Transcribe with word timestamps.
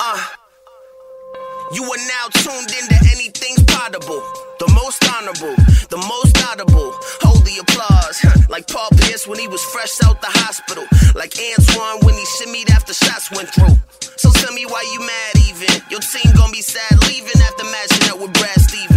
Uh, 0.00 0.20
you 1.72 1.82
are 1.84 2.02
now 2.08 2.28
tuned 2.32 2.70
into 2.70 2.96
anything's 3.12 3.62
potable. 3.64 4.22
The 4.60 4.70
most 4.74 5.02
honorable, 5.10 5.56
the 5.90 5.98
most 6.08 6.36
audible. 6.44 6.92
Hold 7.22 7.44
the 7.44 7.58
applause. 7.60 8.48
like 8.48 8.68
Paul 8.68 8.88
Pierce 8.96 9.26
when 9.26 9.38
he 9.38 9.48
was 9.48 9.62
fresh 9.64 10.02
out 10.04 10.20
the 10.20 10.30
hospital. 10.44 10.84
Like 11.14 11.34
Antoine 11.36 12.04
when 12.06 12.14
he 12.14 12.24
shimmied 12.38 12.70
after 12.70 12.94
shots 12.94 13.30
went 13.30 13.48
through. 13.48 13.76
So 14.16 14.30
tell 14.30 14.52
me 14.54 14.64
why 14.66 14.82
you 14.92 15.00
mad 15.00 15.34
even. 15.48 15.82
Your 15.90 16.00
team 16.00 16.32
gonna 16.36 16.52
be 16.52 16.62
sad 16.62 16.98
leaving 17.08 17.40
after 17.42 17.64
matching 17.64 18.10
up 18.12 18.20
with 18.20 18.32
Brad 18.34 18.60
Stevens. 18.60 18.93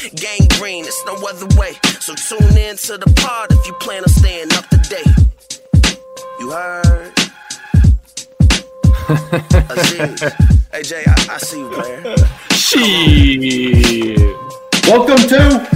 Gang 0.00 0.48
green, 0.58 0.86
it's 0.86 1.04
no 1.04 1.14
other 1.28 1.46
way. 1.58 1.74
So 2.00 2.14
tune 2.14 2.56
in 2.56 2.76
to 2.78 2.96
the 2.96 3.12
pod 3.20 3.52
if 3.52 3.66
you 3.66 3.74
plan 3.74 4.02
on 4.02 4.08
staying 4.08 4.50
up 4.52 4.66
to 4.68 4.78
date. 4.78 5.06
You 6.40 6.50
heard? 6.50 7.12
Aziz. 9.70 10.22
hey 10.72 10.82
Jay, 10.82 11.04
I, 11.06 11.26
I 11.28 11.36
see 11.36 11.58
you, 11.58 11.70
man. 11.70 12.16
Shit. 12.52 14.36
Welcome 14.88 15.18
to 15.28 15.68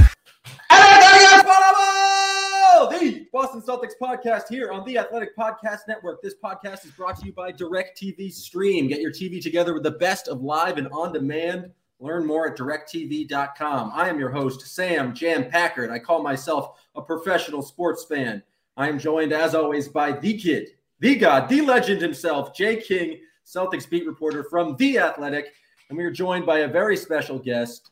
the 2.91 3.27
Boston 3.31 3.61
Celtics 3.61 3.93
podcast 4.01 4.45
here 4.49 4.73
on 4.73 4.87
the 4.87 4.97
Athletic 4.97 5.37
Podcast 5.37 5.81
Network. 5.87 6.23
This 6.23 6.35
podcast 6.43 6.87
is 6.87 6.93
brought 6.93 7.21
to 7.21 7.27
you 7.27 7.35
by 7.35 7.53
DirecTV 7.53 8.33
Stream. 8.33 8.89
Get 8.89 9.03
your 9.03 9.13
TV 9.13 9.43
together 9.43 9.75
with 9.75 9.83
the 9.83 9.91
best 9.91 10.29
of 10.29 10.41
live 10.41 10.79
and 10.79 10.89
on 10.89 11.13
demand. 11.13 11.71
Learn 12.01 12.27
more 12.27 12.49
at 12.49 12.57
directv.com. 12.57 13.93
I 13.95 14.09
am 14.09 14.19
your 14.19 14.31
host, 14.31 14.67
Sam 14.67 15.15
Jam 15.15 15.49
Packard. 15.49 15.91
I 15.91 15.99
call 15.99 16.23
myself 16.23 16.81
a 16.95 17.03
professional 17.03 17.63
sports 17.63 18.05
fan. 18.05 18.43
I 18.77 18.89
am 18.89 18.99
joined, 18.99 19.33
as 19.33 19.55
always, 19.55 19.89
by 19.89 20.13
the 20.13 20.37
kid, 20.37 20.71
the 20.99 21.17
god, 21.17 21.49
the 21.49 21.61
legend 21.61 22.01
himself, 22.01 22.55
Jay 22.55 22.77
King, 22.77 23.21
Celtics 23.47 23.89
beat 23.89 24.07
reporter 24.07 24.45
from 24.45 24.77
The 24.77 24.99
Athletic. 24.99 25.53
And 25.89 25.99
we 25.99 26.05
are 26.05 26.11
joined 26.11 26.47
by 26.47 26.61
a 26.61 26.69
very 26.69 26.97
special 26.97 27.39
guest 27.39 27.91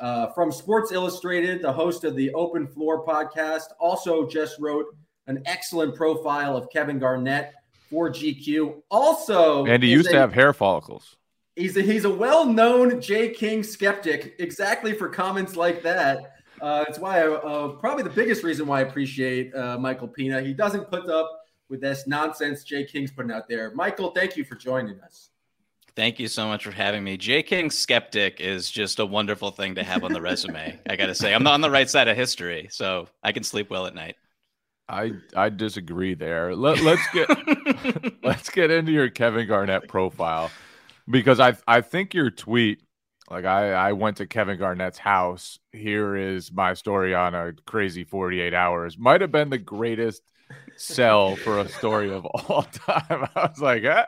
uh, 0.00 0.28
from 0.28 0.50
Sports 0.50 0.92
Illustrated, 0.92 1.62
the 1.62 1.72
host 1.72 2.04
of 2.04 2.16
the 2.16 2.32
Open 2.34 2.66
Floor 2.66 3.04
podcast. 3.04 3.66
Also, 3.78 4.26
just 4.26 4.58
wrote 4.58 4.86
an 5.26 5.42
excellent 5.46 5.94
profile 5.94 6.56
of 6.56 6.70
Kevin 6.70 6.98
Garnett 6.98 7.54
for 7.90 8.10
GQ. 8.10 8.82
Also, 8.90 9.66
And 9.66 9.82
he 9.82 9.90
used 9.90 10.10
to 10.10 10.18
have 10.18 10.32
hair 10.32 10.52
follicles. 10.52 11.16
He's 11.56 11.76
a, 11.78 11.80
he's 11.80 12.04
a 12.04 12.10
well-known 12.10 13.00
J. 13.00 13.30
King 13.30 13.62
skeptic, 13.62 14.36
exactly 14.38 14.92
for 14.92 15.08
comments 15.08 15.56
like 15.56 15.82
that. 15.82 16.34
Uh, 16.60 16.84
it's 16.86 16.98
why 16.98 17.22
I, 17.22 17.28
uh, 17.28 17.68
probably 17.68 18.02
the 18.02 18.10
biggest 18.10 18.44
reason 18.44 18.66
why 18.66 18.80
I 18.80 18.82
appreciate 18.82 19.54
uh, 19.54 19.78
Michael 19.78 20.08
Pina. 20.08 20.42
He 20.42 20.52
doesn't 20.52 20.90
put 20.90 21.08
up 21.08 21.46
with 21.70 21.80
this 21.80 22.06
nonsense 22.06 22.62
J. 22.62 22.84
King's 22.84 23.10
putting 23.10 23.30
out 23.30 23.48
there. 23.48 23.72
Michael, 23.74 24.10
thank 24.10 24.36
you 24.36 24.44
for 24.44 24.54
joining 24.54 25.00
us. 25.00 25.30
Thank 25.94 26.18
you 26.18 26.28
so 26.28 26.46
much 26.46 26.62
for 26.62 26.70
having 26.70 27.02
me. 27.02 27.16
J. 27.16 27.42
King 27.42 27.70
Skeptic 27.70 28.38
is 28.38 28.70
just 28.70 28.98
a 28.98 29.06
wonderful 29.06 29.50
thing 29.50 29.74
to 29.76 29.82
have 29.82 30.04
on 30.04 30.12
the 30.12 30.20
resume. 30.20 30.78
I 30.90 30.96
got 30.96 31.06
to 31.06 31.14
say, 31.14 31.34
I'm 31.34 31.42
not 31.42 31.54
on 31.54 31.62
the 31.62 31.70
right 31.70 31.88
side 31.88 32.06
of 32.06 32.16
history, 32.18 32.68
so 32.70 33.08
I 33.22 33.32
can 33.32 33.42
sleep 33.42 33.70
well 33.70 33.86
at 33.86 33.94
night. 33.94 34.16
I 34.88 35.12
I 35.34 35.48
disagree 35.48 36.14
there. 36.14 36.54
Let, 36.54 36.80
let's 36.82 37.02
get 37.12 37.28
let's 38.22 38.50
get 38.50 38.70
into 38.70 38.92
your 38.92 39.08
Kevin 39.08 39.48
Garnett 39.48 39.88
profile 39.88 40.50
because 41.08 41.40
I 41.40 41.56
I 41.66 41.80
think 41.80 42.14
your 42.14 42.30
tweet 42.30 42.82
like 43.30 43.44
I 43.44 43.72
I 43.72 43.92
went 43.92 44.18
to 44.18 44.26
Kevin 44.26 44.58
Garnett's 44.58 44.98
house. 44.98 45.58
Here 45.72 46.16
is 46.16 46.52
my 46.52 46.74
story 46.74 47.14
on 47.14 47.34
a 47.34 47.52
crazy 47.66 48.04
48 48.04 48.54
hours. 48.54 48.98
Might 48.98 49.20
have 49.20 49.32
been 49.32 49.50
the 49.50 49.58
greatest 49.58 50.22
sell 50.76 51.36
for 51.36 51.58
a 51.58 51.68
story 51.68 52.12
of 52.12 52.24
all 52.48 52.62
time. 52.62 53.28
I 53.34 53.48
was 53.48 53.60
like, 53.60 53.84
eh. 53.84 54.04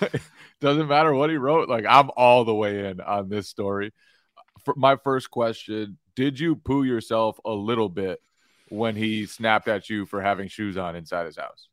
doesn't 0.60 0.88
matter 0.88 1.12
what 1.14 1.30
he 1.30 1.36
wrote. 1.36 1.68
Like 1.68 1.84
I'm 1.88 2.10
all 2.16 2.44
the 2.44 2.54
way 2.54 2.88
in 2.88 3.00
on 3.00 3.28
this 3.28 3.48
story. 3.48 3.92
For 4.64 4.74
my 4.76 4.96
first 4.96 5.30
question, 5.30 5.98
did 6.16 6.38
you 6.38 6.56
poo 6.56 6.84
yourself 6.84 7.38
a 7.44 7.52
little 7.52 7.88
bit 7.88 8.20
when 8.68 8.96
he 8.96 9.26
snapped 9.26 9.68
at 9.68 9.90
you 9.90 10.06
for 10.06 10.22
having 10.22 10.48
shoes 10.48 10.76
on 10.76 10.96
inside 10.96 11.26
his 11.26 11.36
house? 11.36 11.68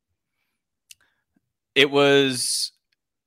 It 1.74 1.90
was 1.90 2.74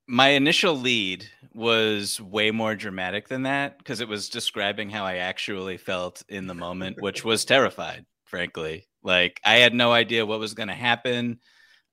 my 0.06 0.28
initial 0.28 0.76
lead 0.76 1.26
was 1.54 2.20
way 2.20 2.50
more 2.50 2.74
dramatic 2.74 3.28
than 3.28 3.42
that 3.44 3.78
because 3.78 4.00
it 4.00 4.08
was 4.08 4.28
describing 4.28 4.90
how 4.90 5.04
I 5.04 5.16
actually 5.16 5.76
felt 5.76 6.22
in 6.28 6.46
the 6.46 6.54
moment, 6.54 7.00
which 7.00 7.24
was 7.24 7.44
terrified, 7.44 8.04
frankly. 8.24 8.86
Like 9.02 9.40
I 9.44 9.56
had 9.56 9.74
no 9.74 9.92
idea 9.92 10.26
what 10.26 10.40
was 10.40 10.54
going 10.54 10.68
to 10.68 10.74
happen. 10.74 11.38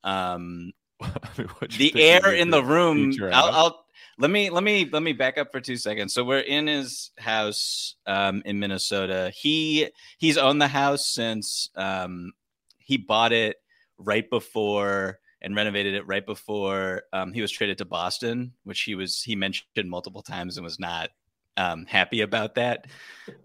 Um, 0.03 0.73
the 1.77 1.93
air 1.95 2.33
in 2.33 2.49
the 2.49 2.63
room 2.63 3.13
I'll. 3.31 3.49
I'll 3.51 3.85
let 4.17 4.29
me 4.29 4.49
let 4.49 4.63
me 4.63 4.87
let 4.91 5.01
me 5.01 5.13
back 5.13 5.37
up 5.39 5.51
for 5.51 5.59
two 5.59 5.77
seconds 5.77 6.13
so 6.13 6.23
we're 6.23 6.39
in 6.39 6.67
his 6.67 7.09
house 7.17 7.95
um 8.05 8.43
in 8.45 8.59
minnesota 8.59 9.31
he 9.33 9.89
he's 10.19 10.37
owned 10.37 10.61
the 10.61 10.67
house 10.67 11.07
since 11.07 11.69
um 11.75 12.31
he 12.77 12.97
bought 12.97 13.31
it 13.31 13.55
right 13.97 14.29
before 14.29 15.17
and 15.41 15.55
renovated 15.55 15.93
it 15.93 16.07
right 16.07 16.25
before 16.25 17.03
um, 17.13 17.33
he 17.33 17.41
was 17.41 17.51
traded 17.51 17.77
to 17.77 17.85
boston 17.85 18.53
which 18.63 18.81
he 18.81 18.95
was 18.95 19.21
he 19.21 19.35
mentioned 19.35 19.65
multiple 19.89 20.21
times 20.21 20.57
and 20.57 20.63
was 20.63 20.79
not 20.79 21.09
um 21.57 21.85
happy 21.85 22.21
about 22.21 22.55
that 22.55 22.87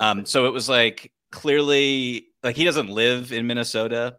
um 0.00 0.24
so 0.24 0.46
it 0.46 0.52
was 0.52 0.68
like 0.68 1.12
clearly 1.32 2.26
like 2.42 2.56
he 2.56 2.64
doesn't 2.64 2.88
live 2.88 3.32
in 3.32 3.46
minnesota 3.46 4.16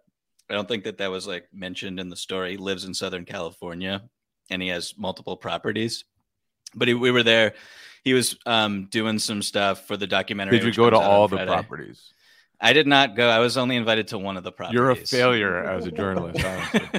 I 0.49 0.53
don't 0.53 0.67
think 0.67 0.85
that 0.85 0.97
that 0.99 1.11
was 1.11 1.27
like 1.27 1.47
mentioned 1.53 1.99
in 1.99 2.09
the 2.09 2.15
story. 2.15 2.51
He 2.51 2.57
lives 2.57 2.85
in 2.85 2.93
Southern 2.93 3.25
California 3.25 4.03
and 4.49 4.61
he 4.61 4.69
has 4.69 4.93
multiple 4.97 5.35
properties. 5.35 6.05
But 6.73 6.87
he, 6.87 6.93
we 6.93 7.11
were 7.11 7.23
there. 7.23 7.53
He 8.03 8.13
was 8.13 8.37
um, 8.45 8.87
doing 8.89 9.19
some 9.19 9.41
stuff 9.41 9.87
for 9.87 9.97
the 9.97 10.07
documentary. 10.07 10.59
Did 10.59 10.67
you 10.67 10.73
go 10.73 10.89
to 10.89 10.97
all 10.97 11.27
the 11.27 11.37
Friday. 11.37 11.51
properties? 11.51 12.13
I 12.59 12.73
did 12.73 12.87
not 12.87 13.15
go. 13.15 13.29
I 13.29 13.39
was 13.39 13.57
only 13.57 13.75
invited 13.75 14.07
to 14.09 14.17
one 14.17 14.37
of 14.37 14.43
the 14.43 14.51
properties. 14.51 14.75
You're 14.75 14.91
a 14.91 14.95
failure 14.95 15.63
as 15.63 15.85
a 15.85 15.91
journalist. 15.91 16.43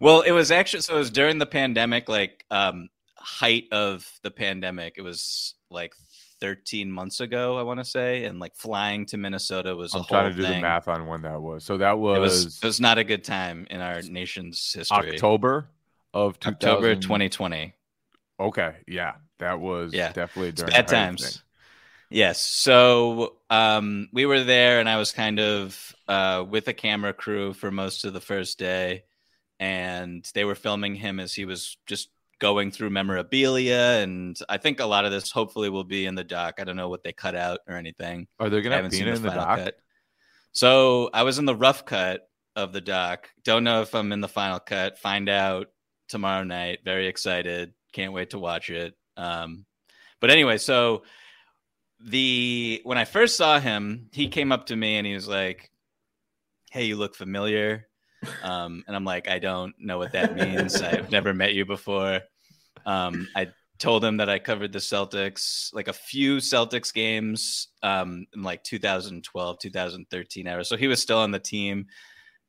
well, 0.00 0.20
it 0.22 0.32
was 0.32 0.50
actually 0.50 0.82
so 0.82 0.94
it 0.94 0.98
was 0.98 1.10
during 1.10 1.38
the 1.38 1.46
pandemic, 1.46 2.08
like 2.08 2.44
um 2.50 2.88
height 3.16 3.64
of 3.72 4.10
the 4.22 4.30
pandemic. 4.30 4.94
It 4.96 5.02
was 5.02 5.54
like 5.70 5.94
13 6.40 6.90
months 6.90 7.20
ago, 7.20 7.56
I 7.56 7.62
want 7.62 7.80
to 7.80 7.84
say, 7.84 8.24
and 8.24 8.38
like 8.38 8.54
flying 8.54 9.06
to 9.06 9.16
Minnesota 9.16 9.74
was 9.74 9.94
a 9.94 9.98
I'm 9.98 10.04
whole 10.04 10.08
trying 10.20 10.30
to 10.30 10.36
do 10.36 10.42
the 10.42 10.60
math 10.60 10.88
on 10.88 11.06
when 11.06 11.22
that 11.22 11.40
was. 11.40 11.64
So 11.64 11.78
that 11.78 11.92
It 11.92 11.98
was, 11.98 12.44
was 12.44 12.58
it 12.62 12.66
was 12.66 12.80
not 12.80 12.98
a 12.98 13.04
good 13.04 13.24
time 13.24 13.66
in 13.70 13.80
our 13.80 14.02
nation's 14.02 14.72
history. 14.72 15.12
October 15.12 15.68
of 16.12 16.38
2000. 16.40 16.54
October 16.54 16.94
2020. 16.94 17.74
Okay, 18.40 18.74
yeah, 18.88 19.14
that 19.38 19.60
was 19.60 19.94
Yeah. 19.94 20.12
definitely 20.12 20.50
It's 20.50 20.62
bad 20.62 20.86
the 20.86 20.90
times. 20.92 21.22
things. 21.22 21.43
Yes. 22.14 22.40
So 22.40 23.38
um, 23.50 24.08
we 24.12 24.24
were 24.24 24.44
there, 24.44 24.78
and 24.78 24.88
I 24.88 24.98
was 24.98 25.10
kind 25.10 25.40
of 25.40 25.96
uh, 26.06 26.44
with 26.48 26.68
a 26.68 26.72
camera 26.72 27.12
crew 27.12 27.52
for 27.52 27.72
most 27.72 28.04
of 28.04 28.12
the 28.12 28.20
first 28.20 28.56
day, 28.56 29.02
and 29.58 30.24
they 30.32 30.44
were 30.44 30.54
filming 30.54 30.94
him 30.94 31.18
as 31.18 31.34
he 31.34 31.44
was 31.44 31.76
just 31.86 32.10
going 32.38 32.70
through 32.70 32.90
memorabilia. 32.90 33.98
And 34.00 34.38
I 34.48 34.58
think 34.58 34.78
a 34.78 34.86
lot 34.86 35.04
of 35.04 35.10
this 35.10 35.32
hopefully 35.32 35.70
will 35.70 35.82
be 35.82 36.06
in 36.06 36.14
the 36.14 36.22
doc. 36.22 36.54
I 36.58 36.64
don't 36.64 36.76
know 36.76 36.88
what 36.88 37.02
they 37.02 37.12
cut 37.12 37.34
out 37.34 37.58
or 37.66 37.74
anything. 37.74 38.28
Are 38.38 38.48
they 38.48 38.62
gonna 38.62 38.76
have 38.76 38.84
haven't 38.84 38.96
seen 38.96 39.08
in 39.08 39.20
the 39.20 39.30
final 39.30 39.44
doc? 39.44 39.58
cut. 39.58 39.76
So 40.52 41.10
I 41.12 41.24
was 41.24 41.40
in 41.40 41.46
the 41.46 41.56
rough 41.56 41.84
cut 41.84 42.28
of 42.54 42.72
the 42.72 42.80
doc. 42.80 43.28
Don't 43.42 43.64
know 43.64 43.82
if 43.82 43.92
I'm 43.92 44.12
in 44.12 44.20
the 44.20 44.28
final 44.28 44.60
cut. 44.60 44.98
Find 44.98 45.28
out 45.28 45.66
tomorrow 46.08 46.44
night. 46.44 46.78
Very 46.84 47.08
excited. 47.08 47.74
Can't 47.92 48.12
wait 48.12 48.30
to 48.30 48.38
watch 48.38 48.70
it. 48.70 48.94
Um, 49.16 49.66
but 50.20 50.30
anyway, 50.30 50.58
so 50.58 51.02
the 52.04 52.80
when 52.84 52.98
I 52.98 53.04
first 53.04 53.36
saw 53.36 53.58
him, 53.58 54.08
he 54.12 54.28
came 54.28 54.52
up 54.52 54.66
to 54.66 54.76
me 54.76 54.96
and 54.96 55.06
he 55.06 55.14
was 55.14 55.28
like, 55.28 55.70
"Hey, 56.70 56.84
you 56.84 56.96
look 56.96 57.14
familiar." 57.14 57.88
Um, 58.42 58.84
and 58.86 58.94
I'm 58.94 59.04
like, 59.04 59.28
"I 59.28 59.38
don't 59.38 59.74
know 59.78 59.98
what 59.98 60.12
that 60.12 60.34
means. 60.34 60.80
I've 60.82 61.10
never 61.10 61.34
met 61.34 61.54
you 61.54 61.64
before." 61.64 62.20
Um, 62.86 63.28
I 63.34 63.48
told 63.78 64.04
him 64.04 64.18
that 64.18 64.28
I 64.28 64.38
covered 64.38 64.72
the 64.72 64.78
Celtics, 64.78 65.72
like 65.72 65.88
a 65.88 65.92
few 65.92 66.36
Celtics 66.36 66.92
games 66.92 67.68
um, 67.82 68.26
in 68.34 68.42
like 68.42 68.62
2012, 68.62 69.58
2013 69.58 70.46
era. 70.46 70.64
So 70.64 70.76
he 70.76 70.86
was 70.86 71.02
still 71.02 71.18
on 71.18 71.32
the 71.32 71.38
team 71.38 71.86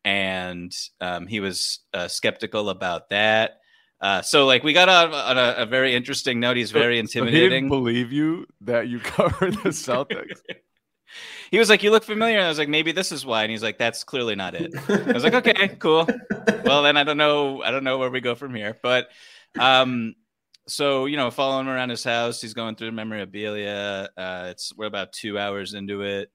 and 0.03 0.71
um, 1.01 1.25
he 1.25 1.39
was 1.39 1.79
uh, 1.93 2.07
skeptical 2.07 2.69
about 2.69 3.09
that. 3.09 3.59
Uh, 4.05 4.21
so 4.21 4.45
like 4.45 4.63
we 4.63 4.71
got 4.71 4.87
on, 4.87 5.11
on 5.15 5.35
a, 5.35 5.63
a, 5.63 5.65
very 5.65 5.95
interesting 5.95 6.39
note. 6.39 6.57
He's 6.57 6.69
very 6.69 6.99
intimidating. 6.99 7.41
He 7.41 7.49
didn't 7.49 7.69
believe 7.69 8.11
you 8.11 8.45
that 8.61 8.87
you 8.87 8.99
covered 9.03 9.55
the 9.55 9.69
Celtics. 9.69 10.41
he 11.49 11.57
was 11.57 11.71
like, 11.71 11.81
"You 11.81 11.89
look 11.89 12.03
familiar," 12.03 12.37
and 12.37 12.45
I 12.45 12.49
was 12.49 12.59
like, 12.59 12.69
"Maybe 12.69 12.91
this 12.91 13.11
is 13.11 13.25
why." 13.25 13.41
And 13.41 13.49
he's 13.49 13.63
like, 13.63 13.79
"That's 13.79 14.03
clearly 14.03 14.35
not 14.35 14.53
it." 14.53 14.71
I 14.87 15.11
was 15.11 15.23
like, 15.23 15.33
"Okay, 15.33 15.69
cool. 15.79 16.07
Well, 16.63 16.83
then 16.83 16.97
I 16.97 17.03
don't 17.03 17.17
know. 17.17 17.63
I 17.63 17.71
don't 17.71 17.83
know 17.83 17.97
where 17.97 18.11
we 18.11 18.21
go 18.21 18.35
from 18.35 18.53
here." 18.53 18.77
But 18.83 19.07
um, 19.57 20.13
so 20.67 21.07
you 21.07 21.17
know, 21.17 21.31
following 21.31 21.65
him 21.65 21.73
around 21.73 21.89
his 21.89 22.03
house, 22.03 22.39
he's 22.39 22.53
going 22.53 22.75
through 22.75 22.91
memorabilia. 22.91 24.07
Uh, 24.15 24.49
it's 24.51 24.71
we're 24.77 24.85
about 24.85 25.13
two 25.13 25.39
hours 25.39 25.73
into 25.73 26.03
it. 26.03 26.29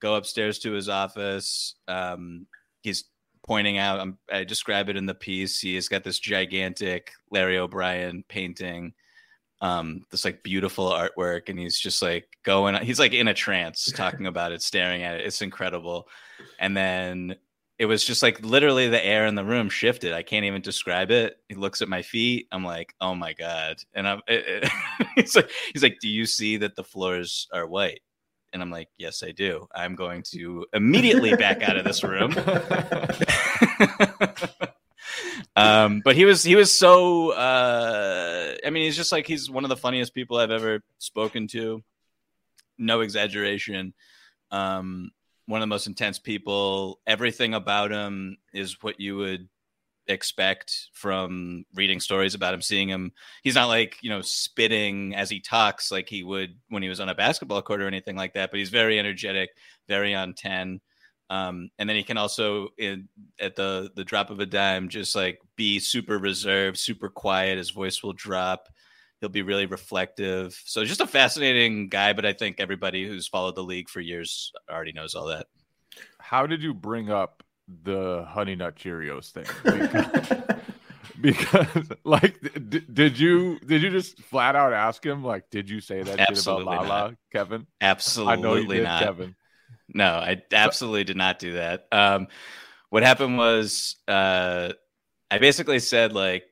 Go 0.00 0.14
upstairs 0.14 0.60
to 0.60 0.72
his 0.72 0.88
office. 0.88 1.74
Um, 1.86 2.46
he's 2.80 3.04
pointing 3.46 3.78
out. 3.78 4.00
Um, 4.00 4.18
I 4.30 4.44
describe 4.44 4.88
it 4.88 4.96
in 4.96 5.06
the 5.06 5.14
piece. 5.14 5.60
He 5.60 5.74
has 5.74 5.88
got 5.88 6.04
this 6.04 6.18
gigantic 6.18 7.12
Larry 7.30 7.58
O'Brien 7.58 8.24
painting 8.28 8.94
um, 9.62 10.04
this 10.10 10.24
like 10.24 10.42
beautiful 10.42 10.90
artwork, 10.90 11.48
and 11.48 11.58
he's 11.58 11.78
just 11.78 12.02
like 12.02 12.26
going. 12.42 12.74
He's 12.84 12.98
like 12.98 13.14
in 13.14 13.28
a 13.28 13.34
trance, 13.34 13.90
talking 13.96 14.26
about 14.26 14.52
it, 14.52 14.60
staring 14.60 15.04
at 15.04 15.14
it. 15.14 15.24
It's 15.24 15.40
incredible. 15.40 16.08
And 16.58 16.76
then 16.76 17.36
it 17.78 17.86
was 17.86 18.04
just 18.04 18.22
like 18.22 18.44
literally 18.44 18.88
the 18.88 19.04
air 19.04 19.24
in 19.26 19.36
the 19.36 19.44
room 19.44 19.70
shifted. 19.70 20.12
I 20.12 20.24
can't 20.24 20.44
even 20.44 20.62
describe 20.62 21.10
it. 21.12 21.36
He 21.48 21.54
looks 21.54 21.80
at 21.80 21.88
my 21.88 22.02
feet. 22.02 22.48
I'm 22.50 22.64
like, 22.64 22.94
oh 23.00 23.14
my 23.14 23.32
god. 23.32 23.76
And 23.94 24.06
I'm. 24.06 24.20
It, 24.26 24.64
it, 24.64 24.72
he's 25.14 25.36
like, 25.36 25.50
he's 25.72 25.82
like, 25.82 25.98
do 26.00 26.08
you 26.08 26.26
see 26.26 26.56
that 26.58 26.74
the 26.74 26.84
floors 26.84 27.46
are 27.52 27.66
white? 27.66 28.00
And 28.52 28.60
I'm 28.62 28.70
like, 28.70 28.88
yes, 28.98 29.22
I 29.22 29.30
do. 29.30 29.66
I'm 29.74 29.94
going 29.94 30.22
to 30.32 30.66
immediately 30.72 31.34
back 31.36 31.62
out 31.62 31.76
of 31.76 31.84
this 31.84 32.04
room. 32.04 32.34
um, 35.56 36.02
but 36.04 36.16
he 36.16 36.24
was 36.24 36.42
he 36.42 36.54
was 36.54 36.70
so 36.70 37.30
uh, 37.30 38.54
I 38.64 38.70
mean 38.70 38.84
he's 38.84 38.96
just 38.96 39.12
like 39.12 39.26
he's 39.26 39.50
one 39.50 39.64
of 39.64 39.70
the 39.70 39.76
funniest 39.76 40.14
people 40.14 40.36
I've 40.36 40.50
ever 40.50 40.82
spoken 40.98 41.46
to. 41.48 41.82
No 42.78 43.00
exaggeration. 43.00 43.94
Um, 44.50 45.10
one 45.46 45.60
of 45.60 45.62
the 45.62 45.74
most 45.74 45.86
intense 45.86 46.18
people. 46.18 47.00
Everything 47.06 47.54
about 47.54 47.90
him 47.90 48.36
is 48.52 48.82
what 48.82 49.00
you 49.00 49.16
would 49.16 49.48
expect 50.08 50.88
from 50.92 51.64
reading 51.74 52.00
stories 52.00 52.34
about 52.34 52.54
him, 52.54 52.62
seeing 52.62 52.88
him. 52.88 53.12
He's 53.42 53.54
not 53.54 53.68
like, 53.68 53.98
you 54.02 54.10
know, 54.10 54.20
spitting 54.20 55.14
as 55.14 55.30
he 55.30 55.40
talks 55.40 55.90
like 55.90 56.08
he 56.08 56.22
would 56.22 56.56
when 56.68 56.82
he 56.82 56.88
was 56.88 57.00
on 57.00 57.08
a 57.08 57.14
basketball 57.14 57.62
court 57.62 57.80
or 57.80 57.86
anything 57.86 58.16
like 58.16 58.34
that, 58.34 58.50
but 58.50 58.58
he's 58.58 58.70
very 58.70 58.98
energetic, 58.98 59.50
very 59.88 60.14
on 60.14 60.34
10. 60.34 60.80
Um, 61.30 61.70
and 61.78 61.88
then 61.88 61.96
he 61.96 62.02
can 62.02 62.18
also, 62.18 62.68
in, 62.76 63.08
at 63.40 63.56
the 63.56 63.90
the 63.96 64.04
drop 64.04 64.28
of 64.30 64.40
a 64.40 64.46
dime, 64.46 64.90
just 64.90 65.16
like 65.16 65.38
be 65.56 65.78
super 65.78 66.18
reserved, 66.18 66.78
super 66.78 67.08
quiet. 67.08 67.56
His 67.56 67.70
voice 67.70 68.02
will 68.02 68.12
drop. 68.12 68.68
He'll 69.20 69.30
be 69.30 69.42
really 69.42 69.66
reflective. 69.66 70.60
So 70.66 70.84
just 70.84 71.00
a 71.00 71.06
fascinating 71.06 71.88
guy. 71.88 72.12
But 72.12 72.26
I 72.26 72.34
think 72.34 72.60
everybody 72.60 73.08
who's 73.08 73.28
followed 73.28 73.54
the 73.54 73.62
league 73.62 73.88
for 73.88 74.00
years 74.00 74.52
already 74.70 74.92
knows 74.92 75.14
all 75.14 75.28
that. 75.28 75.46
How 76.18 76.46
did 76.46 76.62
you 76.62 76.74
bring 76.74 77.10
up 77.10 77.42
the 77.82 78.26
Honey 78.28 78.54
Nut 78.54 78.76
Cheerios 78.76 79.30
thing? 79.30 79.46
Because, 81.20 81.66
because 81.66 81.88
like, 82.04 82.40
d- 82.68 82.84
did 82.92 83.18
you 83.18 83.58
did 83.60 83.82
you 83.82 83.90
just 83.90 84.20
flat 84.22 84.56
out 84.56 84.72
ask 84.72 85.04
him 85.04 85.22
like, 85.22 85.50
did 85.50 85.70
you 85.70 85.80
say 85.80 86.02
that 86.02 86.18
Absolutely 86.18 86.64
shit 86.64 86.72
about 86.72 86.88
Lala, 86.88 87.08
not. 87.10 87.14
Kevin? 87.32 87.66
Absolutely, 87.80 88.32
I 88.32 88.36
know 88.36 88.54
you 88.56 88.66
did, 88.66 88.82
not. 88.82 89.02
Kevin. 89.02 89.36
No, 89.94 90.06
I 90.06 90.42
absolutely 90.52 91.04
did 91.04 91.16
not 91.16 91.38
do 91.38 91.52
that. 91.54 91.86
Um, 91.92 92.28
what 92.90 93.02
happened 93.02 93.38
was 93.38 93.96
uh, 94.08 94.72
I 95.30 95.38
basically 95.38 95.78
said 95.78 96.12
like 96.12 96.44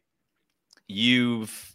you've 0.87 1.75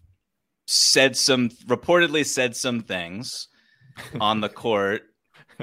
said 0.67 1.15
some 1.15 1.49
reportedly 1.67 2.25
said 2.25 2.55
some 2.55 2.81
things 2.81 3.47
on 4.19 4.41
the 4.41 4.49
court 4.49 5.03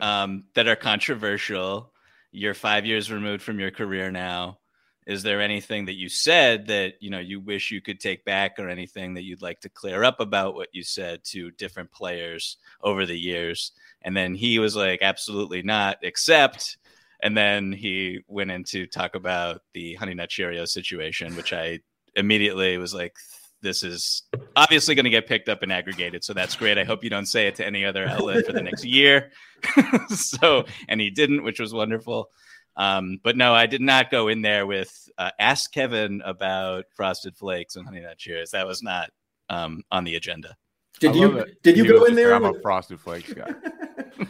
um, 0.01 0.45
that 0.55 0.69
are 0.69 0.77
controversial. 0.77 1.92
You're 2.33 2.55
five 2.55 2.87
years 2.87 3.13
removed 3.13 3.43
from 3.43 3.61
your 3.61 3.71
career 3.71 4.11
now. 4.11 4.59
Is 5.07 5.23
there 5.23 5.41
anything 5.41 5.87
that 5.87 5.97
you 5.97 6.09
said 6.09 6.69
that 6.69 6.95
you 7.01 7.11
know 7.11 7.19
you 7.19 7.41
wish 7.41 7.71
you 7.71 7.81
could 7.81 8.01
take 8.01 8.25
back, 8.25 8.59
or 8.59 8.69
anything 8.69 9.15
that 9.15 9.25
you'd 9.25 9.43
like 9.43 9.61
to 9.61 9.69
clear 9.69 10.03
up 10.03 10.21
about 10.21 10.55
what 10.55 10.69
you 10.73 10.83
said 10.83 11.25
to 11.25 11.51
different 11.53 11.93
players 11.93 12.57
over 12.83 13.05
the 13.05 13.19
years? 13.19 13.73
And 14.03 14.17
then 14.17 14.35
he 14.35 14.59
was 14.59 14.75
like, 14.75 15.03
absolutely 15.03 15.63
not, 15.63 15.99
except. 16.03 16.79
And 17.23 17.37
then 17.37 17.71
he 17.73 18.21
went 18.27 18.51
in 18.51 18.65
to 18.65 18.87
talk 18.87 19.15
about 19.15 19.63
the 19.75 19.95
Honey 19.95 20.15
Nut 20.15 20.29
Cheerio 20.29 20.65
situation, 20.65 21.37
which 21.37 21.53
I 21.53 21.81
immediately 22.17 22.79
was 22.79 22.95
like, 22.95 23.15
this 23.63 23.83
is 23.83 24.23
obviously 24.57 24.95
going 24.95 25.05
to 25.05 25.11
get 25.11 25.27
picked 25.27 25.49
up 25.49 25.63
and 25.63 25.73
aggregated. 25.73 26.25
So 26.25 26.35
that's 26.35 26.57
great. 26.57 26.79
I 26.79 26.85
hope 26.85 27.05
you 27.05 27.11
don't 27.11 27.27
say 27.27 27.47
it 27.47 27.55
to 27.57 27.67
any 27.67 27.85
other 27.85 28.07
outlet 28.07 28.45
for 28.45 28.53
the 28.53 28.63
next 28.63 28.85
year. 28.85 29.31
so, 30.09 30.65
and 30.89 31.01
he 31.01 31.11
didn't, 31.11 31.45
which 31.45 31.61
was 31.61 31.73
wonderful. 31.73 32.29
Um, 32.77 33.19
but 33.23 33.37
no, 33.37 33.55
I 33.55 33.67
did 33.67 33.81
not 33.81 34.11
go 34.11 34.29
in 34.29 34.43
there 34.43 34.67
with 34.67 35.09
uh, 35.19 35.31
ask 35.39 35.73
Kevin 35.73 36.23
about 36.25 36.87
Frosted 36.95 37.37
Flakes 37.37 37.77
and 37.77 37.85
Honey 37.85 38.01
Nut 38.01 38.19
Cheerios. 38.19 38.51
That 38.51 38.67
was 38.67 38.83
not 38.83 39.11
um, 39.49 39.83
on 39.91 40.05
the 40.05 40.17
agenda. 40.17 40.57
Did 41.01 41.15
you 41.17 41.45
did 41.63 41.77
you 41.77 41.87
go 41.87 42.05
in 42.05 42.15
there? 42.15 42.35
I'm 42.35 42.43
with... 42.43 42.57
a 42.57 42.61
Frosted 42.61 43.01
Flakes 43.01 43.33
guy. 43.33 43.53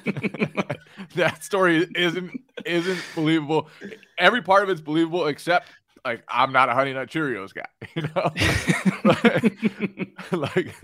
that 1.15 1.45
story 1.45 1.87
isn't 1.95 2.41
isn't 2.65 3.01
believable. 3.15 3.69
Every 4.19 4.43
part 4.43 4.63
of 4.63 4.71
it's 4.71 4.81
believable 4.81 5.27
except 5.27 5.69
like 6.05 6.23
I'm 6.29 6.53
not 6.53 6.69
a 6.69 6.75
Honey 6.75 6.93
Nut 6.93 7.09
Cheerios 7.09 7.55
guy. 7.55 7.67
You 7.95 8.03
know, 8.03 8.31
like, 9.05 10.33
like 10.33 10.75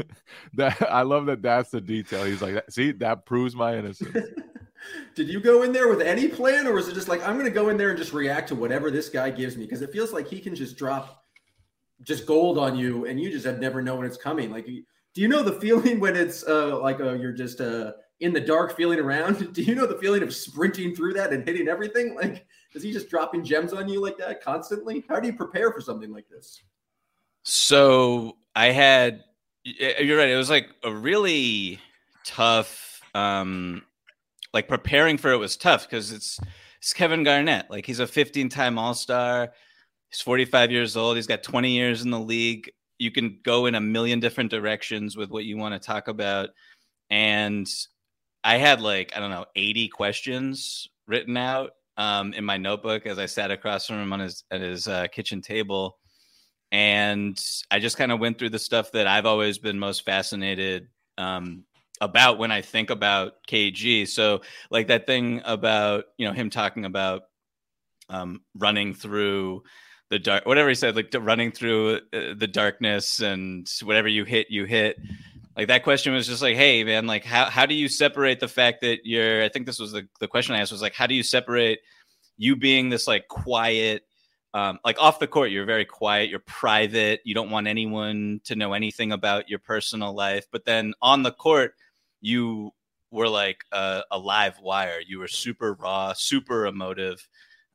that. 0.54 0.90
I 0.90 1.02
love 1.02 1.26
that. 1.26 1.42
That's 1.42 1.70
the 1.70 1.80
detail. 1.80 2.24
He's 2.24 2.42
like, 2.42 2.62
see, 2.70 2.92
that 2.92 3.24
proves 3.24 3.56
my 3.56 3.76
innocence. 3.76 4.14
Did 5.14 5.28
you 5.28 5.40
go 5.40 5.62
in 5.62 5.72
there 5.72 5.88
with 5.88 6.00
any 6.00 6.28
plan, 6.28 6.66
or 6.66 6.74
was 6.74 6.88
it 6.88 6.94
just 6.94 7.08
like 7.08 7.26
I'm 7.26 7.34
going 7.34 7.46
to 7.46 7.50
go 7.50 7.68
in 7.68 7.76
there 7.76 7.90
and 7.90 7.98
just 7.98 8.12
react 8.12 8.48
to 8.48 8.54
whatever 8.54 8.90
this 8.90 9.08
guy 9.08 9.30
gives 9.30 9.56
me? 9.56 9.64
Because 9.64 9.82
it 9.82 9.92
feels 9.92 10.12
like 10.12 10.28
he 10.28 10.40
can 10.40 10.54
just 10.54 10.76
drop 10.76 11.24
just 12.02 12.26
gold 12.26 12.58
on 12.58 12.76
you, 12.76 13.06
and 13.06 13.20
you 13.20 13.30
just 13.30 13.46
have 13.46 13.58
never 13.58 13.82
known 13.82 14.04
it's 14.04 14.16
coming. 14.16 14.50
Like 14.50 14.68
do 15.18 15.22
you 15.22 15.28
know 15.28 15.42
the 15.42 15.60
feeling 15.60 15.98
when 16.00 16.14
it's 16.14 16.46
uh, 16.46 16.78
like 16.78 17.00
uh, 17.00 17.14
you're 17.14 17.32
just 17.32 17.60
uh, 17.60 17.92
in 18.20 18.32
the 18.32 18.40
dark 18.40 18.76
feeling 18.76 19.00
around? 19.00 19.52
Do 19.52 19.62
you 19.62 19.74
know 19.74 19.86
the 19.86 19.98
feeling 19.98 20.22
of 20.22 20.34
sprinting 20.34 20.94
through 20.94 21.14
that 21.14 21.32
and 21.32 21.46
hitting 21.46 21.66
everything? 21.66 22.14
Like, 22.14 22.46
is 22.78 22.84
he 22.84 22.92
just 22.92 23.08
dropping 23.08 23.44
gems 23.44 23.72
on 23.72 23.88
you 23.88 24.00
like 24.00 24.16
that 24.18 24.42
constantly? 24.42 25.04
How 25.08 25.20
do 25.20 25.26
you 25.26 25.34
prepare 25.34 25.72
for 25.72 25.80
something 25.80 26.12
like 26.12 26.28
this? 26.28 26.62
So 27.42 28.36
I 28.54 28.66
had, 28.66 29.24
you're 29.64 30.18
right. 30.18 30.28
It 30.28 30.36
was 30.36 30.50
like 30.50 30.68
a 30.82 30.92
really 30.92 31.80
tough, 32.24 33.00
um, 33.14 33.82
like 34.54 34.68
preparing 34.68 35.18
for 35.18 35.32
it 35.32 35.36
was 35.36 35.56
tough 35.56 35.88
because 35.88 36.12
it's, 36.12 36.38
it's 36.78 36.92
Kevin 36.92 37.24
Garnett. 37.24 37.70
Like 37.70 37.84
he's 37.84 38.00
a 38.00 38.06
15 38.06 38.48
time 38.48 38.78
All 38.78 38.94
Star. 38.94 39.52
He's 40.08 40.20
45 40.20 40.70
years 40.70 40.96
old. 40.96 41.16
He's 41.16 41.26
got 41.26 41.42
20 41.42 41.70
years 41.70 42.02
in 42.02 42.10
the 42.10 42.20
league 42.20 42.70
you 42.98 43.10
can 43.10 43.38
go 43.44 43.66
in 43.66 43.74
a 43.74 43.80
million 43.80 44.20
different 44.20 44.50
directions 44.50 45.16
with 45.16 45.30
what 45.30 45.44
you 45.44 45.56
want 45.56 45.80
to 45.80 45.86
talk 45.86 46.08
about 46.08 46.50
and 47.10 47.68
i 48.44 48.56
had 48.56 48.80
like 48.80 49.12
i 49.16 49.20
don't 49.20 49.30
know 49.30 49.46
80 49.56 49.88
questions 49.88 50.88
written 51.06 51.36
out 51.36 51.70
um, 51.98 52.32
in 52.32 52.44
my 52.44 52.56
notebook 52.56 53.04
as 53.04 53.18
i 53.18 53.26
sat 53.26 53.50
across 53.50 53.86
from 53.86 54.00
him 54.00 54.12
on 54.12 54.20
his 54.20 54.44
at 54.50 54.60
his 54.60 54.88
uh, 54.88 55.06
kitchen 55.08 55.42
table. 55.42 55.98
And 56.70 57.38
i 57.70 57.78
just 57.78 57.96
kind 57.96 58.12
of 58.12 58.20
went 58.20 58.38
through 58.38 58.50
the 58.50 58.58
stuff 58.58 58.92
that 58.92 59.06
i've 59.06 59.26
always 59.26 59.58
been 59.58 59.78
most 59.78 60.04
fascinated 60.04 60.88
um, 61.16 61.64
about 62.00 62.38
when 62.38 62.52
i 62.52 62.60
think 62.60 62.90
about 62.90 63.32
kg 63.48 64.06
so 64.06 64.42
like 64.70 64.88
that 64.88 65.06
thing 65.06 65.40
about 65.44 66.04
you 66.18 66.26
know 66.26 66.32
him 66.32 66.50
talking 66.50 66.84
about 66.84 67.22
um, 68.10 68.42
running 68.54 68.94
through 68.94 69.62
the 70.10 70.18
dark 70.18 70.44
whatever 70.46 70.68
he 70.68 70.74
said 70.74 70.94
like 70.94 71.12
running 71.18 71.50
through 71.50 72.00
uh, 72.12 72.34
the 72.36 72.46
darkness 72.46 73.20
and 73.20 73.70
whatever 73.82 74.08
you 74.08 74.24
hit 74.24 74.48
you 74.50 74.64
hit 74.64 74.96
like 75.58 75.66
that 75.66 75.82
question 75.82 76.14
was 76.14 76.26
just 76.26 76.40
like 76.40 76.56
hey 76.56 76.84
man 76.84 77.06
like 77.06 77.24
how, 77.24 77.46
how 77.46 77.66
do 77.66 77.74
you 77.74 77.88
separate 77.88 78.40
the 78.40 78.48
fact 78.48 78.80
that 78.80 79.00
you're 79.04 79.42
i 79.42 79.48
think 79.48 79.66
this 79.66 79.78
was 79.78 79.92
the, 79.92 80.06
the 80.20 80.28
question 80.28 80.54
i 80.54 80.60
asked 80.60 80.72
was 80.72 80.80
like 80.80 80.94
how 80.94 81.06
do 81.06 81.14
you 81.14 81.22
separate 81.22 81.80
you 82.36 82.56
being 82.56 82.88
this 82.88 83.06
like 83.06 83.28
quiet 83.28 84.04
um, 84.54 84.78
like 84.82 84.98
off 84.98 85.18
the 85.18 85.26
court 85.26 85.50
you're 85.50 85.66
very 85.66 85.84
quiet 85.84 86.30
you're 86.30 86.38
private 86.38 87.20
you 87.24 87.34
don't 87.34 87.50
want 87.50 87.66
anyone 87.66 88.40
to 88.44 88.56
know 88.56 88.72
anything 88.72 89.12
about 89.12 89.50
your 89.50 89.58
personal 89.58 90.14
life 90.14 90.46
but 90.50 90.64
then 90.64 90.94
on 91.02 91.22
the 91.22 91.32
court 91.32 91.74
you 92.22 92.70
were 93.10 93.28
like 93.28 93.64
a, 93.72 94.02
a 94.10 94.18
live 94.18 94.58
wire 94.60 95.00
you 95.06 95.18
were 95.18 95.28
super 95.28 95.74
raw 95.74 96.14
super 96.14 96.66
emotive 96.66 97.28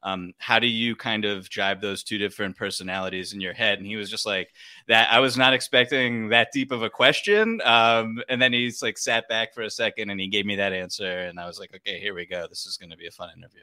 um, 0.03 0.33
how 0.37 0.59
do 0.59 0.67
you 0.67 0.95
kind 0.95 1.25
of 1.25 1.49
jive 1.49 1.79
those 1.81 2.03
two 2.03 2.17
different 2.17 2.55
personalities 2.55 3.33
in 3.33 3.41
your 3.41 3.53
head? 3.53 3.77
And 3.79 3.87
he 3.87 3.95
was 3.95 4.09
just 4.09 4.25
like 4.25 4.49
that. 4.87 5.11
I 5.11 5.19
was 5.19 5.37
not 5.37 5.53
expecting 5.53 6.29
that 6.29 6.49
deep 6.53 6.71
of 6.71 6.83
a 6.83 6.89
question. 6.89 7.61
Um, 7.63 8.21
and 8.29 8.41
then 8.41 8.53
he's 8.53 8.81
like 8.83 8.97
sat 8.97 9.27
back 9.29 9.53
for 9.53 9.61
a 9.61 9.69
second 9.69 10.09
and 10.09 10.19
he 10.19 10.27
gave 10.27 10.45
me 10.45 10.55
that 10.57 10.73
answer. 10.73 11.19
And 11.19 11.39
I 11.39 11.47
was 11.47 11.59
like, 11.59 11.73
okay, 11.75 11.99
here 11.99 12.13
we 12.13 12.25
go. 12.25 12.45
This 12.49 12.65
is 12.65 12.77
going 12.77 12.89
to 12.91 12.97
be 12.97 13.07
a 13.07 13.11
fun 13.11 13.29
interview. 13.37 13.61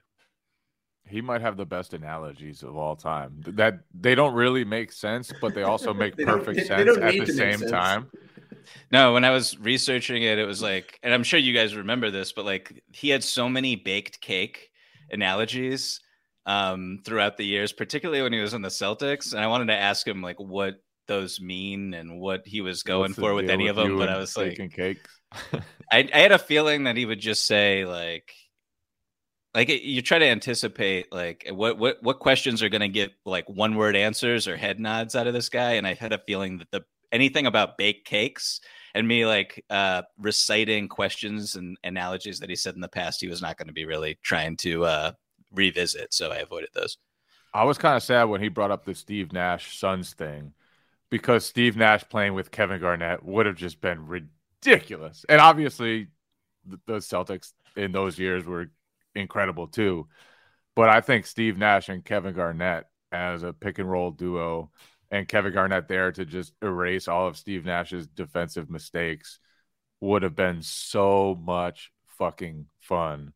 He 1.07 1.21
might 1.21 1.41
have 1.41 1.57
the 1.57 1.67
best 1.67 1.93
analogies 1.93 2.63
of 2.63 2.77
all 2.77 2.95
time. 2.97 3.41
That 3.47 3.81
they 3.93 4.15
don't 4.15 4.35
really 4.35 4.65
make 4.65 4.93
sense, 4.93 5.33
but 5.41 5.55
they 5.55 5.63
also 5.63 5.93
make 5.93 6.17
They 6.17 6.25
perfect 6.25 6.57
they- 6.69 6.85
they 6.85 6.85
sense 6.95 6.99
at 6.99 7.27
the 7.27 7.33
same 7.33 7.59
sense. 7.59 7.71
time. 7.71 8.11
No, 8.93 9.13
when 9.15 9.25
I 9.25 9.31
was 9.31 9.59
researching 9.59 10.23
it, 10.23 10.39
it 10.39 10.47
was 10.47 10.63
like, 10.63 10.99
and 11.03 11.13
I'm 11.13 11.25
sure 11.25 11.39
you 11.41 11.53
guys 11.53 11.75
remember 11.75 12.11
this, 12.11 12.31
but 12.33 12.45
like 12.45 12.83
he 12.93 13.09
had 13.09 13.25
so 13.25 13.49
many 13.49 13.75
baked 13.75 14.21
cake 14.21 14.71
analogies 15.11 16.01
um, 16.47 17.01
throughout 17.05 17.37
the 17.37 17.45
years, 17.45 17.73
particularly 17.73 18.23
when 18.23 18.33
he 18.33 18.41
was 18.41 18.55
in 18.55 18.63
the 18.63 18.69
Celtics. 18.69 19.33
And 19.33 19.41
I 19.43 19.47
wanted 19.47 19.67
to 19.67 19.77
ask 19.77 20.07
him 20.07 20.23
like 20.23 20.39
what 20.39 20.77
those 21.07 21.41
mean 21.41 21.95
and 21.95 22.21
what 22.21 22.43
he 22.47 22.61
was 22.61 22.83
going 22.83 23.15
for 23.15 23.35
with 23.35 23.51
any 23.51 23.69
of 23.69 23.77
them. 23.77 23.99
But 23.99 24.09
I 24.09 24.19
was 24.19 24.37
like. 24.37 24.59
I, 25.93 26.09
I 26.13 26.19
had 26.19 26.33
a 26.33 26.39
feeling 26.39 26.85
that 26.85 26.97
he 26.97 27.05
would 27.05 27.21
just 27.21 27.47
say 27.47 27.85
like, 27.85 28.33
like 29.55 29.69
you 29.69 30.01
try 30.03 30.19
to 30.19 30.27
anticipate 30.27 31.13
like 31.13 31.49
what 31.51 31.77
what 31.77 32.03
what 32.03 32.21
questions 32.21 32.63
are 32.63 32.69
going 32.69 32.81
to 32.83 32.89
get 32.89 33.11
like 33.27 33.49
one 33.49 33.75
word 33.75 33.97
answers 33.97 34.47
or 34.47 34.57
head 34.57 34.79
nods 34.79 35.17
out 35.17 35.27
of 35.27 35.35
this 35.35 35.49
guy, 35.49 35.73
and 35.73 35.87
I 35.87 35.95
had 35.95 36.13
a 36.13 36.23
feeling 36.27 36.59
that 36.59 36.71
the 36.71 36.85
anything 37.11 37.47
about 37.47 37.77
baked 37.77 38.07
cakes 38.07 38.61
and 38.95 39.07
me 39.07 39.27
like 39.27 39.65
uh 39.71 40.03
reciting 40.19 40.89
questions 40.89 41.57
and 41.57 41.77
analogies 41.83 42.39
that 42.41 42.49
he 42.49 42.57
said 42.57 42.75
in 42.75 42.81
the 42.81 42.89
past, 42.89 43.21
he 43.21 43.29
was 43.29 43.43
not 43.43 43.57
going 43.57 43.67
to 43.67 43.75
be 43.75 43.85
really 43.85 44.19
trying 44.23 44.57
to 44.59 44.85
uh 44.85 45.13
revisit. 45.53 46.13
So 46.15 46.31
I 46.31 46.37
avoided 46.37 46.71
those. 46.75 46.99
I 47.53 47.65
was 47.65 47.79
kind 47.79 47.97
of 47.97 48.03
sad 48.03 48.25
when 48.25 48.41
he 48.41 48.49
brought 48.49 48.71
up 48.71 48.85
the 48.85 48.95
Steve 48.95 49.33
Nash 49.33 49.79
Suns 49.79 50.13
thing 50.15 50.53
because 51.11 51.45
Steve 51.45 51.77
Nash 51.77 52.05
playing 52.09 52.35
with 52.35 52.51
Kevin 52.51 52.81
Garnett 52.81 53.25
would 53.25 53.47
have 53.47 53.57
just 53.57 53.81
been 53.81 54.07
ridiculous. 54.07 55.25
And 55.29 55.41
obviously, 55.41 56.09
the, 56.65 56.99
Celtics 56.99 57.53
in 57.77 57.93
those 57.93 58.19
years 58.19 58.45
were 58.45 58.71
incredible 59.15 59.67
too. 59.67 60.07
But 60.77 60.89
I 60.89 61.01
think 61.01 61.27
Steve 61.27 61.59
Nash 61.59 61.89
and 61.89 62.05
Kevin 62.05 62.35
Garnett 62.35 62.87
as 63.11 63.43
a 63.43 63.53
pick 63.53 63.81
and 63.81 63.91
roll 63.91 64.13
duo, 64.13 64.71
and 65.11 65.27
Kevin 65.27 65.53
Garnett 65.53 65.89
there 65.89 66.13
to 66.13 66.25
just 66.25 66.53
erase 66.63 67.09
all 67.09 67.27
of 67.27 67.37
Steve 67.37 67.65
Nash's 67.65 68.07
defensive 68.07 68.71
mistakes 68.71 69.41
would 70.01 70.23
have 70.23 70.37
been 70.37 70.63
so 70.63 71.37
much 71.43 71.91
fucking 72.19 72.67
fun 72.79 73.33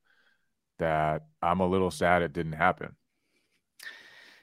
that 0.79 1.27
I'm 1.43 1.61
a 1.61 1.67
little 1.67 1.91
sad 1.91 2.23
it 2.23 2.33
didn't 2.33 2.53
happen. 2.53 2.95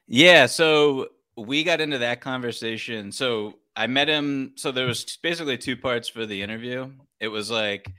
Yeah, 0.07 0.45
so 0.45 1.07
we 1.37 1.63
got 1.63 1.81
into 1.81 1.99
that 1.99 2.21
conversation. 2.21 3.11
So 3.11 3.59
I 3.75 3.87
met 3.87 4.09
him. 4.09 4.53
So 4.55 4.71
there 4.71 4.85
was 4.85 5.17
basically 5.23 5.57
two 5.57 5.77
parts 5.77 6.09
for 6.09 6.25
the 6.25 6.41
interview. 6.41 6.91
It 7.19 7.29
was 7.29 7.49
like 7.49 7.89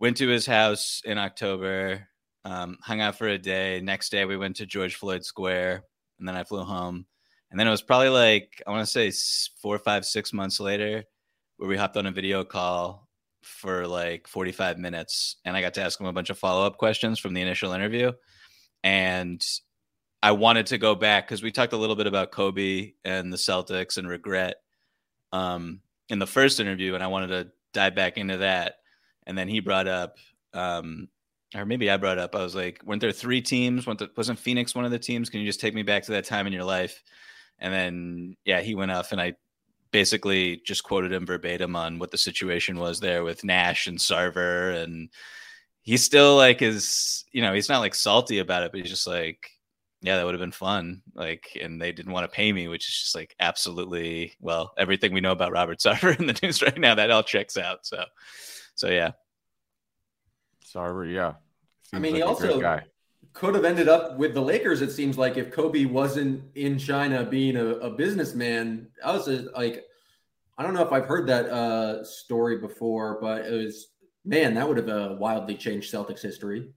went 0.00 0.16
to 0.16 0.28
his 0.28 0.46
house 0.46 1.00
in 1.04 1.18
October, 1.18 2.08
um, 2.44 2.78
hung 2.82 3.00
out 3.00 3.16
for 3.16 3.28
a 3.28 3.38
day. 3.38 3.80
Next 3.80 4.10
day 4.10 4.24
we 4.24 4.36
went 4.36 4.56
to 4.56 4.66
George 4.66 4.96
Floyd 4.96 5.24
Square, 5.24 5.84
and 6.18 6.26
then 6.26 6.34
I 6.34 6.44
flew 6.44 6.64
home. 6.64 7.06
And 7.50 7.60
then 7.60 7.68
it 7.68 7.70
was 7.70 7.82
probably 7.82 8.08
like 8.08 8.62
I 8.66 8.70
want 8.70 8.86
to 8.86 9.10
say 9.10 9.12
four, 9.60 9.78
five, 9.78 10.04
six 10.04 10.32
months 10.32 10.58
later, 10.58 11.04
where 11.58 11.68
we 11.68 11.76
hopped 11.76 11.96
on 11.96 12.06
a 12.06 12.10
video 12.10 12.42
call 12.44 13.08
for 13.42 13.86
like 13.86 14.26
45 14.26 14.78
minutes, 14.78 15.36
and 15.44 15.56
I 15.56 15.60
got 15.60 15.74
to 15.74 15.82
ask 15.82 16.00
him 16.00 16.06
a 16.06 16.12
bunch 16.12 16.30
of 16.30 16.38
follow 16.38 16.66
up 16.66 16.78
questions 16.78 17.18
from 17.18 17.34
the 17.34 17.42
initial 17.42 17.72
interview. 17.72 18.12
And 18.84 19.44
I 20.22 20.32
wanted 20.32 20.66
to 20.66 20.78
go 20.78 20.94
back 20.94 21.26
because 21.26 21.42
we 21.42 21.50
talked 21.50 21.72
a 21.72 21.76
little 21.76 21.96
bit 21.96 22.06
about 22.06 22.32
Kobe 22.32 22.92
and 23.04 23.32
the 23.32 23.36
Celtics 23.36 23.98
and 23.98 24.08
regret 24.08 24.56
um, 25.32 25.80
in 26.08 26.18
the 26.18 26.26
first 26.26 26.60
interview, 26.60 26.94
and 26.94 27.02
I 27.02 27.08
wanted 27.08 27.28
to 27.28 27.50
dive 27.72 27.94
back 27.94 28.18
into 28.18 28.38
that. 28.38 28.76
And 29.26 29.36
then 29.36 29.48
he 29.48 29.60
brought 29.60 29.88
up, 29.88 30.16
um, 30.54 31.08
or 31.54 31.64
maybe 31.64 31.90
I 31.90 31.96
brought 31.96 32.18
up, 32.18 32.34
I 32.34 32.42
was 32.42 32.54
like, 32.54 32.80
weren't 32.84 33.00
there 33.00 33.12
three 33.12 33.40
teams? 33.40 33.86
Wasn't 33.86 34.38
Phoenix 34.38 34.74
one 34.74 34.84
of 34.84 34.90
the 34.90 34.98
teams? 34.98 35.28
Can 35.28 35.40
you 35.40 35.46
just 35.46 35.60
take 35.60 35.74
me 35.74 35.82
back 35.82 36.04
to 36.04 36.12
that 36.12 36.24
time 36.24 36.46
in 36.46 36.52
your 36.52 36.64
life? 36.64 37.02
And 37.58 37.72
then, 37.72 38.36
yeah, 38.44 38.60
he 38.60 38.74
went 38.74 38.90
off, 38.90 39.12
and 39.12 39.20
I 39.20 39.34
basically 39.92 40.62
just 40.64 40.84
quoted 40.84 41.12
him 41.12 41.26
verbatim 41.26 41.76
on 41.76 41.98
what 41.98 42.10
the 42.10 42.18
situation 42.18 42.78
was 42.78 43.00
there 43.00 43.24
with 43.24 43.44
Nash 43.44 43.86
and 43.86 43.98
Sarver 43.98 44.82
and 44.82 45.10
he's 45.82 46.02
still 46.02 46.36
like 46.36 46.62
is 46.62 47.24
you 47.32 47.42
know 47.42 47.52
he's 47.52 47.68
not 47.68 47.80
like 47.80 47.94
salty 47.94 48.38
about 48.38 48.62
it 48.62 48.72
but 48.72 48.80
he's 48.80 48.90
just 48.90 49.06
like 49.06 49.50
yeah 50.00 50.16
that 50.16 50.24
would 50.24 50.34
have 50.34 50.40
been 50.40 50.50
fun 50.52 51.02
like 51.14 51.56
and 51.60 51.80
they 51.80 51.92
didn't 51.92 52.12
want 52.12 52.24
to 52.24 52.34
pay 52.34 52.52
me 52.52 52.68
which 52.68 52.88
is 52.88 52.94
just 52.94 53.14
like 53.14 53.34
absolutely 53.38 54.32
well 54.40 54.72
everything 54.78 55.12
we 55.12 55.20
know 55.20 55.32
about 55.32 55.52
robert 55.52 55.78
sarver 55.80 56.18
in 56.18 56.26
the 56.26 56.38
news 56.42 56.62
right 56.62 56.78
now 56.78 56.94
that 56.94 57.10
all 57.10 57.22
checks 57.22 57.56
out 57.56 57.84
so 57.84 58.04
so 58.74 58.88
yeah 58.88 59.12
Sarver, 60.72 61.12
yeah. 61.12 61.34
I 61.92 61.98
mean, 61.98 62.14
he 62.14 62.22
like 62.22 62.36
a 62.36 62.40
great 62.40 62.50
also 62.50 62.60
guy. 62.60 62.84
Could 63.32 63.54
have 63.54 63.64
ended 63.64 63.88
up 63.88 64.18
with 64.18 64.34
the 64.34 64.40
Lakers. 64.40 64.82
It 64.82 64.92
seems 64.92 65.16
like 65.16 65.36
if 65.36 65.50
Kobe 65.50 65.84
wasn't 65.84 66.44
in 66.54 66.78
China 66.78 67.24
being 67.24 67.56
a, 67.56 67.66
a 67.66 67.90
businessman, 67.90 68.88
I 69.04 69.12
was 69.12 69.28
a, 69.28 69.50
like, 69.54 69.84
I 70.58 70.62
don't 70.62 70.74
know 70.74 70.82
if 70.82 70.92
I've 70.92 71.06
heard 71.06 71.26
that 71.28 71.46
uh, 71.46 72.04
story 72.04 72.58
before, 72.58 73.18
but 73.20 73.46
it 73.46 73.52
was 73.52 73.88
man, 74.24 74.54
that 74.54 74.68
would 74.68 74.76
have 74.76 74.88
uh, 74.88 75.16
wildly 75.18 75.56
changed 75.56 75.92
Celtics 75.92 76.22
history. 76.22 76.70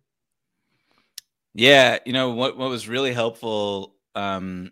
Yeah, 1.53 1.99
you 2.05 2.13
know 2.13 2.31
what 2.31 2.57
what 2.57 2.69
was 2.69 2.87
really 2.89 3.13
helpful 3.13 3.95
um 4.13 4.71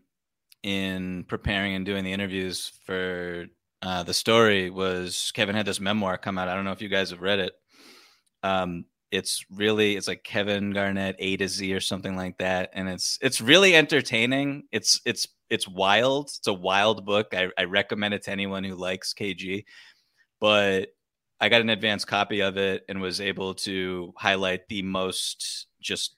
in 0.63 1.25
preparing 1.27 1.75
and 1.75 1.85
doing 1.85 2.03
the 2.03 2.13
interviews 2.13 2.71
for 2.85 3.47
uh 3.81 4.03
the 4.03 4.13
story 4.13 4.69
was 4.69 5.31
Kevin 5.33 5.55
had 5.55 5.65
this 5.65 5.79
memoir 5.79 6.17
come 6.17 6.37
out. 6.37 6.49
I 6.49 6.55
don't 6.55 6.65
know 6.65 6.71
if 6.71 6.81
you 6.81 6.89
guys 6.89 7.11
have 7.11 7.21
read 7.21 7.39
it. 7.39 7.53
Um 8.41 8.85
it's 9.13 9.45
really 9.51 9.95
it's 9.95 10.07
like 10.07 10.23
Kevin 10.23 10.71
Garnett 10.71 11.15
A 11.19 11.37
to 11.37 11.47
Z 11.47 11.71
or 11.71 11.79
something 11.79 12.15
like 12.15 12.39
that 12.39 12.71
and 12.73 12.89
it's 12.89 13.19
it's 13.21 13.39
really 13.39 13.75
entertaining. 13.75 14.63
It's 14.71 14.99
it's 15.05 15.27
it's 15.51 15.67
wild. 15.67 16.31
It's 16.35 16.47
a 16.47 16.53
wild 16.53 17.05
book. 17.05 17.27
I, 17.33 17.49
I 17.55 17.65
recommend 17.65 18.15
it 18.15 18.23
to 18.23 18.31
anyone 18.31 18.63
who 18.63 18.73
likes 18.73 19.13
KG. 19.13 19.65
But 20.41 20.89
I 21.39 21.49
got 21.49 21.61
an 21.61 21.69
advanced 21.69 22.07
copy 22.07 22.41
of 22.41 22.57
it 22.57 22.85
and 22.89 22.99
was 22.99 23.21
able 23.21 23.53
to 23.55 24.13
highlight 24.17 24.67
the 24.67 24.81
most 24.81 25.67
just 25.79 26.15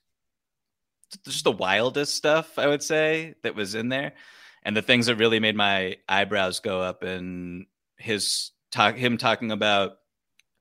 just 1.26 1.44
the 1.44 1.52
wildest 1.52 2.16
stuff 2.16 2.58
I 2.58 2.66
would 2.66 2.82
say 2.82 3.34
that 3.42 3.54
was 3.54 3.74
in 3.74 3.90
there, 3.90 4.14
and 4.62 4.74
the 4.74 4.82
things 4.82 5.06
that 5.06 5.16
really 5.16 5.38
made 5.38 5.54
my 5.54 5.96
eyebrows 6.08 6.60
go 6.60 6.80
up. 6.80 7.02
And 7.02 7.66
his 7.98 8.52
talk, 8.70 8.96
him 8.96 9.18
talking 9.18 9.52
about 9.52 9.98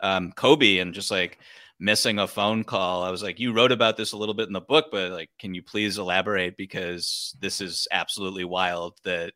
um, 0.01 0.33
Kobe 0.33 0.79
and 0.79 0.93
just 0.93 1.11
like 1.11 1.39
missing 1.79 2.19
a 2.19 2.27
phone 2.27 2.63
call. 2.63 3.03
I 3.03 3.11
was 3.11 3.21
like, 3.23 3.39
you 3.39 3.53
wrote 3.53 3.71
about 3.71 3.97
this 3.97 4.13
a 4.13 4.17
little 4.17 4.33
bit 4.33 4.47
in 4.47 4.53
the 4.53 4.61
book, 4.61 4.87
but 4.91 5.11
like, 5.11 5.29
can 5.39 5.53
you 5.53 5.61
please 5.61 5.97
elaborate 5.97 6.57
because 6.57 7.35
this 7.39 7.61
is 7.61 7.87
absolutely 7.91 8.45
wild. 8.45 8.97
That 9.03 9.33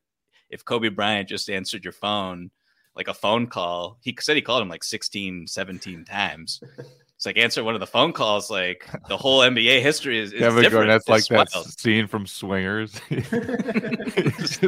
if 0.50 0.66
Kobe 0.66 0.90
Bryant 0.90 1.30
just 1.30 1.50
answered 1.50 1.84
your 1.84 1.94
phone, 1.94 2.52
like 2.96 3.08
a 3.08 3.14
phone 3.14 3.48
call, 3.48 4.00
he 4.02 4.18
said 4.20 4.36
he 4.36 4.42
called 4.42 4.62
him 4.62 4.70
like 4.70 4.84
16, 4.84 5.48
17 5.48 6.06
times. 6.06 6.62
It's 7.20 7.26
like 7.26 7.38
answer 7.38 7.66
one 7.66 7.74
of 7.74 7.82
the 7.82 7.88
phone 7.88 8.14
calls. 8.14 8.50
Like 8.50 8.88
the 9.10 9.18
whole 9.18 9.42
NBA 9.42 9.82
history 9.82 10.20
is, 10.20 10.32
is 10.32 10.40
Kevin 10.40 10.64
different. 10.64 10.88
Garnett's 10.88 11.10
like 11.10 11.26
It's 11.30 11.54
that 11.54 11.80
scene 11.80 12.08
from 12.08 12.26
Swingers. 12.26 13.00
Leaving 13.10 13.30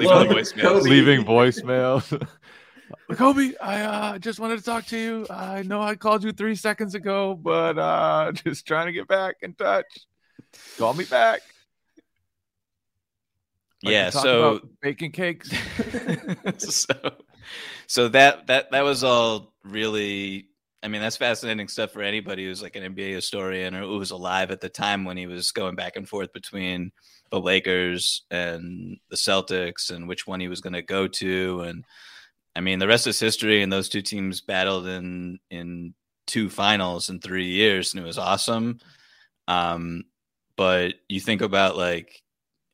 Well, 0.05 0.27
the 0.27 0.35
voicemail. 0.35 0.81
Leaving 0.81 1.23
voicemails. 1.23 2.27
Kobe, 3.13 3.53
I 3.61 3.81
uh, 3.81 4.19
just 4.19 4.39
wanted 4.39 4.59
to 4.59 4.63
talk 4.63 4.85
to 4.87 4.97
you. 4.97 5.27
I 5.29 5.63
know 5.63 5.81
I 5.81 5.95
called 5.95 6.23
you 6.23 6.31
three 6.31 6.55
seconds 6.55 6.95
ago, 6.95 7.35
but 7.35 7.77
uh, 7.77 8.31
just 8.45 8.65
trying 8.65 8.87
to 8.87 8.93
get 8.93 9.07
back 9.07 9.37
in 9.41 9.53
touch. 9.53 9.85
Call 10.77 10.93
me 10.93 11.05
back. 11.05 11.41
Like 13.83 13.93
yeah. 13.93 14.09
So 14.09 14.61
baking 14.81 15.11
cakes. 15.11 15.49
so 16.57 16.93
so 17.87 18.07
that 18.09 18.47
that 18.47 18.71
that 18.71 18.83
was 18.83 19.03
all 19.03 19.53
really 19.63 20.47
I 20.83 20.87
mean 20.87 21.01
that's 21.01 21.17
fascinating 21.17 21.67
stuff 21.67 21.91
for 21.91 22.03
anybody 22.03 22.45
who's 22.45 22.61
like 22.61 22.75
an 22.75 22.93
NBA 22.93 23.13
historian 23.15 23.75
or 23.75 23.81
who 23.81 23.97
was 23.97 24.11
alive 24.11 24.51
at 24.51 24.61
the 24.61 24.69
time 24.69 25.03
when 25.03 25.17
he 25.17 25.25
was 25.25 25.51
going 25.51 25.75
back 25.75 25.95
and 25.95 26.07
forth 26.07 26.31
between 26.31 26.91
the 27.31 27.39
Lakers 27.39 28.23
and 28.29 28.97
the 29.09 29.15
Celtics 29.15 29.89
and 29.89 30.07
which 30.07 30.27
one 30.27 30.39
he 30.39 30.47
was 30.47 30.61
going 30.61 30.73
to 30.73 30.81
go 30.81 31.07
to 31.07 31.61
and 31.61 31.85
I 32.55 32.61
mean 32.61 32.79
the 32.79 32.87
rest 32.87 33.07
is 33.07 33.19
history 33.19 33.63
and 33.63 33.71
those 33.71 33.89
two 33.89 34.01
teams 34.01 34.41
battled 34.41 34.87
in 34.87 35.39
in 35.49 35.93
two 36.27 36.49
finals 36.49 37.09
in 37.09 37.19
3 37.19 37.45
years 37.45 37.93
and 37.93 38.01
it 38.01 38.05
was 38.05 38.17
awesome 38.17 38.79
um 39.47 40.03
but 40.55 40.93
you 41.09 41.19
think 41.19 41.41
about 41.41 41.75
like 41.75 42.21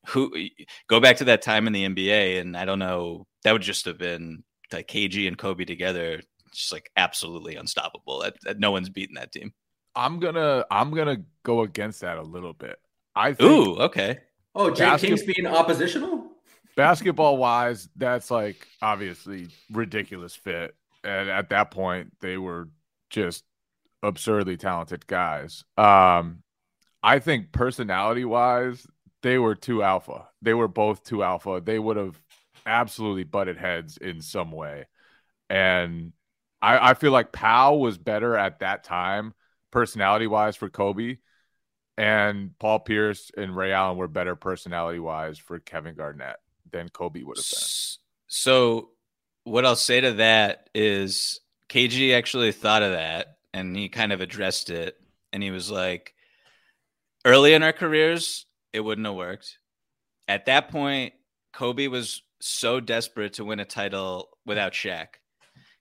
who 0.07 0.34
go 0.88 1.00
back 1.00 1.17
to 1.17 1.25
that 1.25 1.41
time 1.41 1.67
in 1.67 1.74
the 1.74 1.86
NBA, 1.86 2.39
and 2.39 2.55
I 2.55 2.65
don't 2.65 2.79
know, 2.79 3.27
that 3.43 3.51
would 3.51 3.62
just 3.62 3.86
have 3.86 3.98
been 3.98 4.43
like 4.72 4.88
KG 4.88 5.27
and 5.27 5.38
Kobe 5.38 5.65
together, 5.65 6.22
just 6.53 6.72
like 6.72 6.89
absolutely 6.96 7.55
unstoppable. 7.55 8.19
That, 8.19 8.36
that 8.43 8.60
no 8.60 8.72
one's 8.72 8.89
beaten 8.89 9.15
that 9.15 9.31
team. 9.31 9.53
I'm 9.96 10.19
gonna 10.19 10.65
I'm 10.72 10.91
gonna 10.91 11.24
go 11.43 11.62
against 11.62 12.01
that 12.01 12.17
a 12.17 12.22
little 12.24 12.53
bit. 12.53 12.79
I 13.15 13.34
think 13.34 13.50
Ooh, 13.51 13.75
okay. 13.81 14.19
Oh, 14.55 14.69
Jay 14.69 14.86
Basket- 14.86 15.07
King's 15.07 15.24
being 15.24 15.48
oppositional. 15.48 16.16
Basketball 16.77 17.38
wise, 17.38 17.89
that's 17.96 18.29
like 18.29 18.67
obviously 18.84 19.48
ridiculous 19.72 20.36
fit. 20.36 20.75
And 21.03 21.27
at 21.27 21.50
that 21.50 21.72
point, 21.72 22.13
they 22.22 22.38
were 22.38 22.69
just 23.10 23.43
absurdly 24.03 24.57
talented 24.57 25.07
guys. 25.07 25.63
Um, 25.75 26.43
I 27.01 27.17
think 27.17 27.51
personality 27.51 28.25
wise, 28.25 28.86
they 29.24 29.39
were 29.39 29.55
too 29.55 29.81
alpha. 29.81 30.27
They 30.43 30.53
were 30.53 30.67
both 30.67 31.03
too 31.03 31.24
alpha. 31.24 31.63
They 31.65 31.79
would 31.79 31.98
have 31.98 32.22
absolutely 32.67 33.24
butted 33.24 33.57
heads 33.57 33.98
in 33.98 34.22
some 34.22 34.51
way. 34.51 34.86
And 35.50 36.13
I, 36.62 36.91
I 36.91 36.93
feel 36.93 37.12
like 37.12 37.31
Pau 37.31 37.75
was 37.77 37.98
better 37.98 38.38
at 38.38 38.60
that 38.60 38.84
time, 38.84 39.34
personality 39.72 40.27
wise, 40.27 40.55
for 40.55 40.69
Kobe. 40.69 41.17
And 41.98 42.51
Paul 42.60 42.81
Pierce 42.81 43.31
and 43.36 43.55
Ray 43.55 43.72
Allen 43.72 43.98
were 43.98 44.07
better 44.07 44.36
personality 44.36 45.00
wise 45.00 45.39
for 45.39 45.57
Kevin 45.57 45.96
Garnett 45.96 46.38
than 46.71 46.89
Kobe 46.89 47.24
would 47.24 47.38
have 47.38 47.45
been. 47.50 47.67
So, 48.27 48.89
what 49.43 49.65
I'll 49.65 49.75
say 49.75 50.01
to 50.01 50.13
that 50.13 50.69
is 50.75 51.39
KG 51.69 52.15
actually 52.15 52.51
thought 52.51 52.83
of 52.83 52.91
that 52.91 53.38
and 53.53 53.75
he 53.75 53.89
kind 53.89 54.12
of 54.12 54.21
addressed 54.21 54.69
it. 54.69 54.95
And 55.33 55.41
he 55.41 55.51
was 55.51 55.71
like, 55.71 56.13
early 57.25 57.53
in 57.53 57.63
our 57.63 57.74
careers, 57.74 58.45
it 58.74 58.81
wouldn't 58.81 59.07
have 59.07 59.15
worked. 59.15 59.57
At 60.27 60.45
that 60.45 60.69
point, 60.69 61.13
Kobe 61.53 61.88
was 61.88 62.21
so 62.39 62.79
desperate 62.79 63.33
to 63.33 63.45
win 63.45 63.59
a 63.59 63.65
title 63.65 64.29
without 64.45 64.74
Shaq. 64.74 65.07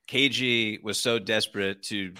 KG 0.07 0.81
was 0.83 0.99
so 0.99 1.19
desperate 1.19 1.83
to 1.83 2.13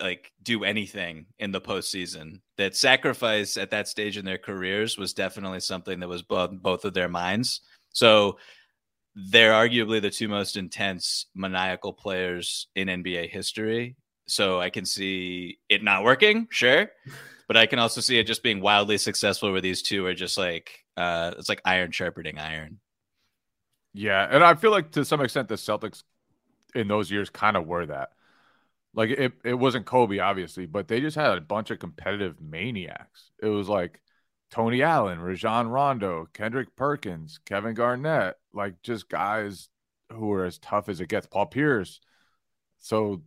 like 0.00 0.32
do 0.42 0.64
anything 0.64 1.26
in 1.38 1.52
the 1.52 1.60
postseason 1.60 2.40
that 2.56 2.76
sacrifice 2.76 3.56
at 3.56 3.70
that 3.70 3.88
stage 3.88 4.16
in 4.16 4.24
their 4.24 4.38
careers 4.38 4.96
was 4.96 5.12
definitely 5.12 5.60
something 5.60 6.00
that 6.00 6.08
was 6.08 6.22
both 6.22 6.50
both 6.62 6.84
of 6.84 6.94
their 6.94 7.08
minds. 7.08 7.60
So 7.92 8.38
they're 9.14 9.52
arguably 9.52 10.00
the 10.00 10.10
two 10.10 10.28
most 10.28 10.56
intense 10.56 11.26
maniacal 11.34 11.92
players 11.92 12.68
in 12.74 12.88
NBA 12.88 13.26
history. 13.26 13.96
So 14.26 14.60
I 14.60 14.70
can 14.70 14.84
see 14.84 15.58
it 15.68 15.82
not 15.82 16.04
working, 16.04 16.46
sure, 16.50 16.90
but 17.48 17.56
I 17.56 17.66
can 17.66 17.78
also 17.78 18.00
see 18.00 18.18
it 18.18 18.26
just 18.26 18.42
being 18.42 18.60
wildly 18.60 18.98
successful 18.98 19.50
where 19.52 19.60
these 19.60 19.82
two 19.82 20.04
are 20.06 20.14
just 20.14 20.36
like 20.38 20.84
uh 20.96 21.32
it's 21.38 21.48
like 21.48 21.62
iron 21.64 21.92
sharpening 21.92 22.38
iron. 22.38 22.80
Yeah, 23.94 24.26
and 24.30 24.44
I 24.44 24.54
feel 24.54 24.70
like 24.70 24.92
to 24.92 25.04
some 25.04 25.20
extent 25.20 25.48
the 25.48 25.54
Celtics 25.54 26.02
in 26.74 26.88
those 26.88 27.10
years 27.10 27.30
kind 27.30 27.56
of 27.56 27.66
were 27.66 27.86
that. 27.86 28.10
Like 28.94 29.10
it, 29.10 29.32
it 29.44 29.54
wasn't 29.54 29.86
Kobe, 29.86 30.18
obviously, 30.18 30.66
but 30.66 30.88
they 30.88 31.00
just 31.00 31.16
had 31.16 31.38
a 31.38 31.40
bunch 31.40 31.70
of 31.70 31.78
competitive 31.78 32.40
maniacs. 32.40 33.30
It 33.42 33.48
was 33.48 33.68
like 33.68 34.00
Tony 34.50 34.82
Allen, 34.82 35.20
Rajon 35.20 35.68
Rondo, 35.68 36.26
Kendrick 36.32 36.74
Perkins, 36.76 37.38
Kevin 37.44 37.74
Garnett, 37.74 38.36
like 38.52 38.82
just 38.82 39.08
guys 39.08 39.68
who 40.10 40.32
are 40.32 40.44
as 40.44 40.58
tough 40.58 40.88
as 40.88 41.00
it 41.00 41.08
gets. 41.08 41.26
Paul 41.26 41.46
Pierce. 41.46 42.00
So 42.78 43.22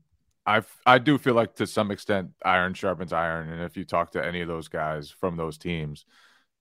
I 0.45 0.63
I 0.85 0.97
do 0.97 1.17
feel 1.17 1.35
like 1.35 1.55
to 1.55 1.67
some 1.67 1.91
extent 1.91 2.31
iron 2.43 2.73
sharpens 2.73 3.13
iron, 3.13 3.49
and 3.49 3.61
if 3.61 3.77
you 3.77 3.85
talk 3.85 4.11
to 4.11 4.25
any 4.25 4.41
of 4.41 4.47
those 4.47 4.67
guys 4.67 5.09
from 5.11 5.37
those 5.37 5.57
teams, 5.57 6.05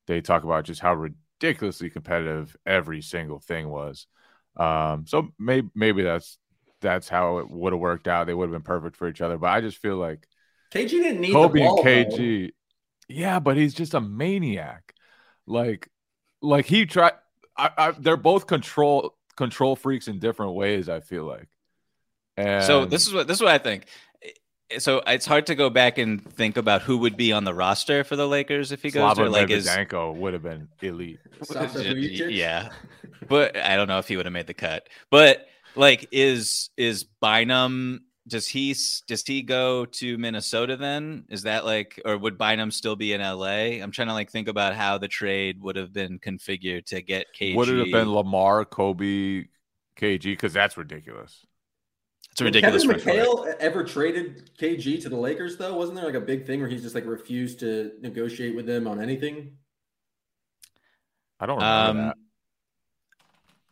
they 0.07 0.21
talk 0.21 0.45
about 0.45 0.64
just 0.64 0.81
how 0.81 0.95
ridiculously 0.95 1.88
competitive 1.88 2.57
every 2.67 3.00
single 3.00 3.38
thing 3.38 3.69
was. 3.69 4.07
Um, 4.57 5.07
so 5.07 5.29
maybe 5.38 5.71
maybe 5.75 6.02
that's 6.02 6.38
that's 6.81 7.09
how 7.09 7.38
it 7.38 7.50
would 7.50 7.73
have 7.73 7.81
worked 7.81 8.09
out. 8.09 8.26
They 8.26 8.35
would 8.35 8.47
have 8.47 8.52
been 8.52 8.62
perfect 8.62 8.97
for 8.97 9.09
each 9.09 9.21
other. 9.21 9.38
But 9.38 9.49
I 9.49 9.61
just 9.62 9.79
feel 9.79 9.97
like 9.97 10.26
KG 10.73 10.88
didn't 10.88 11.21
need 11.21 11.33
Kobe 11.33 11.61
the 11.61 11.64
ball, 11.64 11.87
and 11.87 12.12
though. 12.12 12.50
KG, 13.11 13.17
yeah, 13.19 13.40
but 13.40 13.57
he's 13.57 13.75
just 13.75 13.95
a 13.95 14.00
maniac. 14.00 14.95
Like, 15.47 15.88
like 16.40 16.67
he 16.67 16.87
tried. 16.87 17.12
I, 17.57 17.71
I, 17.76 17.90
they're 17.93 18.17
both 18.17 18.47
control 18.47 19.14
control 19.37 19.76
freaks 19.76 20.09
in 20.09 20.19
different 20.19 20.55
ways. 20.55 20.88
I 20.88 21.00
feel 21.00 21.25
like. 21.25 21.49
And 22.37 22.64
So 22.64 22.87
this 22.87 23.07
is 23.07 23.12
what 23.12 23.26
this 23.26 23.38
is 23.38 23.43
what 23.43 23.52
I 23.52 23.59
think. 23.59 23.87
So 24.79 25.02
it's 25.05 25.26
hard 25.26 25.47
to 25.47 25.57
go 25.57 25.69
back 25.69 25.99
and 25.99 26.25
think 26.35 26.57
about 26.57 26.83
who 26.83 26.99
would 26.99 27.17
be 27.17 27.33
on 27.33 27.43
the 27.43 27.52
roster 27.52 28.05
for 28.05 28.14
the 28.14 28.29
Lakers 28.29 28.71
if 28.71 28.83
he 28.83 28.90
goes 28.90 29.00
Slava 29.00 29.23
there. 29.23 29.31
Like 29.31 29.50
is 29.50 29.67
Medvedenko 29.67 30.14
would 30.14 30.33
have 30.33 30.45
been 30.45 30.69
elite. 30.81 31.19
Yeah, 32.31 32.71
but 33.29 33.57
I 33.57 33.75
don't 33.75 33.88
know 33.88 33.99
if 33.99 34.07
he 34.07 34.17
would 34.17 34.26
have 34.26 34.33
made 34.33 34.47
the 34.47 34.55
cut. 34.55 34.88
But 35.11 35.46
like, 35.75 36.09
is 36.12 36.70
is 36.77 37.05
Bynum? 37.05 38.05
Does 38.31 38.47
he 38.47 38.75
does 39.09 39.25
he 39.27 39.43
go 39.43 39.85
to 39.85 40.16
Minnesota 40.16 40.77
then? 40.77 41.25
Is 41.29 41.43
that 41.43 41.64
like, 41.64 42.01
or 42.05 42.16
would 42.16 42.38
Bynum 42.38 42.71
still 42.71 42.95
be 42.97 43.12
in 43.12 43.21
LA? 43.21 43.83
I'm 43.83 43.90
trying 43.90 44.09
to 44.09 44.14
like 44.14 44.31
think 44.31 44.47
about 44.49 44.75
how 44.75 44.99
the 44.99 45.09
trade 45.09 45.61
would 45.61 45.75
have 45.77 45.93
been 45.93 46.19
configured 46.21 46.87
to 46.87 47.03
get 47.03 47.27
KG. 47.38 47.57
Would 47.57 47.69
it 47.69 47.79
have 47.79 47.90
been 47.90 48.14
Lamar, 48.14 48.64
Kobe, 48.64 49.47
KG? 49.99 50.23
Because 50.23 50.53
that's 50.53 50.77
ridiculous. 50.77 51.45
It's 52.31 52.40
a 52.40 52.45
ridiculous. 52.45 52.87
Kevin 52.87 53.01
front. 53.01 53.19
McHale 53.19 53.55
ever 53.59 53.83
traded 53.83 54.57
KG 54.57 55.03
to 55.03 55.09
the 55.09 55.16
Lakers 55.16 55.57
though? 55.57 55.75
Wasn't 55.75 55.97
there 55.97 56.07
like 56.07 56.14
a 56.14 56.21
big 56.21 56.47
thing 56.47 56.61
where 56.61 56.69
he's 56.69 56.83
just 56.83 56.95
like 56.95 57.05
refused 57.07 57.59
to 57.61 57.90
negotiate 58.01 58.55
with 58.55 58.66
them 58.66 58.87
on 58.87 59.01
anything? 59.03 59.57
I 61.40 61.47
don't 61.47 61.57
remember 61.57 61.90
Um, 62.01 62.07
that. 62.07 62.16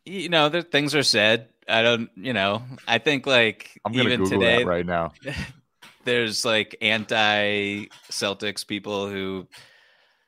you 0.05 0.29
know, 0.29 0.49
the 0.49 0.63
things 0.63 0.95
are 0.97 1.03
said. 1.05 1.51
I 1.69 1.83
don't, 1.83 2.11
you 2.17 2.33
know, 2.33 2.63
I 2.87 2.99
think 2.99 3.27
like 3.27 3.79
I'm 3.85 3.93
gonna 3.93 4.05
even 4.05 4.23
Google 4.25 4.41
today, 4.41 4.59
that 4.59 4.67
right 4.67 4.87
now. 4.87 5.13
there's 6.05 6.45
like 6.45 6.77
anti 6.81 7.87
Celtics 8.11 8.67
people 8.67 9.09
who 9.09 9.47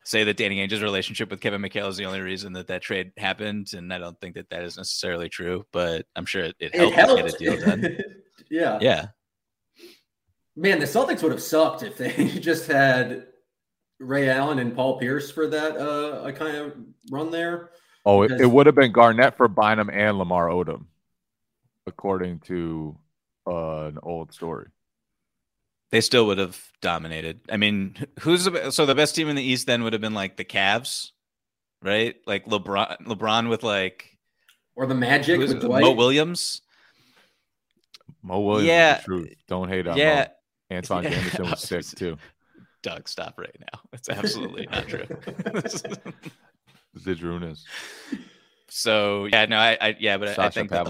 say 0.05 0.25
that 0.25 0.37
Danny 0.37 0.61
Ainge's 0.61 0.83
relationship 0.83 1.31
with 1.31 1.41
Kevin 1.41 1.63
McHale 1.63 1.89
is 1.89 1.97
the 1.97 2.05
only 2.07 2.21
reason 2.21 2.53
that 2.55 2.67
that 2.69 2.83
trade 2.83 3.13
happened, 3.17 3.69
and 3.75 3.93
I 3.93 3.99
don't 3.99 4.19
think 4.21 4.35
that 4.35 4.51
that 4.51 4.63
is 4.65 4.77
necessarily 4.77 5.29
true. 5.29 5.65
But 5.73 6.07
I'm 6.17 6.27
sure 6.27 6.45
it, 6.45 6.57
it 6.59 6.75
It 6.75 6.93
helped, 6.93 6.97
helped. 6.97 7.23
get 7.23 7.35
a 7.35 7.39
deal 7.39 7.61
done. 7.67 7.99
yeah. 8.51 8.79
yeah, 8.81 9.07
Man, 10.57 10.79
the 10.79 10.85
Celtics 10.85 11.23
would 11.23 11.33
have 11.33 11.43
sucked 11.43 11.83
if 11.83 11.97
they 11.97 12.29
just 12.41 12.67
had 12.67 13.27
Ray 13.99 14.29
Allen 14.29 14.59
and 14.59 14.75
Paul 14.75 14.99
Pierce 14.99 15.31
for 15.31 15.47
that 15.47 15.77
uh 15.77 16.23
a 16.25 16.33
kind 16.33 16.57
of 16.57 16.75
run 17.11 17.31
there. 17.31 17.71
Oh, 18.05 18.23
it, 18.23 18.33
it 18.41 18.47
would 18.47 18.67
have 18.67 18.75
been 18.75 18.93
Garnett 18.93 19.37
for 19.37 19.47
Bynum 19.47 19.91
and 19.91 20.19
Lamar 20.19 20.49
Odom, 20.49 20.87
according 21.91 22.39
to 22.41 22.97
uh, 23.47 23.87
an 23.87 23.99
old 24.03 24.33
story. 24.33 24.69
they 25.91 26.01
still 26.01 26.27
would 26.29 26.39
have 26.39 26.57
dominated. 26.81 27.41
I 27.51 27.57
mean, 27.57 27.97
who's 28.21 28.45
the, 28.45 28.71
so 28.71 28.87
the 28.87 28.95
best 28.95 29.15
team 29.15 29.29
in 29.29 29.37
the 29.37 29.43
East 29.43 29.67
then 29.67 29.83
would 29.83 29.93
have 29.93 30.01
been 30.03 30.15
like 30.15 30.37
the 30.37 30.45
Cavs, 30.45 31.11
right? 31.83 32.15
Like 32.27 32.47
LeBron, 32.47 33.03
LeBron 33.07 33.49
with 33.51 33.63
like 33.63 34.17
Or 34.77 34.87
the 34.87 34.95
Magic 34.95 35.37
who's- 35.41 35.53
with 35.53 35.63
Dwight. 35.63 35.83
Mo 35.83 35.93
Williams. 35.93 36.63
Mo 38.23 38.41
Williams, 38.41 38.69
Yeah. 38.69 38.75
yeah, 38.91 38.97
the 38.99 39.03
truth. 39.05 39.35
Don't 39.49 39.69
hate 39.69 39.87
on 39.87 39.97
Yeah, 39.97 40.29
Mo. 40.71 40.77
Antoine 40.77 41.05
Yeah. 41.05 41.11
Anderson 41.19 41.51
was 41.51 41.61
sick 41.61 41.85
too. 41.97 42.17
Doug, 42.83 43.09
stop 43.09 43.39
right 43.39 43.57
now. 43.61 43.81
It's 43.93 44.09
absolutely 44.09 44.67
not 44.71 44.87
true. 44.89 45.05
The 45.07 46.21
Zydrunas, 46.99 47.61
so 48.69 49.27
yeah, 49.27 49.47
no, 49.47 49.57
I, 49.59 49.77
I 49.81 49.97
yeah, 49.99 50.17
but 50.19 50.29
I- 50.29 50.33
I 50.33 50.35
Sasha 50.35 50.51
think 50.61 50.71
that 50.71 50.87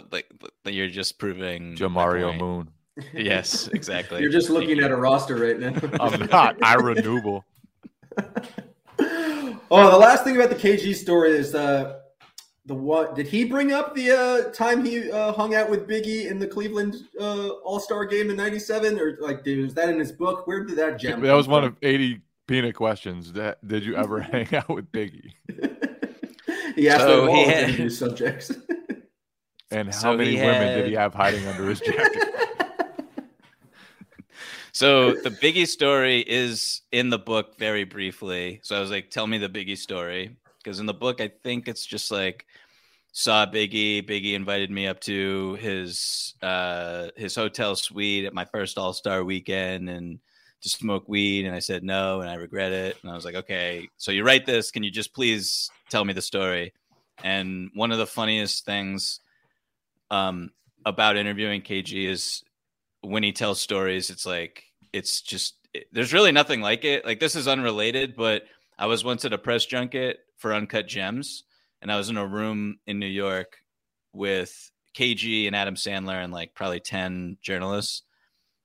the, 0.00 0.06
like, 0.12 0.26
Pavlovic, 0.38 0.50
the, 0.64 0.72
you're 0.72 0.88
just 0.88 1.18
proving 1.18 1.70
my 1.70 1.76
Jamario. 1.76 2.38
Moon. 2.38 2.70
Yes, 3.12 3.68
exactly. 3.72 4.20
You're 4.20 4.30
just 4.30 4.50
looking 4.50 4.80
at 4.80 4.90
a 4.90 4.96
roster 4.96 5.36
right 5.36 5.58
now. 5.58 5.74
I'm 6.00 6.26
not 6.26 6.56
Ira 6.62 6.94
Newble. 6.96 7.42
oh, 8.98 9.90
the 9.90 9.96
last 9.98 10.24
thing 10.24 10.36
about 10.36 10.50
the 10.50 10.56
KG 10.56 10.94
story 10.94 11.32
is 11.32 11.54
uh 11.54 11.98
the 12.66 12.74
what 12.74 13.14
did 13.14 13.26
he 13.26 13.44
bring 13.44 13.72
up 13.72 13.94
the 13.94 14.10
uh 14.10 14.50
time 14.52 14.84
he 14.84 15.10
uh, 15.10 15.32
hung 15.32 15.54
out 15.54 15.68
with 15.68 15.88
Biggie 15.88 16.30
in 16.30 16.38
the 16.38 16.46
Cleveland 16.46 16.94
uh 17.20 17.48
All-Star 17.64 18.04
game 18.06 18.30
in 18.30 18.36
97 18.36 18.98
or 18.98 19.18
like 19.20 19.42
dude, 19.44 19.64
was 19.64 19.74
that 19.74 19.88
in 19.88 19.98
his 19.98 20.12
book? 20.12 20.46
Where 20.46 20.64
did 20.64 20.76
that 20.76 20.98
gem? 21.00 21.20
That 21.20 21.34
was 21.34 21.46
come 21.46 21.52
one 21.52 21.64
of 21.64 21.76
80 21.82 22.20
peanut 22.46 22.74
questions. 22.76 23.32
That 23.32 23.66
did 23.66 23.84
you 23.84 23.96
ever 23.96 24.20
hang 24.32 24.54
out 24.54 24.68
with 24.68 24.90
Biggie? 24.92 25.32
he 26.76 26.88
asked 26.88 27.00
So 27.02 27.22
them 27.26 27.34
he 27.34 27.42
all 27.42 27.48
had- 27.48 27.64
interview 27.64 27.90
subjects. 27.90 28.52
And 29.74 29.88
how 29.88 30.00
So 30.00 30.16
many 30.16 30.36
he 30.36 30.36
women 30.36 30.78
did 30.78 30.86
he 30.86 30.94
have 30.94 31.14
hiding 31.14 31.46
under 31.46 31.68
his 31.68 31.80
jacket? 31.80 32.28
So 34.74 35.14
the 35.14 35.30
Biggie 35.30 35.68
story 35.68 36.22
is 36.22 36.82
in 36.90 37.08
the 37.08 37.18
book 37.18 37.56
very 37.60 37.84
briefly. 37.84 38.58
So 38.64 38.76
I 38.76 38.80
was 38.80 38.90
like, 38.90 39.08
tell 39.08 39.28
me 39.28 39.38
the 39.38 39.48
Biggie 39.48 39.78
story. 39.78 40.36
Because 40.58 40.80
in 40.80 40.86
the 40.86 40.92
book, 40.92 41.20
I 41.20 41.30
think 41.44 41.68
it's 41.68 41.86
just 41.86 42.10
like 42.10 42.44
saw 43.12 43.46
Biggie. 43.46 44.04
Biggie 44.04 44.34
invited 44.34 44.72
me 44.72 44.88
up 44.88 44.98
to 45.02 45.54
his 45.60 46.34
uh 46.42 47.10
his 47.16 47.36
hotel 47.36 47.76
suite 47.76 48.24
at 48.24 48.34
my 48.34 48.44
first 48.46 48.76
all-star 48.76 49.22
weekend 49.22 49.88
and 49.88 50.18
to 50.62 50.68
smoke 50.68 51.04
weed. 51.08 51.46
And 51.46 51.54
I 51.54 51.60
said 51.60 51.84
no, 51.84 52.20
and 52.20 52.28
I 52.28 52.34
regret 52.34 52.72
it. 52.72 52.96
And 53.02 53.12
I 53.12 53.14
was 53.14 53.24
like, 53.24 53.36
okay, 53.36 53.88
so 53.96 54.10
you 54.10 54.24
write 54.24 54.44
this, 54.44 54.72
can 54.72 54.82
you 54.82 54.90
just 54.90 55.14
please 55.14 55.70
tell 55.88 56.04
me 56.04 56.14
the 56.14 56.22
story? 56.22 56.72
And 57.22 57.70
one 57.74 57.92
of 57.92 57.98
the 57.98 58.08
funniest 58.08 58.64
things 58.64 59.20
um 60.10 60.50
about 60.86 61.16
interviewing 61.16 61.62
KG 61.62 62.06
is 62.06 62.42
when 63.00 63.22
he 63.22 63.32
tells 63.32 63.60
stories, 63.60 64.10
it's 64.10 64.26
like 64.26 64.64
it's 64.92 65.20
just 65.22 65.56
it- 65.72 65.88
there's 65.92 66.12
really 66.12 66.32
nothing 66.32 66.60
like 66.60 66.84
it. 66.84 67.04
Like 67.04 67.20
this 67.20 67.36
is 67.36 67.48
unrelated, 67.48 68.16
but 68.16 68.44
I 68.78 68.86
was 68.86 69.04
once 69.04 69.24
at 69.24 69.32
a 69.32 69.38
press 69.38 69.66
junket 69.66 70.18
for 70.36 70.54
Uncut 70.54 70.86
Gems, 70.88 71.44
and 71.82 71.90
I 71.92 71.96
was 71.96 72.10
in 72.10 72.16
a 72.16 72.26
room 72.26 72.78
in 72.86 72.98
New 72.98 73.06
York 73.06 73.58
with 74.12 74.70
KG 74.94 75.46
and 75.46 75.56
Adam 75.56 75.74
Sandler 75.74 76.22
and 76.22 76.32
like 76.32 76.54
probably 76.54 76.80
ten 76.80 77.36
journalists, 77.42 78.02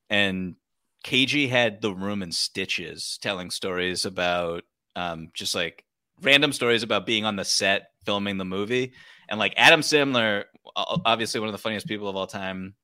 and 0.10 0.56
KG 1.04 1.47
had 1.47 1.82
the 1.82 1.93
room 1.93 2.21
in 2.23 2.32
stitches, 2.32 3.17
telling 3.21 3.52
stories 3.52 4.06
about 4.06 4.63
um, 4.95 5.30
just 5.34 5.56
like 5.56 5.86
random 6.21 6.52
stories 6.52 6.84
about 6.84 7.06
being 7.06 7.25
on 7.25 7.36
the 7.36 7.45
set 7.45 7.91
filming 8.06 8.38
the 8.38 8.45
movie, 8.45 8.93
and 9.30 9.39
like 9.39 9.54
Adam 9.58 9.82
Sandler, 9.82 10.46
obviously 10.76 11.39
one 11.39 11.50
of 11.50 11.54
the 11.54 11.60
funniest 11.60 11.88
people 11.88 12.10
of 12.10 12.15
all 12.15 12.28
time, 12.28 12.76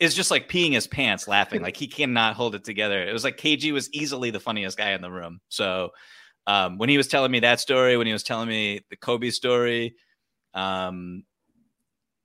is 0.00 0.14
just 0.14 0.30
like 0.30 0.48
peeing 0.48 0.72
his 0.72 0.86
pants 0.86 1.28
laughing. 1.28 1.62
Like 1.62 1.76
he 1.76 1.86
cannot 1.86 2.34
hold 2.34 2.54
it 2.54 2.64
together. 2.64 3.06
It 3.06 3.12
was 3.12 3.24
like 3.24 3.36
KG 3.36 3.72
was 3.72 3.90
easily 3.92 4.30
the 4.30 4.40
funniest 4.40 4.76
guy 4.76 4.92
in 4.92 5.00
the 5.00 5.10
room. 5.10 5.40
So 5.48 5.90
um, 6.46 6.78
when 6.78 6.88
he 6.88 6.96
was 6.96 7.08
telling 7.08 7.30
me 7.30 7.40
that 7.40 7.60
story, 7.60 7.96
when 7.96 8.06
he 8.06 8.12
was 8.12 8.22
telling 8.22 8.48
me 8.48 8.80
the 8.90 8.96
Kobe 8.96 9.30
story, 9.30 9.94
um, 10.54 11.24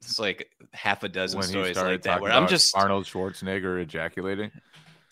it's 0.01 0.19
like 0.19 0.49
half 0.73 1.03
a 1.03 1.09
dozen 1.09 1.39
when 1.39 1.47
stories 1.47 1.77
like 1.77 2.01
that 2.03 2.21
where 2.21 2.31
I'm 2.31 2.47
just 2.47 2.75
Arnold 2.75 3.05
Schwarzenegger 3.05 3.81
ejaculating. 3.81 4.51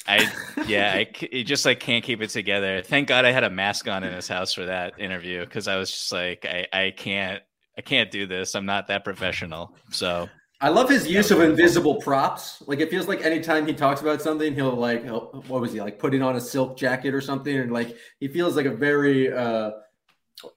I 0.08 0.32
yeah, 0.68 0.94
I 0.96 1.08
he 1.14 1.44
just 1.44 1.66
like 1.66 1.80
can't 1.80 2.04
keep 2.04 2.22
it 2.22 2.30
together. 2.30 2.82
Thank 2.82 3.08
God 3.08 3.26
I 3.26 3.32
had 3.32 3.44
a 3.44 3.50
mask 3.50 3.88
on 3.88 4.04
in 4.04 4.14
his 4.14 4.28
house 4.28 4.54
for 4.54 4.66
that 4.66 5.00
interview 5.00 5.44
because 5.46 5.68
I 5.68 5.76
was 5.76 5.92
just 5.92 6.12
like 6.12 6.46
I 6.46 6.68
I 6.74 6.92
can't 6.96 7.44
I 7.80 7.82
can't 7.82 8.12
do 8.12 8.28
this. 8.28 8.56
I'm 8.56 8.66
not 8.66 8.88
that 8.88 9.06
professional. 9.06 9.74
So 9.90 10.28
I 10.60 10.68
love 10.68 10.90
his 10.90 11.08
use 11.08 11.32
of 11.32 11.40
invisible 11.40 11.96
props. 11.96 12.62
Like 12.68 12.82
it 12.82 12.90
feels 12.90 13.08
like 13.08 13.24
anytime 13.24 13.66
he 13.66 13.74
talks 13.74 14.02
about 14.02 14.22
something, 14.22 14.54
he'll 14.54 14.76
like 14.76 15.06
he'll, 15.06 15.46
what 15.48 15.62
was 15.62 15.72
he 15.72 15.80
like 15.80 15.98
putting 15.98 16.22
on 16.22 16.36
a 16.36 16.42
silk 16.42 16.76
jacket 16.76 17.14
or 17.14 17.22
something, 17.22 17.56
and 17.56 17.72
like 17.72 17.96
he 18.20 18.28
feels 18.28 18.58
like 18.58 18.66
a 18.66 18.76
very 18.76 19.32
uh, 19.32 19.72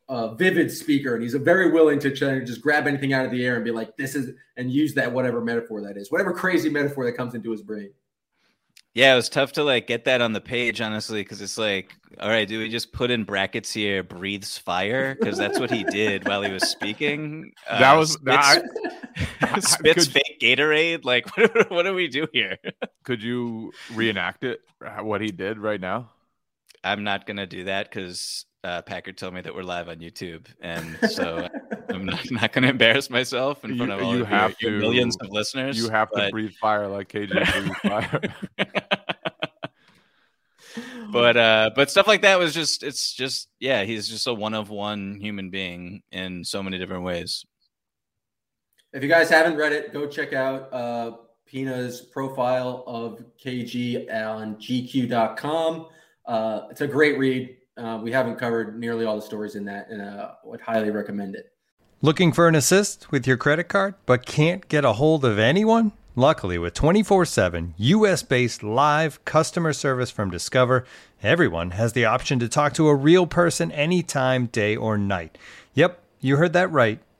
uh, 0.08 0.34
vivid 0.34 0.68
speaker, 0.68 1.14
and 1.14 1.22
he's 1.22 1.34
a 1.34 1.38
very 1.38 1.70
willing 1.70 2.00
to 2.00 2.10
try 2.10 2.30
to 2.40 2.44
just 2.44 2.60
grab 2.60 2.88
anything 2.88 3.12
out 3.12 3.24
of 3.24 3.30
the 3.30 3.46
air 3.46 3.54
and 3.54 3.64
be 3.64 3.70
like, 3.70 3.96
"This 3.96 4.16
is," 4.16 4.34
and 4.56 4.68
use 4.68 4.92
that 4.94 5.12
whatever 5.12 5.40
metaphor 5.40 5.80
that 5.82 5.96
is, 5.96 6.10
whatever 6.10 6.32
crazy 6.32 6.70
metaphor 6.70 7.04
that 7.04 7.12
comes 7.12 7.36
into 7.36 7.52
his 7.52 7.62
brain. 7.62 7.92
Yeah, 8.94 9.14
it 9.14 9.16
was 9.16 9.30
tough 9.30 9.52
to 9.52 9.64
like 9.64 9.86
get 9.86 10.04
that 10.04 10.20
on 10.20 10.34
the 10.34 10.40
page, 10.40 10.80
honestly, 10.82 11.22
because 11.22 11.40
it's 11.40 11.56
like, 11.56 11.94
all 12.20 12.28
right, 12.28 12.46
do 12.46 12.58
we 12.58 12.68
just 12.68 12.92
put 12.92 13.10
in 13.10 13.24
brackets 13.24 13.72
here, 13.72 14.02
breathes 14.02 14.58
fire? 14.58 15.14
Because 15.14 15.38
that's 15.38 15.58
what 15.58 15.70
he 15.70 15.82
did 15.84 16.28
while 16.28 16.42
he 16.42 16.52
was 16.52 16.68
speaking. 16.68 17.52
That 17.70 17.94
uh, 17.94 17.98
was 17.98 18.12
spits, 18.12 18.62
that, 19.40 19.64
spits 19.64 19.78
could, 20.06 20.12
fake 20.12 20.40
Gatorade. 20.40 21.04
Like, 21.04 21.34
what, 21.36 21.70
what 21.70 21.82
do 21.84 21.94
we 21.94 22.08
do 22.08 22.26
here? 22.32 22.58
could 23.04 23.22
you 23.22 23.72
reenact 23.94 24.44
it? 24.44 24.60
What 25.00 25.22
he 25.22 25.30
did 25.30 25.58
right 25.58 25.80
now? 25.80 26.10
I'm 26.84 27.04
not 27.04 27.26
gonna 27.26 27.46
do 27.46 27.64
that 27.64 27.88
because 27.88 28.44
uh, 28.64 28.82
Packard 28.82 29.16
told 29.16 29.34
me 29.34 29.40
that 29.40 29.54
we're 29.54 29.62
live 29.62 29.88
on 29.88 29.96
YouTube, 29.96 30.46
and 30.60 30.98
so 31.10 31.48
I'm 31.88 32.04
not, 32.04 32.30
not 32.30 32.52
going 32.52 32.62
to 32.62 32.70
embarrass 32.70 33.10
myself 33.10 33.64
in 33.64 33.76
front 33.76 33.90
you, 33.90 33.98
of 33.98 34.02
all 34.02 34.16
you 34.16 34.22
of 34.22 34.28
have 34.28 34.54
your, 34.60 34.70
to, 34.70 34.76
your 34.76 34.80
millions 34.80 35.16
of 35.16 35.30
listeners. 35.30 35.76
You 35.76 35.88
have 35.88 36.08
but... 36.12 36.26
to 36.26 36.30
breathe 36.30 36.52
fire 36.60 36.86
like 36.88 37.08
KG 37.08 37.30
breathes 37.30 37.78
fire. 37.80 38.20
but 41.12 41.36
uh, 41.36 41.70
but 41.74 41.90
stuff 41.90 42.06
like 42.06 42.22
that 42.22 42.38
was 42.38 42.54
just 42.54 42.84
it's 42.84 43.12
just 43.12 43.48
yeah, 43.58 43.82
he's 43.82 44.08
just 44.08 44.26
a 44.26 44.34
one 44.34 44.54
of 44.54 44.70
one 44.70 45.16
human 45.16 45.50
being 45.50 46.02
in 46.12 46.44
so 46.44 46.62
many 46.62 46.78
different 46.78 47.02
ways. 47.02 47.44
If 48.92 49.02
you 49.02 49.08
guys 49.08 49.28
haven't 49.28 49.56
read 49.56 49.72
it, 49.72 49.92
go 49.92 50.06
check 50.06 50.34
out 50.34 50.72
uh, 50.72 51.16
Pina's 51.46 52.00
profile 52.00 52.84
of 52.86 53.24
KG 53.42 54.08
on 54.12 54.54
GQ.com. 54.56 55.86
Uh, 56.26 56.60
it's 56.70 56.82
a 56.82 56.86
great 56.86 57.18
read 57.18 57.56
uh, 57.76 58.00
we 58.02 58.12
haven't 58.12 58.36
covered 58.36 58.78
nearly 58.78 59.04
all 59.04 59.16
the 59.16 59.22
stories 59.22 59.54
in 59.54 59.64
that, 59.64 59.88
and 59.90 60.02
uh, 60.02 60.32
would 60.44 60.60
highly 60.60 60.90
recommend 60.90 61.34
it. 61.34 61.52
Looking 62.00 62.32
for 62.32 62.48
an 62.48 62.54
assist 62.54 63.12
with 63.12 63.26
your 63.26 63.36
credit 63.36 63.64
card, 63.64 63.94
but 64.06 64.26
can't 64.26 64.66
get 64.68 64.84
a 64.84 64.94
hold 64.94 65.24
of 65.24 65.38
anyone? 65.38 65.92
Luckily, 66.14 66.58
with 66.58 66.74
24 66.74 67.24
7 67.24 67.74
US 67.78 68.22
based 68.22 68.62
live 68.62 69.24
customer 69.24 69.72
service 69.72 70.10
from 70.10 70.30
Discover, 70.30 70.84
everyone 71.22 71.70
has 71.70 71.94
the 71.94 72.04
option 72.04 72.38
to 72.40 72.48
talk 72.48 72.74
to 72.74 72.88
a 72.88 72.94
real 72.94 73.26
person 73.26 73.72
anytime, 73.72 74.46
day 74.46 74.76
or 74.76 74.98
night. 74.98 75.38
Yep, 75.74 76.02
you 76.20 76.36
heard 76.36 76.52
that 76.52 76.70
right 76.70 77.00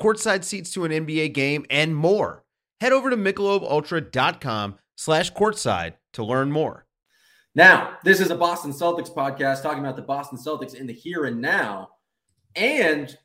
courtside 0.00 0.44
seats 0.44 0.72
to 0.72 0.84
an 0.84 0.92
NBA 0.92 1.34
game, 1.34 1.66
and 1.70 1.94
more. 1.94 2.44
Head 2.80 2.92
over 2.92 3.10
to 3.10 3.16
MichelobUltra.com 3.16 4.76
slash 4.96 5.32
courtside 5.32 5.94
to 6.14 6.24
learn 6.24 6.50
more. 6.50 6.86
Now, 7.54 7.98
this 8.04 8.20
is 8.20 8.30
a 8.30 8.36
Boston 8.36 8.72
Celtics 8.72 9.12
podcast 9.12 9.62
talking 9.62 9.80
about 9.80 9.96
the 9.96 10.02
Boston 10.02 10.38
Celtics 10.38 10.74
in 10.74 10.86
the 10.86 10.92
here 10.92 11.24
and 11.24 11.40
now. 11.40 11.90
And 12.54 13.16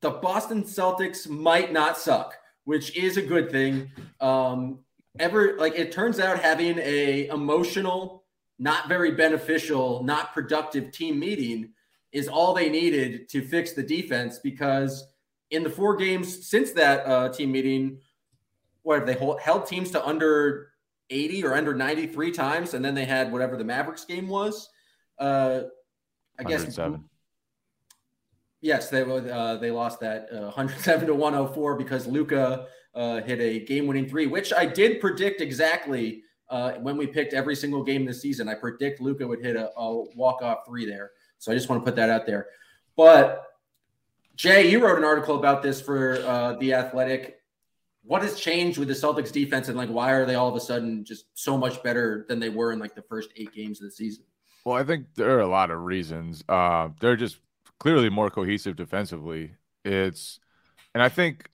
the 0.00 0.10
Boston 0.10 0.64
Celtics 0.64 1.28
might 1.28 1.72
not 1.72 1.98
suck, 1.98 2.36
which 2.64 2.96
is 2.96 3.16
a 3.16 3.22
good 3.22 3.50
thing. 3.50 3.90
Um, 4.20 4.80
ever 5.18 5.56
like 5.58 5.74
it 5.74 5.92
turns 5.92 6.18
out 6.18 6.38
having 6.38 6.78
a 6.78 7.28
emotional, 7.28 8.24
not 8.58 8.88
very 8.88 9.12
beneficial, 9.12 10.02
not 10.02 10.32
productive 10.32 10.90
team 10.90 11.18
meeting 11.18 11.70
is 12.10 12.28
all 12.28 12.54
they 12.54 12.68
needed 12.68 13.28
to 13.30 13.42
fix 13.42 13.72
the 13.72 13.82
defense 13.82 14.38
because 14.38 15.11
in 15.52 15.62
the 15.62 15.70
four 15.70 15.94
games 15.96 16.48
since 16.48 16.72
that 16.72 17.06
uh, 17.06 17.28
team 17.28 17.52
meeting, 17.52 17.98
what 18.82 18.98
have 18.98 19.06
they 19.06 19.14
hold, 19.14 19.38
held 19.38 19.66
teams 19.66 19.90
to 19.92 20.04
under 20.04 20.68
80 21.10 21.44
or 21.44 21.54
under 21.54 21.74
93 21.74 22.32
times, 22.32 22.74
and 22.74 22.84
then 22.84 22.94
they 22.94 23.04
had 23.04 23.30
whatever 23.30 23.56
the 23.56 23.64
Mavericks 23.64 24.04
game 24.04 24.28
was. 24.28 24.70
Uh, 25.18 25.62
I 26.38 26.42
guess. 26.44 26.78
Yes, 28.62 28.88
they 28.88 29.02
uh, 29.02 29.56
they 29.56 29.70
lost 29.70 30.00
that 30.00 30.28
uh, 30.32 30.50
107 30.54 31.08
to 31.08 31.14
104 31.14 31.76
because 31.76 32.06
Luka 32.06 32.66
uh, 32.94 33.20
hit 33.20 33.40
a 33.40 33.64
game-winning 33.64 34.08
three, 34.08 34.26
which 34.26 34.52
I 34.52 34.66
did 34.66 35.00
predict 35.00 35.40
exactly 35.40 36.22
uh, 36.48 36.72
when 36.74 36.96
we 36.96 37.06
picked 37.06 37.34
every 37.34 37.56
single 37.56 37.82
game 37.82 38.06
this 38.06 38.22
season. 38.22 38.48
I 38.48 38.54
predict 38.54 39.00
Luka 39.00 39.26
would 39.26 39.44
hit 39.44 39.56
a, 39.56 39.70
a 39.76 40.04
walk-off 40.14 40.60
three 40.66 40.86
there, 40.86 41.10
so 41.38 41.52
I 41.52 41.56
just 41.56 41.68
want 41.68 41.82
to 41.82 41.84
put 41.84 41.96
that 41.96 42.08
out 42.08 42.24
there. 42.24 42.46
But 42.96 43.51
Jay, 44.36 44.70
you 44.70 44.82
wrote 44.82 44.98
an 44.98 45.04
article 45.04 45.36
about 45.36 45.62
this 45.62 45.80
for 45.80 46.14
uh, 46.24 46.54
the 46.54 46.74
Athletic. 46.74 47.40
What 48.04 48.22
has 48.22 48.38
changed 48.38 48.78
with 48.78 48.88
the 48.88 48.94
Celtics 48.94 49.30
defense, 49.30 49.68
and 49.68 49.76
like 49.76 49.88
why 49.88 50.12
are 50.12 50.26
they 50.26 50.34
all 50.34 50.48
of 50.48 50.56
a 50.56 50.60
sudden 50.60 51.04
just 51.04 51.26
so 51.34 51.56
much 51.56 51.82
better 51.82 52.24
than 52.28 52.40
they 52.40 52.48
were 52.48 52.72
in 52.72 52.78
like 52.78 52.94
the 52.94 53.02
first 53.02 53.30
eight 53.36 53.52
games 53.52 53.80
of 53.80 53.86
the 53.86 53.92
season? 53.92 54.24
Well, 54.64 54.76
I 54.76 54.84
think 54.84 55.06
there 55.14 55.36
are 55.36 55.40
a 55.40 55.46
lot 55.46 55.70
of 55.70 55.80
reasons. 55.80 56.42
Uh, 56.48 56.88
they're 57.00 57.16
just 57.16 57.38
clearly 57.78 58.10
more 58.10 58.30
cohesive 58.30 58.76
defensively. 58.76 59.52
It's, 59.84 60.40
and 60.94 61.02
I 61.02 61.08
think 61.08 61.50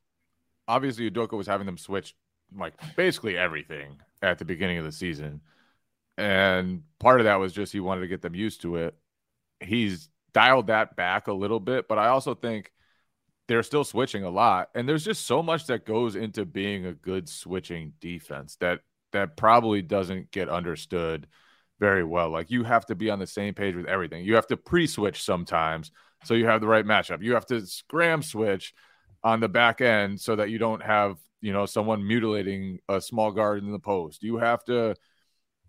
obviously 0.67 1.11
Udoka 1.11 1.37
was 1.37 1.47
having 1.47 1.67
them 1.67 1.79
switch 1.79 2.15
like 2.57 2.75
basically 2.97 3.37
everything 3.37 4.01
at 4.23 4.39
the 4.39 4.45
beginning 4.45 4.79
of 4.79 4.85
the 4.85 4.93
season, 4.93 5.41
and 6.17 6.83
part 6.99 7.21
of 7.21 7.25
that 7.25 7.37
was 7.37 7.53
just 7.53 7.73
he 7.73 7.81
wanted 7.81 8.03
to 8.03 8.09
get 8.09 8.23
them 8.23 8.35
used 8.35 8.63
to 8.63 8.77
it. 8.77 8.95
He's 9.61 10.09
dialed 10.33 10.69
that 10.69 10.97
back 10.97 11.29
a 11.29 11.33
little 11.33 11.61
bit, 11.61 11.89
but 11.89 11.99
I 11.99 12.09
also 12.09 12.35
think 12.35 12.73
they're 13.49 13.63
still 13.63 13.85
switching 13.85 14.25
a 14.25 14.31
lot. 14.31 14.69
And 14.75 14.89
there's 14.89 15.05
just 15.05 15.27
so 15.27 15.43
much 15.43 15.67
that 15.67 15.87
goes 15.87 16.17
into 16.17 16.45
being 16.45 16.87
a 16.87 16.93
good 16.93 17.29
switching 17.29 17.95
defense 18.01 18.57
that 18.61 18.81
that 19.13 19.37
probably 19.37 19.81
doesn't 19.81 20.31
get 20.31 20.51
understood 20.51 21.27
very 21.81 22.05
well. 22.05 22.31
Like 22.31 22.51
you 22.51 22.65
have 22.65 22.85
to 22.87 22.95
be 22.95 23.09
on 23.09 23.19
the 23.19 23.27
same 23.27 23.55
page 23.55 23.75
with 23.75 23.87
everything. 23.87 24.25
You 24.25 24.35
have 24.35 24.47
to 24.49 24.57
pre-switch 24.57 25.23
sometimes 25.23 25.91
so 26.25 26.35
you 26.35 26.47
have 26.47 26.61
the 26.61 26.67
right 26.67 26.85
matchup. 26.85 27.23
You 27.23 27.35
have 27.35 27.47
to 27.47 27.67
scram 27.67 28.23
switch 28.23 28.75
on 29.23 29.41
the 29.41 29.49
back 29.49 29.81
end 29.81 30.21
so 30.21 30.37
that 30.37 30.51
you 30.51 30.59
don't 30.59 30.83
have 30.83 31.17
you 31.41 31.53
know 31.53 31.67
someone 31.67 32.07
mutilating 32.07 32.81
a 32.89 33.01
small 33.01 33.31
guard 33.33 33.63
in 33.63 33.73
the 33.73 33.79
post. 33.79 34.23
You 34.23 34.39
have 34.39 34.65
to 34.65 34.95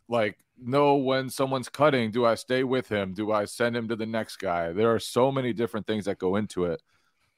like 0.08 0.38
know 0.62 0.96
when 0.96 1.30
someone's 1.30 1.70
cutting 1.70 2.12
do 2.12 2.26
i 2.26 2.36
stay 2.36 2.64
with 2.64 2.90
him? 2.90 3.14
Do 3.14 3.32
i 3.32 3.46
send 3.46 3.76
him 3.76 3.88
to 3.90 3.96
the 3.96 4.06
next 4.06 4.38
guy? 4.38 4.72
There 4.72 4.94
are 4.94 5.00
so 5.00 5.32
many 5.32 5.54
different 5.54 5.88
things 5.88 6.06
that 6.06 6.20
go 6.20 6.36
into 6.36 6.66
it 6.66 6.82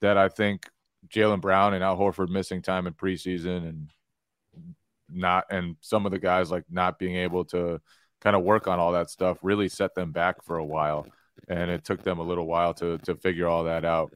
that 0.00 0.18
I 0.18 0.28
think 0.28 0.68
Jaylen 1.08 1.40
Brown 1.40 1.74
and 1.74 1.82
Al 1.82 1.96
Horford 1.96 2.28
missing 2.28 2.62
time 2.62 2.86
in 2.86 2.94
preseason 2.94 3.68
and 3.68 3.90
not 5.08 5.44
and 5.50 5.76
some 5.80 6.06
of 6.06 6.12
the 6.12 6.18
guys 6.18 6.50
like 6.50 6.64
not 6.70 6.98
being 6.98 7.16
able 7.16 7.44
to 7.46 7.80
kind 8.20 8.36
of 8.36 8.42
work 8.42 8.68
on 8.68 8.78
all 8.78 8.92
that 8.92 9.10
stuff 9.10 9.38
really 9.42 9.68
set 9.68 9.94
them 9.94 10.12
back 10.12 10.42
for 10.44 10.58
a 10.58 10.64
while. 10.64 11.06
And 11.48 11.70
it 11.70 11.84
took 11.84 12.02
them 12.02 12.18
a 12.18 12.22
little 12.22 12.46
while 12.46 12.74
to 12.74 12.98
to 12.98 13.16
figure 13.16 13.48
all 13.48 13.64
that 13.64 13.84
out. 13.84 14.12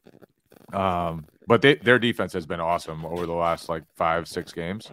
Um, 0.73 1.27
but 1.47 1.63
they, 1.63 1.77
their 1.77 1.99
defense 1.99 2.33
has 2.33 2.47
been 2.47 2.61
awesome 2.61 3.05
over 3.05 3.27
the 3.27 3.33
last 3.33 3.69
like 3.69 3.85
five, 3.97 4.29
six 4.29 4.53
games. 4.53 4.91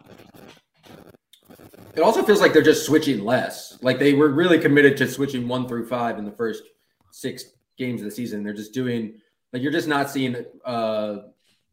It 1.95 2.01
also 2.01 2.23
feels 2.23 2.41
like 2.41 2.53
they're 2.53 2.61
just 2.61 2.85
switching 2.85 3.23
less. 3.23 3.77
Like 3.81 3.99
they 3.99 4.13
were 4.13 4.29
really 4.29 4.59
committed 4.59 4.97
to 4.97 5.07
switching 5.07 5.47
one 5.47 5.67
through 5.67 5.87
five 5.87 6.17
in 6.17 6.25
the 6.25 6.31
first 6.31 6.63
six 7.11 7.45
games 7.77 8.01
of 8.01 8.05
the 8.05 8.11
season. 8.11 8.43
They're 8.43 8.53
just 8.53 8.73
doing 8.73 9.21
like 9.51 9.61
you're 9.61 9.71
just 9.71 9.87
not 9.87 10.09
seeing 10.09 10.45
uh, 10.65 11.17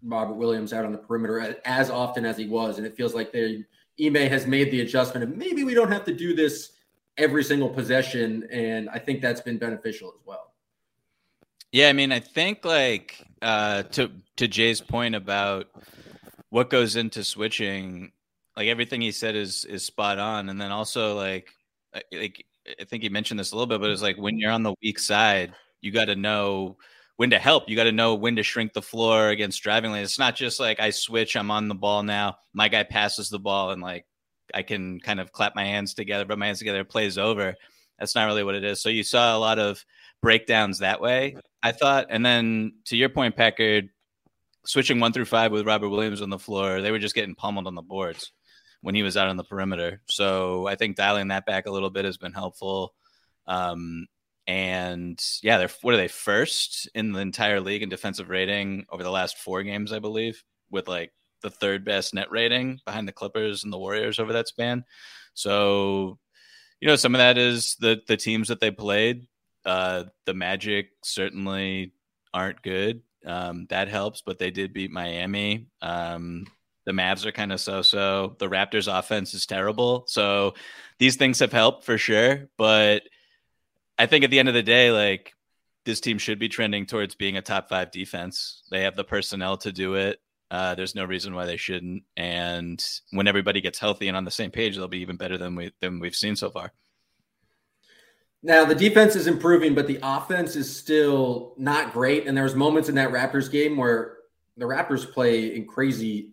Robert 0.03 0.35
Williams 0.35 0.73
out 0.73 0.85
on 0.85 0.93
the 0.93 0.99
perimeter 0.99 1.57
as 1.65 1.91
often 1.91 2.25
as 2.25 2.37
he 2.37 2.47
was, 2.47 2.79
and 2.79 2.87
it 2.87 2.97
feels 2.97 3.15
like 3.15 3.33
they 3.33 3.65
Ime 4.03 4.15
has 4.15 4.47
made 4.47 4.71
the 4.71 4.81
adjustment 4.81 5.25
of 5.25 5.37
maybe 5.37 5.65
we 5.65 5.75
don't 5.75 5.93
have 5.93 6.05
to 6.05 6.15
do 6.15 6.35
this 6.35 6.73
every 7.19 7.45
single 7.45 7.69
possession, 7.69 8.49
and 8.51 8.89
I 8.89 8.99
think 8.99 9.21
that's 9.21 9.41
been 9.41 9.59
beneficial 9.59 10.09
as 10.09 10.27
well. 10.27 10.53
Yeah, 11.73 11.89
I 11.89 11.93
mean, 11.93 12.13
I 12.13 12.21
think 12.21 12.65
like 12.65 13.25
uh, 13.43 13.85
to 13.85 14.11
to 14.37 14.49
Jay's 14.49 14.81
point 14.81 15.15
about 15.15 15.69
what 16.49 16.71
goes 16.71 16.97
into 16.97 17.23
switching, 17.23 18.13
like 18.57 18.69
everything 18.69 19.01
he 19.01 19.13
said 19.13 19.37
is 19.37 19.65
is 19.65 19.85
spot 19.85 20.19
on, 20.19 20.49
and 20.49 20.61
then 20.61 20.71
also 20.71 21.17
like 21.17 21.49
uh, 21.95 22.01
like 22.13 22.45
I 22.81 22.85
think 22.85 23.03
he 23.03 23.09
mentioned 23.09 23.41
this 23.41 23.53
a 23.53 23.57
little 23.57 23.67
bit, 23.67 23.81
but 23.81 23.91
it's 23.91 24.03
like 24.03 24.19
when 24.19 24.39
you're 24.39 24.53
on 24.53 24.63
the 24.63 24.75
weak 24.83 24.99
side, 24.99 25.55
you 25.81 25.93
got 25.93 26.07
to 26.07 26.17
know 26.17 26.77
when 27.17 27.31
to 27.31 27.39
help. 27.39 27.69
You 27.69 27.77
got 27.77 27.85
to 27.85 27.93
know 27.93 28.15
when 28.15 28.37
to 28.37 28.43
shrink 28.43 28.73
the 28.73 28.83
floor 28.83 29.29
against 29.29 29.63
driving 29.63 29.93
lanes. 29.93 30.11
It's 30.11 30.19
not 30.19 30.37
just 30.37 30.61
like 30.61 30.81
I 30.81 30.91
switch, 30.91 31.37
I'm 31.37 31.51
on 31.51 31.69
the 31.69 31.75
ball 31.75 32.03
now. 32.03 32.37
My 32.53 32.69
guy 32.69 32.83
passes 32.83 33.29
the 33.29 33.39
ball, 33.39 33.71
and 33.71 33.83
like 33.83 34.07
I 34.55 34.63
can 34.63 35.01
kind 35.01 35.21
of 35.21 35.33
clap 35.33 35.55
my 35.55 35.65
hands 35.65 35.95
together, 35.95 36.25
put 36.25 36.39
my 36.39 36.47
hands 36.47 36.59
together, 36.59 36.85
plays 36.85 37.19
over. 37.19 37.55
That's 37.99 38.15
not 38.15 38.27
really 38.27 38.45
what 38.45 38.55
it 38.55 38.65
is. 38.65 38.81
So 38.81 38.89
you 38.89 39.03
saw 39.03 39.37
a 39.37 39.39
lot 39.39 39.59
of 39.59 39.85
breakdowns 40.23 40.79
that 40.79 41.01
way. 41.01 41.37
I 41.63 41.73
thought, 41.73 42.07
and 42.09 42.25
then 42.25 42.73
to 42.87 42.97
your 42.97 43.11
point, 43.11 43.37
Packard, 43.37 43.91
switching 44.65 45.01
one 45.01 45.13
through 45.13 45.27
five 45.27 45.53
with 45.53 45.67
Robert 45.67 45.91
Williams 45.91 46.23
on 46.23 46.31
the 46.31 46.39
floor, 46.39 46.81
they 46.81 46.91
were 46.91 46.99
just 46.99 47.15
getting 47.15 47.35
pummeled 47.35 47.67
on 47.67 47.75
the 47.75 47.83
boards 47.83 48.33
when 48.83 48.95
he 48.95 49.03
was 49.03 49.17
out 49.17 49.29
on 49.29 49.37
the 49.37 49.45
perimeter. 49.45 50.01
So 50.09 50.67
I 50.67 50.75
think 50.75 50.97
dialing 50.97 51.29
that 51.29 51.47
back 51.47 51.67
a 51.67 51.71
little 51.71 51.91
bit 51.91 52.05
has 52.05 52.17
been 52.17 52.33
helpful. 52.33 52.95
Um, 53.47 54.07
and 54.47 55.23
yeah, 55.43 55.59
they're 55.59 55.71
what 55.83 55.95
are 55.95 55.99
they 55.99 56.09
first 56.09 56.89
in 56.95 57.13
the 57.13 57.21
entire 57.21 57.61
league 57.61 57.83
in 57.83 57.89
defensive 57.89 58.31
rating 58.31 58.87
over 58.91 59.03
the 59.03 59.11
last 59.11 59.39
four 59.39 59.63
games, 59.63 59.93
I 59.93 59.99
believe, 59.99 60.43
with 60.71 60.89
like 60.89 61.13
the 61.43 61.51
third 61.51 61.85
best 61.85 62.15
net 62.15 62.31
rating 62.31 62.81
behind 62.85 63.07
the 63.07 63.13
Clippers 63.13 63.65
and 63.65 63.73
the 63.73 63.79
Warriors 63.79 64.19
over 64.19 64.33
that 64.33 64.49
span. 64.49 64.85
So, 65.35 66.19
you 66.81 66.89
know, 66.89 66.97
some 66.97 67.15
of 67.15 67.19
that 67.19 67.39
is 67.39 67.77
the 67.77 68.01
the 68.09 68.17
teams 68.17 68.49
that 68.49 68.61
they 68.61 68.71
played 68.71 69.27
uh, 69.65 70.05
the 70.27 70.35
Magic 70.35 70.91
certainly 71.03 71.93
aren't 72.33 72.63
good. 72.63 73.03
Um, 73.27 73.67
that 73.69 73.89
helps, 73.89 74.23
but 74.25 74.39
they 74.39 74.51
did 74.51 74.73
beat 74.73 74.91
Miami. 74.91 75.67
Um, 75.83 76.47
the 76.87 76.93
Mavs 76.93 77.25
are 77.25 77.33
kind 77.33 77.53
of 77.53 77.61
so-so. 77.61 78.37
The 78.39 78.49
Raptors' 78.49 78.93
offense 78.93 79.35
is 79.35 79.47
terrible. 79.47 80.05
So 80.07 80.55
these 80.99 81.17
things 81.17 81.39
have 81.41 81.53
helped 81.53 81.85
for 81.85 81.99
sure. 81.99 82.49
But 82.57 83.03
I 83.99 84.07
think 84.07 84.25
at 84.25 84.31
the 84.31 84.39
end 84.39 84.49
of 84.49 84.55
the 84.55 84.63
day, 84.63 84.91
like 84.91 85.35
this 85.85 86.01
team 86.01 86.19
should 86.19 86.39
be 86.39 86.49
trending 86.49 86.87
towards 86.87 87.15
being 87.15 87.37
a 87.37 87.43
top 87.43 87.69
five 87.69 87.91
defense. 87.91 88.63
They 88.71 88.83
have 88.83 88.97
the 88.97 89.05
personnel 89.05 89.57
to 89.59 89.73
do 89.73 89.95
it. 89.95 90.21
Uh, 90.51 90.75
there's 90.75 90.97
no 90.97 91.05
reason 91.05 91.35
why 91.35 91.47
they 91.47 91.57
shouldn't. 91.57 92.03
And 92.17 92.85
when 93.13 93.29
everybody 93.29 93.61
gets 93.61 93.79
healthy 93.79 94.09
and 94.09 94.17
on 94.17 94.25
the 94.25 94.31
same 94.31 94.51
page, 94.51 94.77
they'll 94.77 94.89
be 94.89 94.99
even 94.99 95.17
better 95.17 95.39
than 95.39 95.55
we 95.55 95.73
than 95.81 96.01
we've 96.01 96.15
seen 96.15 96.35
so 96.35 96.51
far. 96.51 96.73
Now 98.43 98.65
the 98.65 98.75
defense 98.75 99.17
is 99.17 99.27
improving, 99.27 99.75
but 99.75 99.87
the 99.87 100.01
offense 100.03 100.57
is 100.57 100.75
still 100.75 101.55
not 101.57 101.93
great. 101.93 102.27
And 102.27 102.37
there 102.37 102.45
was 102.45 102.55
moments 102.55 102.89
in 102.89 102.95
that 102.97 103.11
Raptors 103.11 103.51
game 103.51 103.77
where 103.77 104.17
the 104.57 104.65
Raptors 104.65 105.11
play 105.11 105.55
in 105.55 105.67
crazy, 105.67 106.31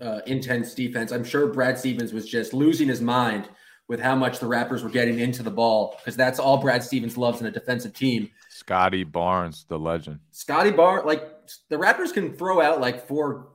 uh, 0.00 0.20
intense 0.26 0.74
defense. 0.74 1.12
I'm 1.12 1.24
sure 1.24 1.46
Brad 1.48 1.78
Stevens 1.78 2.12
was 2.12 2.26
just 2.26 2.52
losing 2.52 2.88
his 2.88 3.00
mind 3.00 3.48
with 3.88 4.00
how 4.00 4.16
much 4.16 4.38
the 4.38 4.46
Raptors 4.46 4.82
were 4.82 4.90
getting 4.90 5.20
into 5.20 5.42
the 5.42 5.50
ball 5.50 5.94
because 5.98 6.16
that's 6.16 6.38
all 6.38 6.58
Brad 6.58 6.82
Stevens 6.82 7.16
loves 7.16 7.40
in 7.40 7.46
a 7.46 7.50
defensive 7.50 7.92
team. 7.92 8.30
Scottie 8.50 9.04
Barnes, 9.04 9.64
the 9.68 9.78
legend. 9.78 10.18
Scottie 10.32 10.72
Barnes, 10.72 11.04
like 11.06 11.22
the 11.68 11.76
Raptors 11.76 12.12
can 12.12 12.36
throw 12.36 12.60
out 12.60 12.80
like 12.80 13.06
four, 13.06 13.48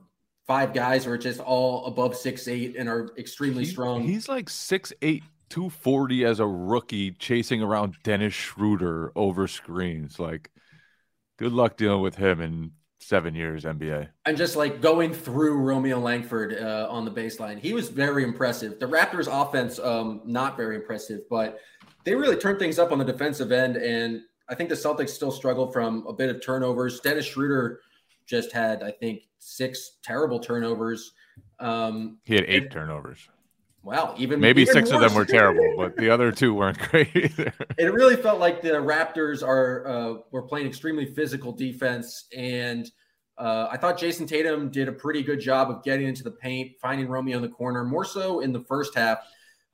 five 0.46 0.72
guys 0.72 1.04
who 1.04 1.10
are 1.10 1.18
just 1.18 1.40
all 1.40 1.84
above 1.86 2.16
six 2.16 2.48
eight 2.48 2.76
and 2.76 2.88
are 2.88 3.10
extremely 3.18 3.64
he, 3.64 3.70
strong. 3.70 4.02
He's 4.02 4.28
like 4.28 4.48
six 4.48 4.92
eight 5.02 5.22
240 5.52 6.24
as 6.24 6.40
a 6.40 6.46
rookie 6.46 7.10
chasing 7.10 7.62
around 7.62 7.94
Dennis 8.04 8.32
Schroeder 8.32 9.12
over 9.14 9.46
screens. 9.46 10.18
Like, 10.18 10.50
good 11.36 11.52
luck 11.52 11.76
dealing 11.76 12.00
with 12.00 12.16
him 12.16 12.40
in 12.40 12.70
seven 13.02 13.34
years 13.34 13.64
NBA. 13.64 14.08
And 14.26 14.36
just 14.36 14.56
like 14.56 14.80
going 14.80 15.12
through 15.12 15.58
Romeo 15.58 15.98
Langford 15.98 16.58
uh, 16.60 16.86
on 16.90 17.04
the 17.04 17.10
baseline, 17.10 17.58
he 17.58 17.72
was 17.72 17.88
very 17.88 18.24
impressive. 18.24 18.78
The 18.78 18.86
Raptors' 18.86 19.28
offense, 19.30 19.78
um, 19.78 20.22
not 20.24 20.56
very 20.56 20.76
impressive, 20.76 21.20
but 21.28 21.58
they 22.04 22.14
really 22.14 22.36
turned 22.36 22.58
things 22.58 22.78
up 22.78 22.92
on 22.92 22.98
the 22.98 23.04
defensive 23.04 23.52
end. 23.52 23.76
And 23.76 24.22
I 24.48 24.54
think 24.54 24.68
the 24.68 24.74
Celtics 24.74 25.10
still 25.10 25.30
struggle 25.30 25.70
from 25.70 26.06
a 26.06 26.12
bit 26.12 26.30
of 26.30 26.42
turnovers. 26.42 27.00
Dennis 27.00 27.26
Schroeder 27.26 27.80
just 28.26 28.52
had, 28.52 28.82
I 28.82 28.90
think, 28.90 29.22
six 29.38 29.98
terrible 30.02 30.38
turnovers. 30.38 31.12
Um, 31.58 32.18
he 32.24 32.34
had 32.34 32.44
eight 32.46 32.70
turnovers. 32.70 33.28
Wow, 33.84 34.14
even 34.16 34.38
maybe 34.38 34.62
even 34.62 34.74
six 34.74 34.90
of 34.92 35.00
them 35.00 35.14
were 35.14 35.24
terrible, 35.24 35.74
but 35.76 35.96
the 35.96 36.08
other 36.08 36.30
two 36.30 36.54
weren't 36.54 36.78
great 36.90 37.08
either. 37.16 37.52
It 37.78 37.92
really 37.92 38.14
felt 38.14 38.38
like 38.38 38.62
the 38.62 38.70
Raptors 38.70 39.42
are 39.42 39.86
uh, 39.86 40.14
were 40.30 40.42
playing 40.42 40.68
extremely 40.68 41.06
physical 41.06 41.50
defense, 41.50 42.26
and 42.36 42.88
uh, 43.38 43.68
I 43.72 43.76
thought 43.76 43.98
Jayson 43.98 44.26
Tatum 44.26 44.70
did 44.70 44.86
a 44.86 44.92
pretty 44.92 45.22
good 45.24 45.40
job 45.40 45.68
of 45.68 45.82
getting 45.82 46.06
into 46.06 46.22
the 46.22 46.30
paint, 46.30 46.72
finding 46.80 47.08
Romeo 47.08 47.36
in 47.36 47.42
the 47.42 47.48
corner, 47.48 47.82
more 47.84 48.04
so 48.04 48.40
in 48.40 48.52
the 48.52 48.60
first 48.60 48.94
half. 48.94 49.18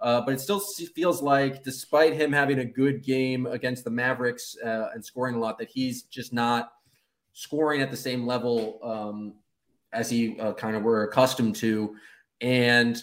Uh, 0.01 0.21
but 0.21 0.33
it 0.33 0.41
still 0.41 0.61
feels 0.95 1.21
like, 1.21 1.65
despite 1.65 2.15
him 2.15 2.33
having 2.33 2.61
a 2.61 2.65
good 2.65 3.03
game 3.03 3.47
against 3.47 3.85
the 3.85 3.91
Mavericks 3.91 4.57
uh, 4.65 4.91
and 4.95 5.05
scoring 5.05 5.35
a 5.35 5.39
lot, 5.39 5.59
that 5.59 5.69
he's 5.69 6.05
just 6.05 6.33
not 6.33 6.73
scoring 7.33 7.83
at 7.83 7.91
the 7.91 7.97
same 7.97 8.25
level 8.25 8.79
um, 8.83 9.35
as 9.93 10.09
he 10.09 10.39
uh, 10.39 10.53
kind 10.53 10.77
of 10.77 10.83
were 10.83 11.03
accustomed 11.03 11.57
to. 11.57 11.97
And 12.41 13.03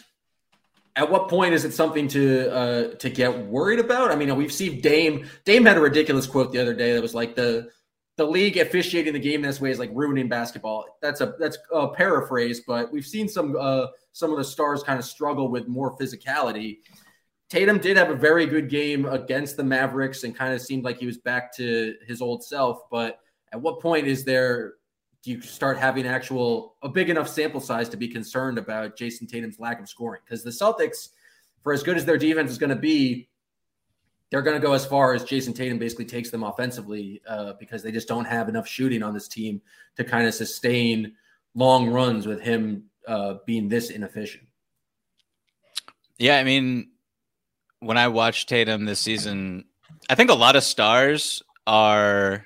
at 0.96 1.10
what 1.10 1.28
point 1.28 1.54
is 1.54 1.66
it 1.66 1.74
something 1.74 2.08
to 2.10 2.54
uh, 2.54 2.96
to 2.96 3.10
get 3.10 3.46
worried 3.48 3.80
about? 3.80 4.12
I 4.12 4.16
mean, 4.16 4.34
we've 4.36 4.54
seen 4.54 4.82
Dame. 4.82 5.28
Dame 5.44 5.66
had 5.66 5.78
a 5.78 5.82
ridiculous 5.82 6.26
quote 6.26 6.52
the 6.52 6.60
other 6.60 6.74
day 6.74 6.94
that 6.94 7.02
was 7.02 7.14
like 7.14 7.36
the 7.36 7.70
the 8.18 8.26
league 8.26 8.58
officiating 8.58 9.12
the 9.12 9.20
game 9.20 9.42
this 9.42 9.60
way 9.60 9.72
is 9.72 9.80
like 9.80 9.92
ruining 9.94 10.30
basketball. 10.30 10.86
That's 11.02 11.22
a 11.22 11.36
that's 11.38 11.58
a 11.74 11.90
paraphrase, 11.90 12.62
but 12.66 12.92
we've 12.92 13.06
seen 13.06 13.28
some 13.28 13.56
uh, 13.60 13.88
some 14.14 14.32
of 14.32 14.38
the 14.38 14.44
stars 14.44 14.84
kind 14.84 14.98
of 14.98 15.06
struggle 15.06 15.50
with 15.50 15.68
more 15.68 15.98
physicality. 15.98 16.78
Tatum 17.50 17.78
did 17.78 17.98
have 17.98 18.10
a 18.10 18.16
very 18.16 18.46
good 18.46 18.70
game 18.70 19.06
against 19.06 19.58
the 19.58 19.64
Mavericks 19.64 20.24
and 20.24 20.36
kind 20.36 20.54
of 20.54 20.62
seemed 20.62 20.84
like 20.84 20.98
he 20.98 21.06
was 21.06 21.18
back 21.18 21.56
to 21.58 21.96
his 22.08 22.22
old 22.22 22.44
self. 22.44 22.90
But 22.90 23.20
at 23.52 23.62
what 23.62 23.82
point 23.82 24.08
is 24.08 24.24
there 24.24 24.76
do 25.26 25.32
you 25.32 25.42
start 25.42 25.80
having 25.80 26.06
actual 26.06 26.76
a 26.84 26.88
big 26.88 27.10
enough 27.10 27.28
sample 27.28 27.60
size 27.60 27.90
to 27.90 27.98
be 27.98 28.08
concerned 28.08 28.60
about 28.60 28.96
Jayson 28.96 29.28
Tatum's 29.28 29.60
lack 29.60 29.82
of 29.82 29.90
scoring? 29.90 30.22
Because 30.24 30.44
the 30.44 30.52
Celtics, 30.52 31.10
for 31.64 31.74
as 31.74 31.82
good 31.82 31.98
as 31.98 32.06
their 32.06 32.18
defense 32.18 32.52
is 32.52 32.60
going 32.60 32.70
to 32.70 32.76
be, 32.76 33.28
they're 34.30 34.44
going 34.44 34.56
to 34.56 34.66
go 34.66 34.74
as 34.74 34.86
far 34.86 35.16
as 35.16 35.24
Jayson 35.24 35.56
Tatum 35.56 35.80
basically 35.80 36.06
takes 36.06 36.30
them 36.30 36.44
offensively 36.44 37.24
uh, 37.28 37.54
because 37.60 37.82
they 37.82 37.92
just 37.92 38.08
don't 38.08 38.26
have 38.26 38.50
enough 38.50 38.68
shooting 38.68 39.02
on 39.02 39.16
this 39.16 39.28
team 39.28 39.60
to 39.98 40.04
kind 40.04 40.28
of 40.28 40.36
sustain 40.36 41.14
long 41.56 41.90
runs 41.90 42.28
with 42.28 42.40
him 42.40 42.84
uh, 43.08 43.36
being 43.48 43.68
this 43.68 43.90
inefficient. 43.90 44.44
Yeah, 46.20 46.38
I 46.38 46.44
mean, 46.44 46.92
when 47.80 47.98
I 47.98 48.10
watched 48.10 48.48
Tatum 48.48 48.86
this 48.86 49.00
season, 49.00 49.66
I 50.08 50.14
think 50.14 50.30
a 50.30 50.36
lot 50.36 50.56
of 50.56 50.64
stars 50.64 51.42
are 51.66 52.46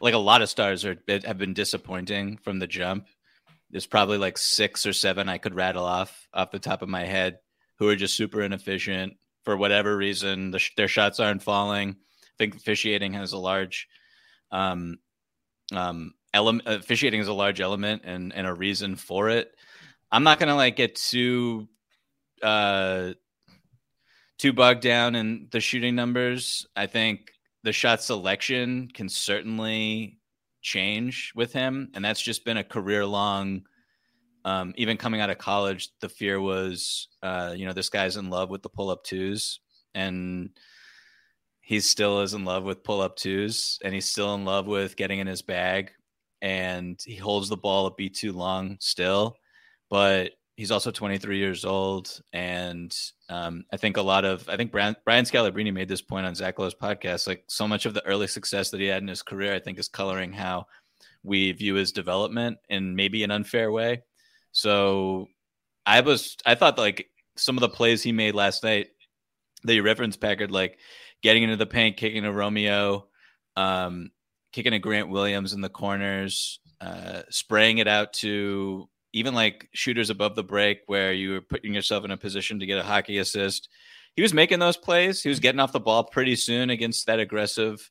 like 0.00 0.14
a 0.14 0.18
lot 0.18 0.42
of 0.42 0.48
stars 0.48 0.84
are 0.84 0.96
have 1.24 1.38
been 1.38 1.54
disappointing 1.54 2.38
from 2.38 2.58
the 2.58 2.66
jump. 2.66 3.06
There's 3.70 3.86
probably 3.86 4.18
like 4.18 4.38
six 4.38 4.86
or 4.86 4.92
seven 4.92 5.28
I 5.28 5.38
could 5.38 5.54
rattle 5.54 5.84
off 5.84 6.28
off 6.32 6.50
the 6.50 6.58
top 6.58 6.82
of 6.82 6.88
my 6.88 7.04
head 7.04 7.38
who 7.78 7.88
are 7.88 7.96
just 7.96 8.16
super 8.16 8.42
inefficient 8.42 9.14
for 9.44 9.56
whatever 9.56 9.96
reason. 9.96 10.50
The, 10.50 10.60
their 10.76 10.88
shots 10.88 11.20
aren't 11.20 11.42
falling. 11.42 11.90
I 11.90 12.36
think 12.38 12.56
officiating 12.56 13.14
has 13.14 13.32
a 13.32 13.38
large 13.38 13.88
um, 14.50 14.98
um, 15.72 16.14
element. 16.34 16.66
Officiating 16.66 17.20
is 17.20 17.28
a 17.28 17.32
large 17.32 17.60
element 17.60 18.02
and 18.04 18.32
and 18.34 18.46
a 18.46 18.54
reason 18.54 18.96
for 18.96 19.28
it. 19.28 19.52
I'm 20.10 20.24
not 20.24 20.38
gonna 20.38 20.56
like 20.56 20.76
get 20.76 20.96
too 20.96 21.68
uh 22.42 23.12
too 24.38 24.52
bogged 24.54 24.80
down 24.80 25.14
in 25.14 25.48
the 25.50 25.60
shooting 25.60 25.94
numbers. 25.94 26.66
I 26.74 26.86
think 26.86 27.32
the 27.62 27.72
shot 27.72 28.02
selection 28.02 28.88
can 28.94 29.08
certainly 29.08 30.18
change 30.62 31.32
with 31.34 31.52
him, 31.52 31.90
and 31.94 32.04
that's 32.04 32.20
just 32.22 32.44
been 32.44 32.56
a 32.58 32.64
career 32.64 33.04
long. 33.06 33.62
Um, 34.44 34.72
even 34.76 34.96
coming 34.96 35.20
out 35.20 35.30
of 35.30 35.38
college, 35.38 35.90
the 36.00 36.08
fear 36.08 36.40
was, 36.40 37.08
uh, 37.22 37.54
you 37.56 37.66
know, 37.66 37.72
this 37.74 37.90
guy's 37.90 38.16
in 38.16 38.30
love 38.30 38.48
with 38.50 38.62
the 38.62 38.68
pull 38.70 38.90
up 38.90 39.04
twos, 39.04 39.60
and 39.94 40.50
he 41.60 41.80
still 41.80 42.20
is 42.22 42.34
in 42.34 42.44
love 42.44 42.64
with 42.64 42.82
pull 42.84 43.00
up 43.00 43.16
twos, 43.16 43.78
and 43.84 43.94
he's 43.94 44.06
still 44.10 44.34
in 44.34 44.44
love 44.44 44.66
with 44.66 44.96
getting 44.96 45.18
in 45.20 45.26
his 45.26 45.42
bag. 45.42 45.92
and 46.42 47.00
he 47.04 47.16
holds 47.16 47.48
the 47.48 47.56
ball 47.56 47.86
a 47.86 47.94
beat 47.94 48.14
too 48.14 48.32
long 48.32 48.76
still, 48.80 49.36
but 49.90 50.32
he's 50.60 50.70
also 50.70 50.90
23 50.90 51.38
years 51.38 51.64
old. 51.64 52.20
And 52.34 52.94
um, 53.30 53.64
I 53.72 53.78
think 53.78 53.96
a 53.96 54.02
lot 54.02 54.26
of, 54.26 54.46
I 54.46 54.58
think 54.58 54.70
Brian, 54.70 54.94
Brian 55.06 55.24
Scalabrine 55.24 55.72
made 55.72 55.88
this 55.88 56.02
point 56.02 56.26
on 56.26 56.34
Zach 56.34 56.58
Lowe's 56.58 56.74
podcast. 56.74 57.26
Like 57.26 57.44
so 57.48 57.66
much 57.66 57.86
of 57.86 57.94
the 57.94 58.04
early 58.04 58.26
success 58.26 58.68
that 58.68 58.78
he 58.78 58.86
had 58.86 59.00
in 59.00 59.08
his 59.08 59.22
career, 59.22 59.54
I 59.54 59.58
think 59.58 59.78
is 59.78 59.88
coloring 59.88 60.34
how 60.34 60.66
we 61.22 61.52
view 61.52 61.76
his 61.76 61.92
development 61.92 62.58
in 62.68 62.94
maybe 62.94 63.24
an 63.24 63.30
unfair 63.30 63.72
way. 63.72 64.02
So 64.52 65.28
I 65.86 66.02
was, 66.02 66.36
I 66.44 66.56
thought 66.56 66.76
like 66.76 67.08
some 67.36 67.56
of 67.56 67.62
the 67.62 67.70
plays 67.70 68.02
he 68.02 68.12
made 68.12 68.34
last 68.34 68.62
night 68.62 68.88
that 69.64 69.74
you 69.74 69.82
referenced, 69.82 70.20
Packard, 70.20 70.50
like 70.50 70.78
getting 71.22 71.42
into 71.42 71.56
the 71.56 71.64
paint, 71.64 71.96
kicking 71.96 72.26
a 72.26 72.32
Romeo, 72.32 73.08
um, 73.56 74.10
kicking 74.52 74.74
a 74.74 74.78
Grant 74.78 75.08
Williams 75.08 75.54
in 75.54 75.62
the 75.62 75.70
corners, 75.70 76.60
uh, 76.82 77.22
spraying 77.30 77.78
it 77.78 77.88
out 77.88 78.12
to 78.12 78.90
even 79.12 79.34
like 79.34 79.68
shooters 79.72 80.10
above 80.10 80.36
the 80.36 80.44
break 80.44 80.80
where 80.86 81.12
you 81.12 81.32
were 81.32 81.40
putting 81.40 81.74
yourself 81.74 82.04
in 82.04 82.10
a 82.10 82.16
position 82.16 82.60
to 82.60 82.66
get 82.66 82.78
a 82.78 82.82
hockey 82.82 83.18
assist. 83.18 83.68
He 84.14 84.22
was 84.22 84.34
making 84.34 84.58
those 84.58 84.76
plays. 84.76 85.22
He 85.22 85.28
was 85.28 85.40
getting 85.40 85.60
off 85.60 85.72
the 85.72 85.80
ball 85.80 86.04
pretty 86.04 86.36
soon 86.36 86.70
against 86.70 87.06
that 87.06 87.20
aggressive 87.20 87.90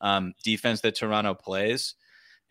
um, 0.00 0.34
defense 0.42 0.80
that 0.82 0.96
Toronto 0.96 1.34
plays. 1.34 1.94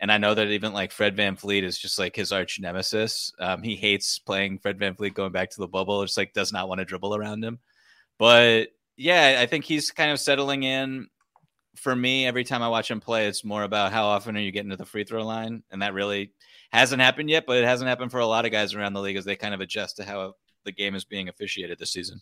And 0.00 0.10
I 0.10 0.16
know 0.16 0.34
that 0.34 0.48
even 0.48 0.72
like 0.72 0.92
Fred 0.92 1.14
Van 1.14 1.36
VanVleet 1.36 1.62
is 1.62 1.78
just 1.78 1.98
like 1.98 2.16
his 2.16 2.32
arch 2.32 2.58
nemesis. 2.58 3.32
Um, 3.38 3.62
he 3.62 3.76
hates 3.76 4.18
playing 4.18 4.58
Fred 4.58 4.78
Van 4.78 4.94
VanVleet 4.94 5.14
going 5.14 5.32
back 5.32 5.50
to 5.50 5.60
the 5.60 5.68
bubble. 5.68 6.02
It's 6.02 6.16
like 6.16 6.32
does 6.32 6.52
not 6.52 6.68
want 6.68 6.78
to 6.78 6.86
dribble 6.86 7.14
around 7.14 7.44
him. 7.44 7.58
But 8.18 8.68
yeah, 8.96 9.38
I 9.40 9.46
think 9.46 9.64
he's 9.64 9.90
kind 9.90 10.10
of 10.10 10.18
settling 10.18 10.62
in. 10.62 11.08
For 11.76 11.94
me, 11.94 12.26
every 12.26 12.44
time 12.44 12.62
I 12.62 12.68
watch 12.68 12.90
him 12.90 13.00
play, 13.00 13.26
it's 13.26 13.44
more 13.44 13.62
about 13.62 13.92
how 13.92 14.06
often 14.06 14.36
are 14.36 14.40
you 14.40 14.50
getting 14.50 14.70
to 14.70 14.76
the 14.76 14.84
free 14.84 15.04
throw 15.04 15.24
line, 15.24 15.62
and 15.70 15.82
that 15.82 15.94
really 15.94 16.32
hasn't 16.70 17.02
happened 17.02 17.30
yet. 17.30 17.44
But 17.46 17.58
it 17.58 17.64
hasn't 17.64 17.88
happened 17.88 18.10
for 18.10 18.20
a 18.20 18.26
lot 18.26 18.46
of 18.46 18.52
guys 18.52 18.74
around 18.74 18.94
the 18.94 19.00
league 19.00 19.16
as 19.16 19.24
they 19.24 19.36
kind 19.36 19.54
of 19.54 19.60
adjust 19.60 19.96
to 19.96 20.04
how 20.04 20.34
the 20.64 20.72
game 20.72 20.94
is 20.94 21.04
being 21.04 21.28
officiated 21.28 21.78
this 21.78 21.92
season. 21.92 22.20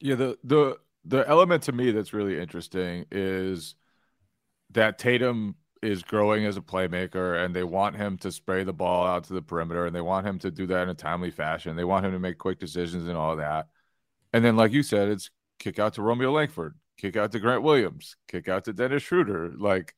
Yeah, 0.00 0.14
the 0.14 0.38
the 0.44 0.78
the 1.04 1.28
element 1.28 1.62
to 1.64 1.72
me 1.72 1.90
that's 1.90 2.12
really 2.12 2.38
interesting 2.38 3.06
is 3.10 3.74
that 4.70 4.98
Tatum 4.98 5.56
is 5.82 6.02
growing 6.02 6.44
as 6.44 6.56
a 6.56 6.60
playmaker 6.60 7.42
and 7.44 7.54
they 7.54 7.62
want 7.62 7.96
him 7.96 8.18
to 8.18 8.32
spray 8.32 8.64
the 8.64 8.72
ball 8.72 9.06
out 9.06 9.24
to 9.24 9.32
the 9.32 9.42
perimeter 9.42 9.86
and 9.86 9.94
they 9.94 10.00
want 10.00 10.26
him 10.26 10.38
to 10.40 10.50
do 10.50 10.66
that 10.66 10.82
in 10.82 10.88
a 10.88 10.94
timely 10.94 11.30
fashion. 11.30 11.76
They 11.76 11.84
want 11.84 12.04
him 12.04 12.12
to 12.12 12.18
make 12.18 12.38
quick 12.38 12.58
decisions 12.58 13.06
and 13.06 13.16
all 13.16 13.36
that. 13.36 13.68
And 14.32 14.44
then, 14.44 14.56
like 14.56 14.72
you 14.72 14.82
said, 14.82 15.08
it's 15.08 15.30
kick 15.58 15.78
out 15.78 15.94
to 15.94 16.02
Romeo 16.02 16.32
Langford, 16.32 16.74
kick 16.96 17.16
out 17.16 17.32
to 17.32 17.38
Grant 17.38 17.62
Williams, 17.62 18.16
kick 18.26 18.48
out 18.48 18.64
to 18.64 18.72
Dennis 18.72 19.02
Schroeder. 19.02 19.52
Like 19.56 19.94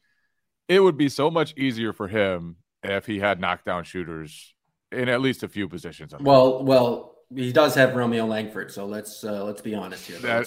it 0.68 0.80
would 0.80 0.96
be 0.96 1.08
so 1.08 1.30
much 1.30 1.54
easier 1.56 1.92
for 1.92 2.08
him 2.08 2.56
if 2.82 3.06
he 3.06 3.18
had 3.18 3.40
knockdown 3.40 3.84
shooters 3.84 4.54
in 4.92 5.08
at 5.08 5.20
least 5.20 5.42
a 5.42 5.48
few 5.48 5.68
positions. 5.68 6.14
Well, 6.18 6.64
well, 6.64 7.16
he 7.34 7.52
does 7.52 7.74
have 7.76 7.94
Romeo 7.94 8.26
Langford, 8.26 8.72
so 8.72 8.86
let's 8.86 9.22
uh, 9.22 9.44
let's 9.44 9.60
be 9.60 9.74
honest 9.74 10.06
here. 10.06 10.18
That, 10.18 10.46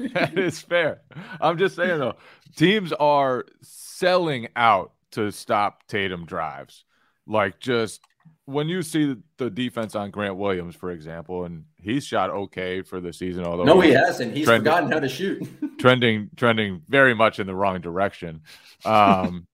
that 0.14 0.38
is 0.38 0.60
fair. 0.60 1.02
I'm 1.40 1.56
just 1.56 1.76
saying 1.76 1.98
though, 1.98 2.16
teams 2.56 2.92
are 2.92 3.46
selling 3.62 4.48
out 4.54 4.92
to 5.12 5.30
stop 5.30 5.86
Tatum 5.86 6.26
drives. 6.26 6.84
Like 7.26 7.60
just 7.60 8.02
when 8.44 8.68
you 8.68 8.82
see 8.82 9.14
the 9.36 9.50
defense 9.50 9.94
on 9.94 10.10
Grant 10.10 10.36
Williams, 10.36 10.74
for 10.74 10.90
example, 10.90 11.44
and 11.44 11.64
he's 11.76 12.04
shot 12.04 12.30
okay 12.30 12.80
for 12.80 13.00
the 13.00 13.12
season, 13.12 13.44
although 13.44 13.64
no, 13.64 13.80
he 13.80 13.90
hasn't. 13.90 14.34
He's 14.34 14.46
trending, 14.46 14.64
forgotten 14.64 14.90
how 14.90 15.00
to 15.00 15.08
shoot. 15.08 15.46
trending, 15.78 16.30
trending 16.36 16.82
very 16.88 17.14
much 17.14 17.38
in 17.38 17.46
the 17.46 17.54
wrong 17.54 17.80
direction. 17.80 18.40
Um, 18.84 19.46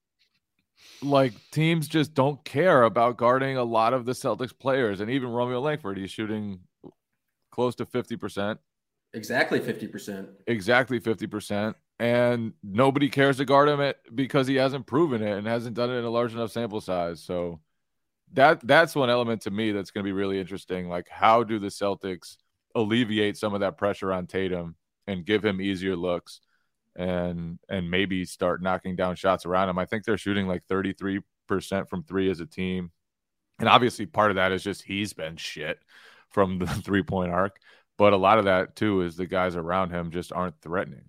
like 1.05 1.33
teams 1.51 1.87
just 1.88 2.14
don't 2.14 2.43
care 2.45 2.83
about 2.83 3.17
guarding 3.17 3.57
a 3.57 3.64
lot 3.64 3.93
of 3.95 4.05
the 4.05 4.12
Celtics 4.12 4.57
players, 4.59 5.01
and 5.01 5.11
even 5.11 5.31
Romeo 5.31 5.61
Langford, 5.61 5.99
he's 5.99 6.11
shooting 6.11 6.61
close 7.51 7.75
to 7.77 7.87
fifty 7.87 8.17
percent. 8.17 8.59
Exactly 9.12 9.61
fifty 9.61 9.87
percent. 9.87 10.29
Exactly 10.47 10.99
fifty 10.99 11.27
percent, 11.27 11.77
and 11.99 12.53
nobody 12.62 13.09
cares 13.09 13.37
to 13.37 13.45
guard 13.45 13.69
him 13.69 13.81
it 13.81 13.99
because 14.14 14.47
he 14.47 14.57
hasn't 14.57 14.87
proven 14.87 15.23
it 15.23 15.38
and 15.38 15.47
hasn't 15.47 15.77
done 15.77 15.90
it 15.90 15.99
in 15.99 16.05
a 16.05 16.11
large 16.11 16.33
enough 16.33 16.51
sample 16.51 16.81
size. 16.81 17.23
So 17.23 17.61
that 18.33 18.67
that's 18.67 18.97
one 18.97 19.11
element 19.11 19.43
to 19.43 19.51
me 19.51 19.71
that's 19.71 19.93
going 19.93 20.05
to 20.05 20.09
be 20.09 20.12
really 20.12 20.40
interesting. 20.40 20.88
Like, 20.88 21.09
how 21.09 21.45
do 21.45 21.59
the 21.59 21.69
Celtics 21.69 22.37
alleviate 22.75 23.37
some 23.37 23.55
of 23.55 23.61
that 23.61 23.79
pressure 23.79 24.12
on 24.12 24.27
Tatum 24.27 24.75
and 25.07 25.25
give 25.25 25.45
him 25.45 25.61
easier 25.61 25.95
looks, 25.95 26.40
and 26.97 27.59
and 27.69 27.91
maybe 27.91 28.25
start 28.25 28.63
knocking 28.63 28.97
down 28.97 29.17
shots 29.17 29.47
around 29.47 29.69
him? 29.69 29.79
I 29.79 29.87
think 29.87 30.05
they're 30.05 30.19
shooting 30.19 30.47
like 30.47 30.65
thirty 30.69 30.93
three 30.93 31.21
percent 31.47 31.89
from 31.89 32.03
three 32.03 32.31
as 32.31 32.41
a 32.41 32.47
team, 32.47 32.91
and 33.59 33.69
obviously 33.69 34.07
part 34.07 34.31
of 34.31 34.37
that 34.37 34.53
is 34.53 34.63
just 34.63 34.83
he's 34.83 35.13
been 35.13 35.37
shit 35.37 35.79
from 36.31 36.59
the 36.59 36.67
three 36.85 37.03
point 37.03 37.33
arc, 37.33 37.59
but 37.97 38.13
a 38.13 38.17
lot 38.17 38.39
of 38.39 38.47
that 38.47 38.77
too 38.77 39.03
is 39.03 39.17
the 39.17 39.27
guys 39.27 39.57
around 39.57 39.91
him 39.91 40.11
just 40.11 40.33
aren't 40.33 40.61
threatening. 40.61 41.09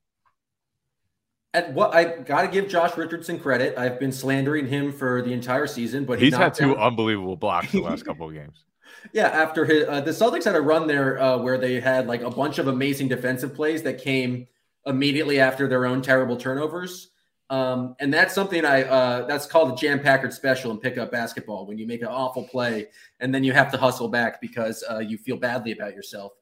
At 1.53 1.73
what 1.73 1.93
I 1.95 2.03
got 2.03 2.41
to 2.41 2.47
give 2.49 2.67
Josh 2.67 2.97
Richardson 2.97 3.39
credit. 3.39 3.77
I've 3.77 3.97
been 3.97 4.11
slandering 4.11 4.67
him 4.67 4.91
for 4.91 5.21
the 5.21 5.31
entire 5.31 5.67
season, 5.67 6.03
but 6.03 6.19
he's 6.19 6.35
had 6.35 6.53
two 6.53 6.73
down. 6.73 6.83
unbelievable 6.83 7.37
blocks 7.37 7.71
the 7.71 7.81
last 7.81 8.05
couple 8.05 8.27
of 8.27 8.33
games. 8.33 8.65
Yeah, 9.13 9.27
after 9.27 9.65
his, 9.65 9.87
uh, 9.87 10.01
the 10.01 10.11
Celtics 10.11 10.43
had 10.43 10.55
a 10.55 10.61
run 10.61 10.87
there 10.87 11.21
uh, 11.21 11.37
where 11.37 11.57
they 11.57 11.79
had 11.79 12.07
like 12.07 12.21
a 12.21 12.29
bunch 12.29 12.59
of 12.59 12.67
amazing 12.67 13.07
defensive 13.07 13.53
plays 13.53 13.83
that 13.83 14.01
came 14.01 14.47
immediately 14.85 15.39
after 15.39 15.67
their 15.67 15.85
own 15.85 16.01
terrible 16.01 16.37
turnovers. 16.37 17.09
Um, 17.49 17.95
and 17.99 18.11
that's 18.11 18.33
something 18.33 18.65
I 18.65 18.83
uh, 18.83 19.27
that's 19.27 19.45
called 19.45 19.69
the 19.69 19.75
Jam 19.75 19.99
Packard 19.99 20.33
special 20.33 20.71
in 20.71 20.79
pickup 20.79 21.11
basketball 21.11 21.67
when 21.67 21.77
you 21.77 21.85
make 21.85 22.01
an 22.01 22.07
awful 22.07 22.43
play 22.43 22.87
and 23.19 23.33
then 23.33 23.43
you 23.43 23.53
have 23.53 23.71
to 23.71 23.77
hustle 23.77 24.07
back 24.07 24.41
because 24.41 24.83
uh, 24.89 24.97
you 24.97 25.17
feel 25.17 25.37
badly 25.37 25.71
about 25.71 25.93
yourself. 25.93 26.33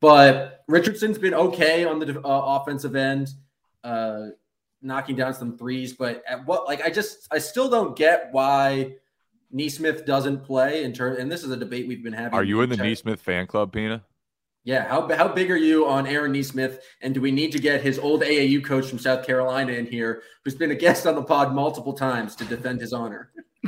But 0.00 0.64
Richardson's 0.66 1.18
been 1.18 1.34
okay 1.34 1.84
on 1.84 1.98
the 1.98 2.18
uh, 2.20 2.58
offensive 2.60 2.96
end. 2.96 3.28
Uh, 3.84 4.28
knocking 4.82 5.16
down 5.16 5.34
some 5.34 5.56
threes, 5.56 5.92
but 5.92 6.22
at 6.26 6.44
what 6.46 6.66
like 6.66 6.82
I 6.82 6.90
just 6.90 7.28
I 7.30 7.38
still 7.38 7.68
don't 7.68 7.96
get 7.96 8.28
why 8.32 8.94
Nesmith 9.50 10.06
doesn't 10.06 10.44
play 10.44 10.84
in 10.84 10.92
turn. 10.92 11.20
And 11.20 11.30
this 11.30 11.44
is 11.44 11.50
a 11.50 11.56
debate 11.56 11.86
we've 11.86 12.02
been 12.02 12.12
having. 12.12 12.34
Are 12.34 12.44
you 12.44 12.60
in 12.62 12.70
the 12.70 12.76
Nesmith 12.76 13.20
fan 13.20 13.46
club, 13.46 13.72
Pina? 13.72 14.02
Yeah, 14.64 14.86
how 14.86 15.08
how 15.14 15.28
big 15.28 15.50
are 15.50 15.56
you 15.56 15.86
on 15.86 16.06
Aaron 16.06 16.32
Nesmith? 16.32 16.80
And 17.00 17.14
do 17.14 17.20
we 17.20 17.30
need 17.30 17.52
to 17.52 17.58
get 17.58 17.82
his 17.82 17.98
old 17.98 18.22
AAU 18.22 18.62
coach 18.64 18.86
from 18.86 18.98
South 18.98 19.26
Carolina 19.26 19.72
in 19.72 19.86
here, 19.86 20.22
who's 20.44 20.54
been 20.54 20.70
a 20.70 20.74
guest 20.74 21.06
on 21.06 21.14
the 21.14 21.22
pod 21.22 21.54
multiple 21.54 21.94
times 21.94 22.36
to 22.36 22.44
defend 22.44 22.80
his 22.80 22.92
honor? 22.92 23.32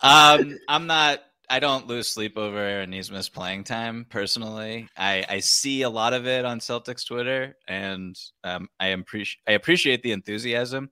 um, 0.00 0.58
I'm 0.68 0.86
not 0.86 1.20
I 1.48 1.60
don't 1.60 1.86
lose 1.86 2.08
sleep 2.08 2.38
over 2.38 2.58
Aaron 2.58 2.90
Nesmith's 2.90 3.28
playing 3.28 3.64
time 3.64 4.06
personally. 4.08 4.88
I, 4.96 5.24
I 5.28 5.40
see 5.40 5.82
a 5.82 5.90
lot 5.90 6.14
of 6.14 6.26
it 6.26 6.44
on 6.44 6.58
Celtics 6.58 7.06
Twitter, 7.06 7.56
and 7.68 8.18
um, 8.42 8.68
I 8.80 8.88
appreciate 8.88 9.40
I 9.46 9.52
appreciate 9.52 10.02
the 10.02 10.12
enthusiasm. 10.12 10.90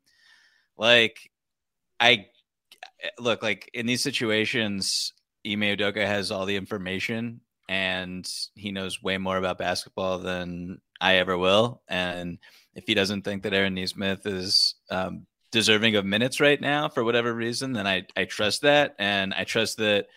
Like, 0.77 1.31
I 1.98 2.27
look 3.18 3.42
like 3.42 3.70
in 3.72 3.87
these 3.87 4.03
situations, 4.03 5.14
Ime 5.46 5.62
Udoka 5.62 6.07
has 6.07 6.31
all 6.31 6.44
the 6.44 6.57
information, 6.57 7.40
and 7.72 8.30
he 8.54 8.70
knows 8.70 9.02
way 9.02 9.16
more 9.16 9.38
about 9.38 9.56
basketball 9.56 10.18
than 10.18 10.78
I 11.00 11.16
ever 11.16 11.38
will. 11.38 11.80
And 11.88 12.38
if 12.74 12.85
he 12.87 12.92
doesn't 12.92 13.22
think 13.22 13.44
that 13.44 13.54
Aaron 13.54 13.72
Nesmith 13.72 14.26
is 14.26 14.74
um, 14.90 15.26
deserving 15.52 15.96
of 15.96 16.04
minutes 16.04 16.38
right 16.38 16.61
now 16.61 16.90
for 16.90 17.02
whatever 17.02 17.32
reason, 17.32 17.72
then 17.72 17.87
I 17.87 18.02
I 18.14 18.26
trust 18.26 18.61
that, 18.61 18.94
and 18.98 19.32
I 19.32 19.44
trust 19.44 19.78
that 19.78 20.08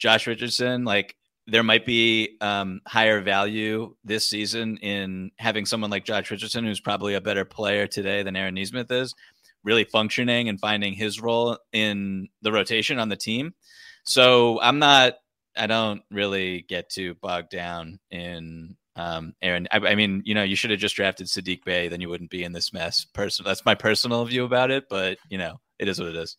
Josh 0.00 0.26
Richardson, 0.26 0.84
like 0.84 1.14
there 1.46 1.62
might 1.62 1.86
be 1.86 2.38
um, 2.40 2.80
higher 2.88 3.20
value 3.20 3.94
this 4.02 4.28
season 4.28 4.78
in 4.78 5.30
having 5.38 5.64
someone 5.64 5.92
like 5.92 6.04
Josh 6.04 6.28
Richardson, 6.32 6.64
who's 6.64 6.80
probably 6.80 7.14
a 7.14 7.20
better 7.20 7.44
player 7.44 7.86
today 7.86 8.24
than 8.24 8.34
Aaron 8.34 8.54
Nesmith 8.54 8.90
is, 8.90 9.14
really 9.62 9.84
functioning 9.84 10.48
and 10.48 10.58
finding 10.58 10.92
his 10.92 11.20
role 11.20 11.56
in 11.72 12.26
the 12.42 12.50
rotation 12.50 12.98
on 12.98 13.08
the 13.08 13.16
team. 13.16 13.54
So 14.02 14.60
I'm 14.60 14.80
not, 14.80 15.14
I 15.56 15.66
don't 15.66 16.02
really 16.10 16.62
get 16.62 16.90
too 16.90 17.14
bogged 17.14 17.50
down 17.50 17.98
in 18.10 18.76
um, 18.96 19.34
Aaron. 19.42 19.68
I, 19.70 19.78
I, 19.78 19.94
mean, 19.94 20.22
you 20.24 20.34
know, 20.34 20.42
you 20.42 20.56
should 20.56 20.70
have 20.70 20.80
just 20.80 20.96
drafted 20.96 21.26
Saddiq 21.26 21.64
Bey, 21.64 21.88
then 21.88 22.00
you 22.00 22.08
wouldn't 22.08 22.30
be 22.30 22.44
in 22.44 22.52
this 22.52 22.72
mess. 22.72 23.04
Person, 23.04 23.44
that's 23.44 23.64
my 23.64 23.74
personal 23.74 24.24
view 24.24 24.44
about 24.44 24.70
it, 24.70 24.88
but 24.88 25.18
you 25.28 25.38
know, 25.38 25.60
it 25.78 25.88
is 25.88 25.98
what 25.98 26.08
it 26.08 26.16
is. 26.16 26.36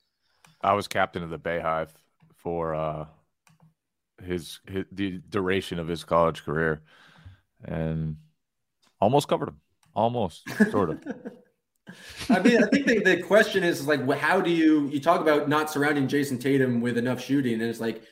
I 0.61 0.73
was 0.73 0.87
captain 0.87 1.23
of 1.23 1.29
the 1.29 1.37
Bey 1.37 1.59
Hive 1.59 1.93
for 2.35 2.73
uh, 2.73 3.05
his, 4.23 4.59
his 4.67 4.85
the 4.91 5.21
duration 5.29 5.79
of 5.79 5.87
his 5.87 6.03
college 6.03 6.43
career, 6.43 6.81
and 7.63 8.17
almost 8.99 9.27
covered 9.27 9.49
him. 9.49 9.61
Almost, 9.93 10.43
sort 10.71 10.91
of. 10.91 11.03
I 12.29 12.39
mean, 12.39 12.63
I 12.63 12.67
think 12.67 12.85
the, 12.85 12.99
the 12.99 13.21
question 13.23 13.63
is 13.63 13.87
like, 13.87 14.07
how 14.19 14.41
do 14.41 14.49
you 14.49 14.87
you 14.87 14.99
talk 14.99 15.21
about 15.21 15.47
not 15.47 15.71
surrounding 15.71 16.07
Jayson 16.07 16.39
Tatum 16.39 16.81
with 16.81 16.97
enough 16.97 17.21
shooting, 17.21 17.53
and 17.53 17.63
it's 17.63 17.79
like 17.79 18.03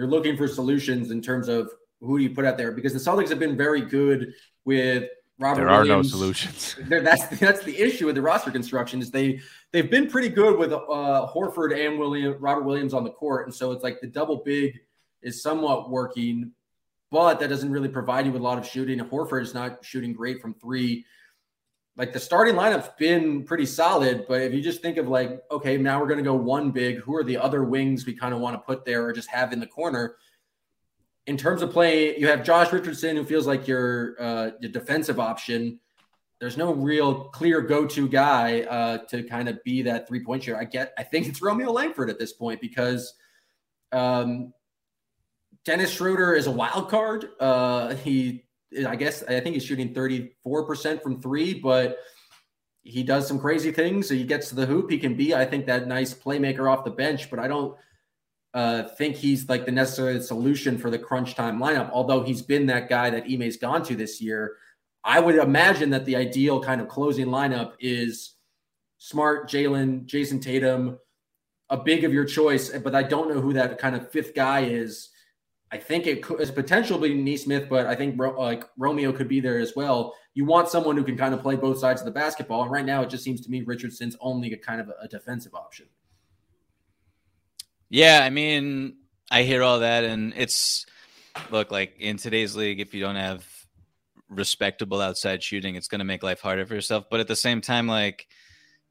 you're 0.00 0.08
looking 0.08 0.34
for 0.34 0.48
solutions 0.48 1.10
in 1.10 1.20
terms 1.20 1.46
of 1.46 1.70
who 2.00 2.16
do 2.16 2.24
you 2.24 2.30
put 2.30 2.46
out 2.46 2.56
there 2.56 2.72
because 2.72 2.94
the 2.94 2.98
Celtics 2.98 3.28
have 3.28 3.38
been 3.38 3.54
very 3.54 3.82
good 3.82 4.32
with 4.64 5.04
Robert 5.38 5.60
there 5.60 5.68
are 5.68 5.82
Williams, 5.82 6.10
no 6.10 6.18
solutions. 6.18 6.76
That's 6.88 7.26
that's 7.38 7.62
the 7.62 7.78
issue 7.78 8.06
with 8.06 8.14
the 8.14 8.22
roster 8.22 8.50
construction 8.50 9.02
is 9.02 9.10
they 9.10 9.40
they've 9.72 9.90
been 9.90 10.08
pretty 10.08 10.30
good 10.30 10.58
with 10.58 10.72
uh, 10.72 10.78
Horford 11.34 11.78
and 11.78 11.98
William 11.98 12.36
Robert 12.40 12.64
Williams 12.64 12.94
on 12.94 13.04
the 13.04 13.10
court, 13.10 13.46
and 13.46 13.54
so 13.54 13.72
it's 13.72 13.82
like 13.82 14.00
the 14.00 14.06
double 14.06 14.42
big 14.42 14.78
is 15.22 15.42
somewhat 15.42 15.90
working, 15.90 16.52
but 17.10 17.40
that 17.40 17.48
doesn't 17.48 17.70
really 17.70 17.88
provide 17.88 18.24
you 18.24 18.32
with 18.32 18.40
a 18.40 18.44
lot 18.44 18.56
of 18.56 18.66
shooting. 18.66 18.98
Horford 19.00 19.42
is 19.42 19.52
not 19.52 19.84
shooting 19.84 20.14
great 20.14 20.40
from 20.40 20.54
three. 20.54 21.04
Like 21.96 22.12
the 22.12 22.20
starting 22.20 22.54
lineup's 22.54 22.88
been 22.98 23.44
pretty 23.44 23.66
solid, 23.66 24.24
but 24.26 24.40
if 24.40 24.54
you 24.54 24.62
just 24.62 24.80
think 24.80 24.96
of 24.96 25.08
like, 25.08 25.42
okay, 25.50 25.76
now 25.76 26.00
we're 26.00 26.06
going 26.06 26.18
to 26.18 26.24
go 26.24 26.34
one 26.34 26.70
big, 26.70 26.98
who 26.98 27.14
are 27.14 27.24
the 27.24 27.36
other 27.36 27.64
wings 27.64 28.06
we 28.06 28.14
kind 28.14 28.32
of 28.32 28.40
want 28.40 28.54
to 28.54 28.60
put 28.60 28.84
there 28.84 29.04
or 29.04 29.12
just 29.12 29.28
have 29.28 29.52
in 29.52 29.60
the 29.60 29.66
corner? 29.66 30.16
In 31.26 31.36
terms 31.36 31.60
of 31.62 31.70
play, 31.70 32.16
you 32.16 32.28
have 32.28 32.42
Josh 32.42 32.72
Richardson, 32.72 33.16
who 33.16 33.24
feels 33.24 33.46
like 33.46 33.68
your 33.68 34.16
uh, 34.20 34.50
your 34.60 34.70
defensive 34.70 35.20
option. 35.20 35.78
There's 36.40 36.56
no 36.56 36.72
real 36.72 37.24
clear 37.24 37.60
go-to 37.60 38.08
guy 38.08 38.62
uh, 38.62 38.98
to 39.08 39.22
kind 39.24 39.46
of 39.46 39.62
be 39.62 39.82
that 39.82 40.08
three-point 40.08 40.44
shooter. 40.44 40.56
I 40.56 40.64
get, 40.64 40.94
I 40.96 41.02
think 41.02 41.28
it's 41.28 41.42
Romeo 41.42 41.70
Langford 41.70 42.08
at 42.08 42.18
this 42.18 42.32
point 42.32 42.62
because 42.62 43.12
um, 43.92 44.54
Dennis 45.66 45.90
Schroeder 45.90 46.32
is 46.32 46.46
a 46.46 46.50
wild 46.50 46.88
card. 46.88 47.28
Uh, 47.38 47.94
he, 47.96 48.46
I 48.86 48.96
guess, 48.96 49.22
I 49.24 49.40
think 49.40 49.54
he's 49.54 49.64
shooting 49.64 49.92
34% 49.94 51.02
from 51.02 51.20
three, 51.20 51.54
but 51.54 51.98
he 52.82 53.02
does 53.02 53.26
some 53.26 53.38
crazy 53.38 53.72
things. 53.72 54.08
So 54.08 54.14
he 54.14 54.24
gets 54.24 54.48
to 54.50 54.54
the 54.54 54.66
hoop. 54.66 54.90
He 54.90 54.98
can 54.98 55.14
be, 55.14 55.34
I 55.34 55.44
think, 55.44 55.66
that 55.66 55.86
nice 55.86 56.14
playmaker 56.14 56.70
off 56.70 56.84
the 56.84 56.90
bench, 56.90 57.30
but 57.30 57.38
I 57.38 57.48
don't 57.48 57.76
uh, 58.54 58.84
think 58.84 59.16
he's 59.16 59.48
like 59.48 59.64
the 59.66 59.72
necessary 59.72 60.20
solution 60.20 60.78
for 60.78 60.90
the 60.90 60.98
crunch 60.98 61.34
time 61.34 61.58
lineup. 61.58 61.90
Although 61.92 62.22
he's 62.22 62.42
been 62.42 62.66
that 62.66 62.88
guy 62.88 63.10
that 63.10 63.30
Ime's 63.30 63.56
gone 63.56 63.82
to 63.84 63.94
this 63.94 64.20
year, 64.20 64.56
I 65.04 65.20
would 65.20 65.36
imagine 65.36 65.90
that 65.90 66.04
the 66.04 66.16
ideal 66.16 66.60
kind 66.60 66.80
of 66.80 66.88
closing 66.88 67.26
lineup 67.26 67.72
is 67.80 68.34
Smart, 68.98 69.48
Jaylen, 69.48 70.04
Jayson 70.04 70.42
Tatum, 70.42 70.98
a 71.70 71.76
big 71.76 72.04
of 72.04 72.12
your 72.12 72.24
choice. 72.24 72.70
But 72.70 72.94
I 72.94 73.02
don't 73.02 73.32
know 73.32 73.40
who 73.40 73.52
that 73.54 73.78
kind 73.78 73.96
of 73.96 74.10
fifth 74.10 74.34
guy 74.34 74.60
is. 74.60 75.09
I 75.72 75.78
think 75.78 76.06
it 76.06 76.22
could 76.22 76.40
is 76.40 76.50
potentially 76.50 77.14
Nesmith, 77.14 77.68
but 77.68 77.86
I 77.86 77.94
think 77.94 78.18
like 78.18 78.64
Romeo 78.76 79.12
could 79.12 79.28
be 79.28 79.40
there 79.40 79.58
as 79.58 79.74
well. 79.76 80.14
You 80.34 80.44
want 80.44 80.68
someone 80.68 80.96
who 80.96 81.04
can 81.04 81.16
kind 81.16 81.32
of 81.32 81.42
play 81.42 81.56
both 81.56 81.78
sides 81.78 82.00
of 82.00 82.04
the 82.04 82.10
basketball, 82.12 82.62
and 82.62 82.70
right 82.70 82.84
now 82.84 83.02
it 83.02 83.10
just 83.10 83.22
seems 83.22 83.40
to 83.42 83.50
me 83.50 83.62
Richardson's 83.62 84.16
only 84.20 84.52
a 84.52 84.56
kind 84.56 84.80
of 84.80 84.90
a 85.00 85.06
defensive 85.06 85.54
option. 85.54 85.86
Yeah, 87.88 88.20
I 88.22 88.30
mean, 88.30 88.96
I 89.30 89.42
hear 89.42 89.62
all 89.62 89.80
that, 89.80 90.04
and 90.04 90.32
it's 90.36 90.86
look 91.50 91.70
like 91.70 91.94
in 91.98 92.16
today's 92.16 92.56
league, 92.56 92.80
if 92.80 92.92
you 92.94 93.00
don't 93.00 93.16
have 93.16 93.46
respectable 94.28 95.00
outside 95.00 95.42
shooting, 95.42 95.74
it's 95.76 95.88
going 95.88 95.98
to 96.00 96.04
make 96.04 96.22
life 96.22 96.40
harder 96.40 96.66
for 96.66 96.74
yourself. 96.74 97.04
But 97.10 97.20
at 97.20 97.28
the 97.28 97.36
same 97.36 97.60
time, 97.60 97.86
like 97.86 98.26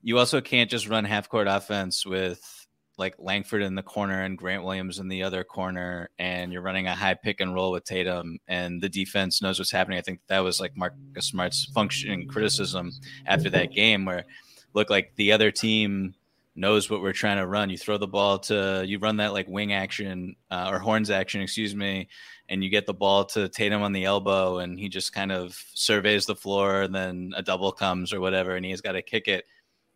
you 0.01 0.17
also 0.17 0.41
can't 0.41 0.69
just 0.69 0.87
run 0.87 1.05
half 1.05 1.29
court 1.29 1.47
offense 1.47 2.05
with 2.05 2.58
like 2.99 3.15
Langford 3.17 3.61
in 3.61 3.75
the 3.75 3.81
corner 3.81 4.23
and 4.23 4.37
Grant 4.37 4.63
Williams 4.63 4.99
in 4.99 5.07
the 5.07 5.23
other 5.23 5.43
corner, 5.43 6.09
and 6.19 6.51
you're 6.51 6.61
running 6.61 6.87
a 6.87 6.93
high 6.93 7.13
pick 7.13 7.39
and 7.39 7.55
roll 7.55 7.71
with 7.71 7.85
Tatum, 7.85 8.37
and 8.47 8.81
the 8.81 8.89
defense 8.89 9.41
knows 9.41 9.57
what's 9.57 9.71
happening. 9.71 9.97
I 9.97 10.01
think 10.01 10.19
that 10.27 10.39
was 10.39 10.59
like 10.59 10.75
Marcus 10.75 11.27
Smart's 11.27 11.65
functioning 11.73 12.27
criticism 12.27 12.91
after 13.25 13.49
that 13.51 13.71
game, 13.71 14.05
where 14.05 14.25
look 14.73 14.89
like 14.89 15.13
the 15.15 15.31
other 15.31 15.49
team 15.49 16.13
knows 16.55 16.89
what 16.89 17.01
we're 17.01 17.13
trying 17.13 17.37
to 17.37 17.47
run. 17.47 17.69
You 17.69 17.77
throw 17.77 17.97
the 17.97 18.05
ball 18.05 18.37
to 18.39 18.83
you 18.85 18.99
run 18.99 19.17
that 19.17 19.33
like 19.33 19.47
wing 19.47 19.71
action 19.71 20.35
uh, 20.51 20.67
or 20.69 20.77
horns 20.77 21.09
action, 21.09 21.41
excuse 21.41 21.73
me, 21.73 22.09
and 22.49 22.61
you 22.63 22.69
get 22.69 22.85
the 22.85 22.93
ball 22.93 23.23
to 23.25 23.47
Tatum 23.47 23.81
on 23.81 23.93
the 23.93 24.03
elbow, 24.03 24.59
and 24.59 24.77
he 24.77 24.89
just 24.89 25.13
kind 25.13 25.31
of 25.31 25.57
surveys 25.73 26.25
the 26.25 26.35
floor, 26.35 26.81
and 26.81 26.93
then 26.93 27.31
a 27.37 27.41
double 27.41 27.71
comes 27.71 28.11
or 28.11 28.19
whatever, 28.19 28.57
and 28.57 28.65
he's 28.65 28.81
got 28.81 28.91
to 28.91 29.01
kick 29.01 29.29
it. 29.29 29.45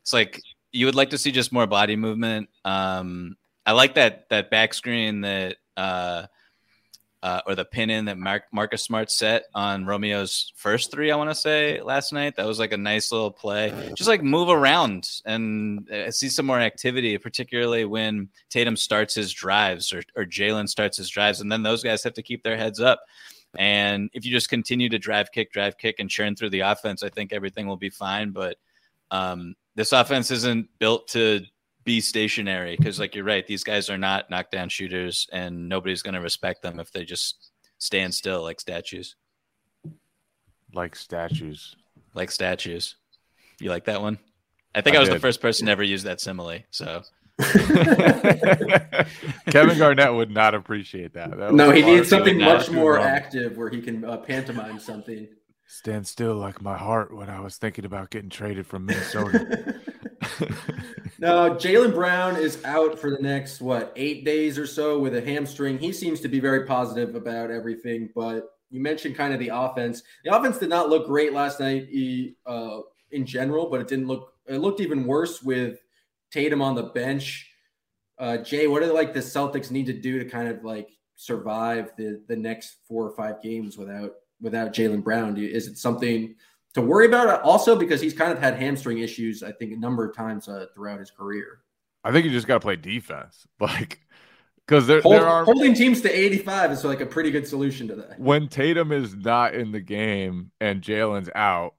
It's 0.01 0.14
like 0.14 0.41
you 0.74 0.88
would 0.88 0.96
like 0.96 1.12
to 1.12 1.18
see 1.18 1.32
just 1.32 1.54
more 1.54 1.68
body 1.68 1.96
movement. 1.96 2.50
Um, 2.66 3.38
I 3.66 3.72
like 3.72 3.96
that 3.96 4.28
that 4.30 4.50
back 4.50 4.74
screen 4.74 5.22
that 5.22 5.56
uh, 5.78 6.26
uh, 7.24 7.40
or 7.48 7.56
the 7.56 7.64
pin 7.64 7.90
in 7.90 8.06
that 8.06 8.18
Mark, 8.18 8.44
Marcus 8.52 8.84
Smart 8.84 9.10
set 9.10 9.46
on 9.56 9.86
Romeo's 9.86 10.52
first 10.58 10.92
three. 10.92 11.10
I 11.10 11.16
want 11.16 11.30
to 11.30 11.36
say 11.36 11.82
last 11.82 12.12
night 12.12 12.36
that 12.36 12.46
was 12.46 12.60
like 12.60 12.74
a 12.74 12.78
nice 12.78 13.14
little 13.14 13.32
play. 13.32 13.94
Just 13.96 14.10
like 14.10 14.22
move 14.22 14.50
around 14.50 15.10
and 15.24 15.90
uh, 15.90 16.12
see 16.12 16.28
some 16.28 16.46
more 16.46 16.60
activity, 16.60 17.18
particularly 17.18 17.86
when 17.86 18.28
Tatum 18.50 18.76
starts 18.76 19.16
his 19.16 19.32
drives 19.32 19.94
or, 19.94 20.02
or 20.18 20.26
Jaylen 20.26 20.68
starts 20.68 20.98
his 20.98 21.08
drives, 21.08 21.40
and 21.40 21.50
then 21.50 21.64
those 21.64 21.82
guys 21.82 22.04
have 22.04 22.16
to 22.16 22.24
keep 22.24 22.44
their 22.44 22.58
heads 22.58 22.82
up. 22.82 23.02
And 23.58 24.10
if 24.14 24.26
you 24.26 24.32
just 24.32 24.50
continue 24.50 24.90
to 24.90 25.00
drive, 25.00 25.32
kick, 25.32 25.54
drive, 25.54 25.78
kick, 25.78 25.98
and 26.00 26.10
churn 26.10 26.36
through 26.36 26.50
the 26.50 26.62
offense, 26.62 27.04
I 27.04 27.10
think 27.10 27.32
everything 27.32 27.68
will 27.68 27.78
be 27.78 27.92
fine. 27.92 28.32
But 28.32 28.58
um, 29.12 29.56
this 29.76 29.92
offense 29.92 30.32
isn't 30.32 30.68
built 30.80 31.08
to 31.10 31.42
be 31.84 32.02
stationary 32.02 32.76
because, 32.78 33.00
like 33.00 33.16
you're 33.16 33.24
right, 33.24 33.46
these 33.46 33.64
guys 33.64 33.90
are 33.90 33.98
not 33.98 34.30
knockdown 34.30 34.70
shooters, 34.70 35.28
and 35.32 35.68
nobody's 35.68 36.02
going 36.02 36.14
to 36.14 36.22
respect 36.22 36.62
them 36.62 36.80
if 36.80 36.92
they 36.92 37.04
just 37.04 37.52
stand 37.78 38.14
still 38.14 38.42
like 38.42 38.60
statues. 38.60 39.16
Like 40.74 40.96
statues. 40.96 41.76
Like 42.14 42.32
statues. 42.32 42.96
You 43.60 43.70
like 43.70 43.86
that 43.86 44.02
one? 44.02 44.18
I 44.76 44.82
think 44.82 44.96
I, 44.96 44.98
I 44.98 45.02
was 45.02 45.10
did. 45.10 45.16
the 45.16 45.22
first 45.22 45.42
person 45.42 45.68
to 45.68 45.72
ever 45.72 45.84
use 45.84 46.04
that 46.04 46.20
simile. 46.20 46.60
So. 46.72 47.04
Kevin 49.50 49.78
Garnett 49.78 50.14
would 50.14 50.32
not 50.32 50.54
appreciate 50.54 51.14
that. 51.14 51.36
that 51.38 51.54
no, 51.54 51.72
he 51.72 51.82
needs 51.82 52.08
something 52.08 52.40
much 52.40 52.70
more 52.70 53.00
active 53.00 53.58
where 53.58 53.70
he 53.70 53.82
can 53.82 54.06
uh, 54.06 54.18
pantomime 54.18 54.80
something. 54.80 55.28
Stand 55.74 56.06
still 56.06 56.36
like 56.36 56.62
my 56.62 56.78
heart 56.78 57.16
when 57.16 57.32
I 57.32 57.40
was 57.40 57.58
thinking 57.58 57.84
about 57.84 58.12
getting 58.12 58.30
traded 58.30 58.68
from 58.68 58.86
Minnesota. 58.86 59.82
no, 61.18 61.56
Jaylen 61.56 61.96
Brown 61.96 62.36
is 62.36 62.64
out 62.64 63.00
for 63.00 63.10
the 63.10 63.18
next 63.20 63.60
what 63.60 63.92
eight 63.96 64.24
days 64.24 64.60
or 64.60 64.68
so 64.68 65.00
with 65.00 65.16
a 65.16 65.22
hamstring. 65.22 65.80
He 65.80 65.92
seems 65.92 66.20
to 66.20 66.28
be 66.28 66.40
very 66.40 66.68
positive 66.68 67.16
about 67.16 67.50
everything, 67.50 68.12
but 68.14 68.52
you 68.70 68.82
mentioned 68.82 69.16
kind 69.16 69.34
of 69.34 69.40
the 69.40 69.50
offense. 69.52 70.04
The 70.24 70.38
offense 70.38 70.60
did 70.60 70.70
not 70.70 70.90
look 70.90 71.08
great 71.08 71.34
last 71.34 71.60
night 71.60 71.88
uh, 72.46 72.82
in 73.10 73.26
general, 73.26 73.68
but 73.68 73.82
it 73.82 73.88
didn't 73.88 74.06
look. 74.06 74.32
It 74.46 74.60
looked 74.60 74.80
even 74.80 75.08
worse 75.08 75.42
with 75.42 75.80
Tatum 76.30 76.62
on 76.62 76.76
the 76.76 76.84
bench. 76.84 77.50
Uh, 78.20 78.38
Jay, 78.38 78.68
what 78.68 78.84
do 78.84 78.94
like 78.94 79.12
the 79.16 79.22
Celtics 79.22 79.72
need 79.72 79.88
to 79.88 79.94
do 79.94 80.20
to 80.20 80.26
kind 80.26 80.50
of 80.50 80.64
like 80.64 80.92
survive 81.16 81.94
the 81.98 82.22
the 82.28 82.36
next 82.36 82.76
four 82.88 83.08
or 83.08 83.16
five 83.16 83.42
games 83.42 83.76
without 83.76 84.12
without 84.44 84.74
Jaylen 84.74 85.04
Brown? 85.04 85.36
Is 85.38 85.68
it 85.68 85.78
something 85.80 86.36
to 86.76 86.82
worry 86.82 87.08
about? 87.08 87.41
Also, 87.41 87.76
because 87.76 88.00
he's 88.00 88.14
kind 88.14 88.32
of 88.32 88.38
had 88.38 88.56
hamstring 88.56 89.00
issues, 89.00 89.41
I 89.41 89.52
think, 89.52 89.74
a 89.74 89.78
number 89.78 90.06
of 90.06 90.16
times 90.16 90.48
uh, 90.48 90.68
throughout 90.76 91.00
his 91.00 91.10
career. 91.10 91.62
I 92.04 92.12
think 92.12 92.26
you 92.26 92.32
just 92.32 92.48
got 92.48 92.56
to 92.56 92.60
play 92.60 92.76
defense, 92.76 93.48
like 93.60 94.00
because 94.68 94.88
there, 94.88 95.02
Hold, 95.02 95.16
there 95.16 95.28
are 95.28 95.44
holding 95.44 95.74
teams 95.74 96.02
to 96.02 96.12
85 96.12 96.72
is 96.72 96.84
like 96.86 97.02
a 97.02 97.06
pretty 97.06 97.32
good 97.32 97.48
solution 97.48 97.88
to 97.88 97.96
that. 97.96 98.20
When 98.20 98.48
Tatum 98.48 98.91
is 98.91 99.16
not 99.16 99.56
in 99.56 99.72
the 99.72 99.82
game 99.82 100.52
and 100.62 100.82
Jalen's 100.82 101.30
out, 101.34 101.76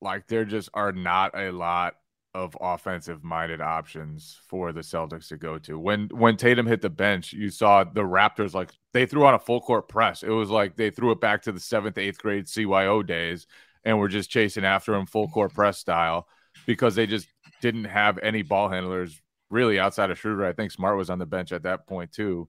like 0.00 0.26
there 0.28 0.44
just 0.44 0.68
are 0.74 0.92
not 0.92 1.36
a 1.36 1.50
lot 1.50 1.96
of 2.34 2.56
offensive 2.60 3.22
minded 3.22 3.60
options 3.60 4.40
for 4.48 4.72
the 4.72 4.80
Celtics 4.80 5.28
to 5.28 5.36
go 5.36 5.58
to. 5.58 5.78
When 5.78 6.08
when 6.08 6.36
Tatum 6.36 6.66
hit 6.66 6.82
the 6.82 6.90
bench, 6.90 7.32
you 7.32 7.48
saw 7.48 7.84
the 7.84 8.02
Raptors 8.02 8.54
like 8.54 8.72
they 8.92 9.06
threw 9.06 9.24
on 9.24 9.34
a 9.34 9.38
full 9.38 9.60
court 9.60 9.88
press. 9.88 10.22
It 10.22 10.30
was 10.30 10.50
like 10.50 10.76
they 10.76 10.90
threw 10.90 11.12
it 11.12 11.20
back 11.20 11.42
to 11.42 11.52
the 11.52 11.60
seventh, 11.60 11.96
eighth 11.96 12.18
grade 12.18 12.46
CYO 12.46 13.06
days 13.06 13.46
and 13.84 13.98
were 13.98 14.08
just 14.08 14.30
chasing 14.30 14.64
after 14.64 14.94
him 14.94 15.06
full 15.06 15.28
court 15.28 15.54
press 15.54 15.78
style 15.78 16.26
because 16.66 16.94
they 16.94 17.06
just 17.06 17.28
didn't 17.60 17.84
have 17.84 18.18
any 18.18 18.42
ball 18.42 18.68
handlers 18.68 19.20
really 19.50 19.78
outside 19.78 20.10
of 20.10 20.18
Schroeder. 20.18 20.44
I 20.44 20.52
think 20.52 20.72
Smart 20.72 20.96
was 20.96 21.10
on 21.10 21.18
the 21.18 21.26
bench 21.26 21.52
at 21.52 21.62
that 21.62 21.86
point 21.86 22.12
too. 22.12 22.48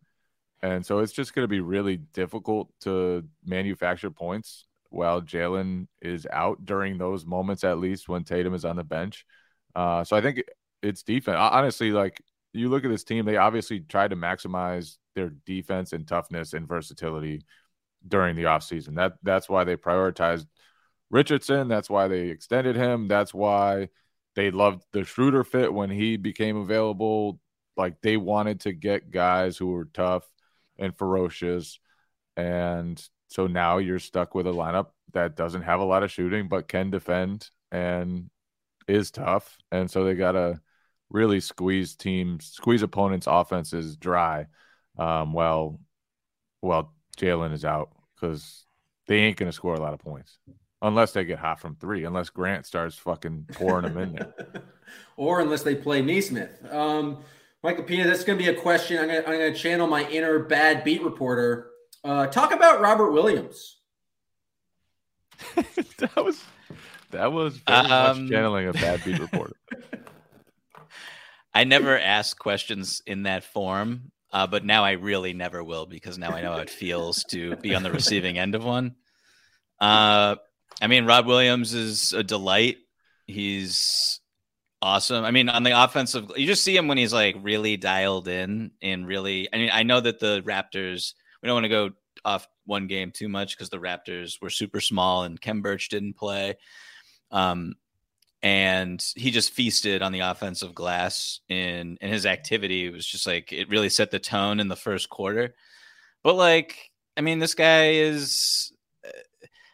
And 0.64 0.84
so 0.84 1.00
it's 1.00 1.14
just 1.14 1.36
going 1.36 1.44
to 1.44 1.50
be 1.50 1.60
really 1.60 1.98
difficult 1.98 2.70
to 2.82 3.24
manufacture 3.46 4.10
points 4.10 4.66
while 4.90 5.22
Jaylen 5.22 5.88
is 6.02 6.26
out 6.32 6.66
during 6.66 6.98
those 6.98 7.26
moments, 7.26 7.64
at 7.64 7.78
least 7.78 8.10
when 8.10 8.24
Tatum 8.24 8.56
is 8.56 8.66
on 8.66 8.78
the 8.78 8.84
bench. 8.84 9.26
Uh, 9.76 10.04
so 10.04 10.16
I 10.16 10.22
think 10.22 10.44
it's 10.82 11.04
defense. 11.04 11.38
Honestly, 11.40 11.92
like 11.92 12.22
you 12.54 12.70
look 12.70 12.86
at 12.86 12.92
this 12.92 13.04
team, 13.04 13.26
they 13.26 13.38
obviously 13.38 13.82
tried 13.82 14.12
to 14.12 14.16
maximize 14.16 14.98
their 15.16 15.32
defense 15.46 15.94
and 15.94 16.08
toughness 16.08 16.54
and 16.54 16.68
versatility 16.68 17.44
during 18.08 18.36
the 18.36 18.44
offseason. 18.44 18.96
That 18.96 19.14
that's 19.24 19.50
why 19.50 19.64
they 19.64 19.76
prioritized 19.76 20.46
Richardson. 21.10 21.68
That's 21.68 21.90
why 21.90 22.08
they 22.08 22.28
extended 22.30 22.76
him. 22.76 23.08
That's 23.08 23.34
why 23.34 23.90
they 24.36 24.52
loved 24.52 24.84
the 24.92 25.04
Schroeder 25.04 25.44
fit 25.44 25.74
when 25.74 25.90
he 25.90 26.18
became 26.18 26.58
available. 26.58 27.40
Like 27.78 28.02
they 28.02 28.18
wanted 28.18 28.62
to 28.62 28.74
get 28.74 29.12
guys 29.12 29.58
who 29.58 29.68
were 29.68 29.86
tough 29.86 30.26
and 30.78 30.96
ferocious. 30.96 31.80
And 32.38 33.02
so 33.28 33.48
now 33.48 33.78
you're 33.78 34.00
stuck 34.00 34.36
with 34.36 34.48
a 34.48 34.52
lineup 34.52 34.88
that 35.14 35.36
doesn't 35.36 35.64
have 35.64 35.80
a 35.80 35.86
lot 35.86 36.04
of 36.04 36.12
shooting, 36.12 36.48
but 36.48 36.68
can 36.68 36.90
defend 36.90 37.50
and 37.72 38.30
is 38.88 39.12
tough, 39.12 39.58
and 39.72 39.90
so 39.90 40.04
they 40.04 40.16
got 40.16 40.34
to 40.34 40.60
really 41.10 41.40
squeeze 41.40 41.96
teams, 41.96 42.46
squeeze 42.46 42.82
opponents' 42.82 43.28
offenses 43.30 43.98
dry. 43.98 44.48
Um, 44.98 45.34
while 45.34 45.80
while 46.62 46.94
Jaylen 47.18 47.52
is 47.52 47.66
out 47.66 47.90
because 48.16 48.66
they 49.08 49.18
ain't 49.20 49.38
going 49.38 49.50
to 49.50 49.56
score 49.56 49.76
a 49.76 49.82
lot 49.82 49.94
of 49.94 50.00
points 50.00 50.38
unless 50.82 51.14
they 51.14 51.26
get 51.26 51.40
hot 51.40 51.60
from 51.60 51.76
three, 51.76 52.04
unless 52.04 52.30
Grant 52.30 52.66
starts 52.66 52.96
fucking 52.98 53.48
pouring 53.54 53.84
them 53.84 53.98
in 53.98 54.14
there. 54.14 54.34
or 55.18 55.42
unless 55.42 55.64
they 55.64 55.76
play 55.76 56.02
Nesmith. 56.02 56.64
Um, 56.72 57.24
Michael 57.64 57.84
Pina, 57.84 58.06
that's 58.06 58.24
going 58.24 58.38
to 58.38 58.44
be 58.44 58.50
a 58.50 58.60
question. 58.60 59.00
I'm 59.00 59.08
going 59.08 59.24
to, 59.24 59.30
I'm 59.30 59.38
going 59.38 59.54
to 59.54 59.60
channel 59.60 59.88
my 59.88 60.08
inner 60.10 60.40
bad 60.40 60.84
beat 60.84 61.02
reporter. 61.02 61.72
Uh, 62.04 62.28
talk 62.28 62.54
about 62.54 62.82
Robert 62.82 63.12
Williams. 63.12 63.78
that 65.56 66.24
was 66.24 66.44
that 67.12 67.32
was 67.32 67.58
very 67.58 67.78
Um, 67.80 68.22
much 68.24 68.32
channeling 68.32 68.68
a 68.68 68.74
bad 68.74 69.04
beat 69.04 69.20
reporter. 69.28 69.56
I 71.54 71.64
never 71.64 71.98
ask 71.98 72.38
questions 72.38 73.02
in 73.06 73.24
that 73.24 73.46
form, 73.46 74.12
uh, 74.34 74.48
but 74.48 74.66
now 74.66 74.84
I 74.84 74.92
really 74.94 75.34
never 75.34 75.64
will 75.64 75.86
because 75.86 76.18
now 76.18 76.32
I 76.32 76.42
know 76.42 76.52
how 76.54 76.60
it 76.60 76.70
feels 76.70 77.24
to 77.26 77.56
be 77.58 77.74
on 77.76 77.84
the 77.84 77.92
receiving 77.92 78.38
end 78.38 78.56
of 78.56 78.64
one. 78.66 78.96
Uh, 79.80 80.36
I 80.82 80.88
mean, 80.88 81.06
Rob 81.06 81.26
Williams 81.26 81.74
is 81.74 82.12
a 82.12 82.24
delight. 82.24 82.78
He's 83.26 84.20
awesome. 84.82 85.24
I 85.24 85.32
mean, 85.32 85.48
on 85.48 85.64
the 85.64 85.82
offensive, 85.84 86.32
you 86.36 86.46
just 86.46 86.64
see 86.64 86.76
him 86.76 86.88
when 86.88 86.98
he's 86.98 87.14
like 87.14 87.38
really 87.42 87.78
dialed 87.78 88.28
in 88.28 88.72
and 88.82 89.08
really. 89.08 89.48
I 89.54 89.58
mean, 89.58 89.70
I 89.72 89.84
know 89.84 90.02
that 90.02 90.20
the 90.20 90.42
Raptors. 90.46 91.14
We 91.42 91.48
don't 91.48 91.56
want 91.56 91.66
to 91.66 91.70
go 91.70 91.90
off 92.26 92.48
one 92.66 92.88
game 92.88 93.12
too 93.12 93.30
much 93.30 93.56
because 93.56 93.70
the 93.70 93.78
Raptors 93.78 94.42
were 94.42 94.50
super 94.50 94.82
small 94.82 95.24
and 95.24 95.40
Khem 95.40 95.62
Birch 95.62 95.90
didn't 95.90 96.18
play. 96.18 96.56
Um, 97.36 97.76
and 98.42 99.04
he 99.16 99.32
just 99.32 99.52
feasted 99.52 100.02
on 100.02 100.12
the 100.12 100.22
offensive 100.22 100.74
glass 100.74 101.42
in 101.50 101.98
in 102.00 102.10
his 102.12 102.26
activity. 102.26 102.86
It 102.86 102.94
was 102.94 103.06
just 103.06 103.28
like 103.28 103.52
it 103.52 103.70
really 103.70 103.90
set 103.90 104.12
the 104.12 104.20
tone 104.20 104.60
in 104.60 104.68
the 104.68 104.76
first 104.76 105.10
quarter. 105.10 105.56
But 106.24 106.36
like, 106.36 106.92
I 107.18 107.22
mean, 107.22 107.40
this 107.40 107.54
guy 107.54 107.92
is. 107.92 108.72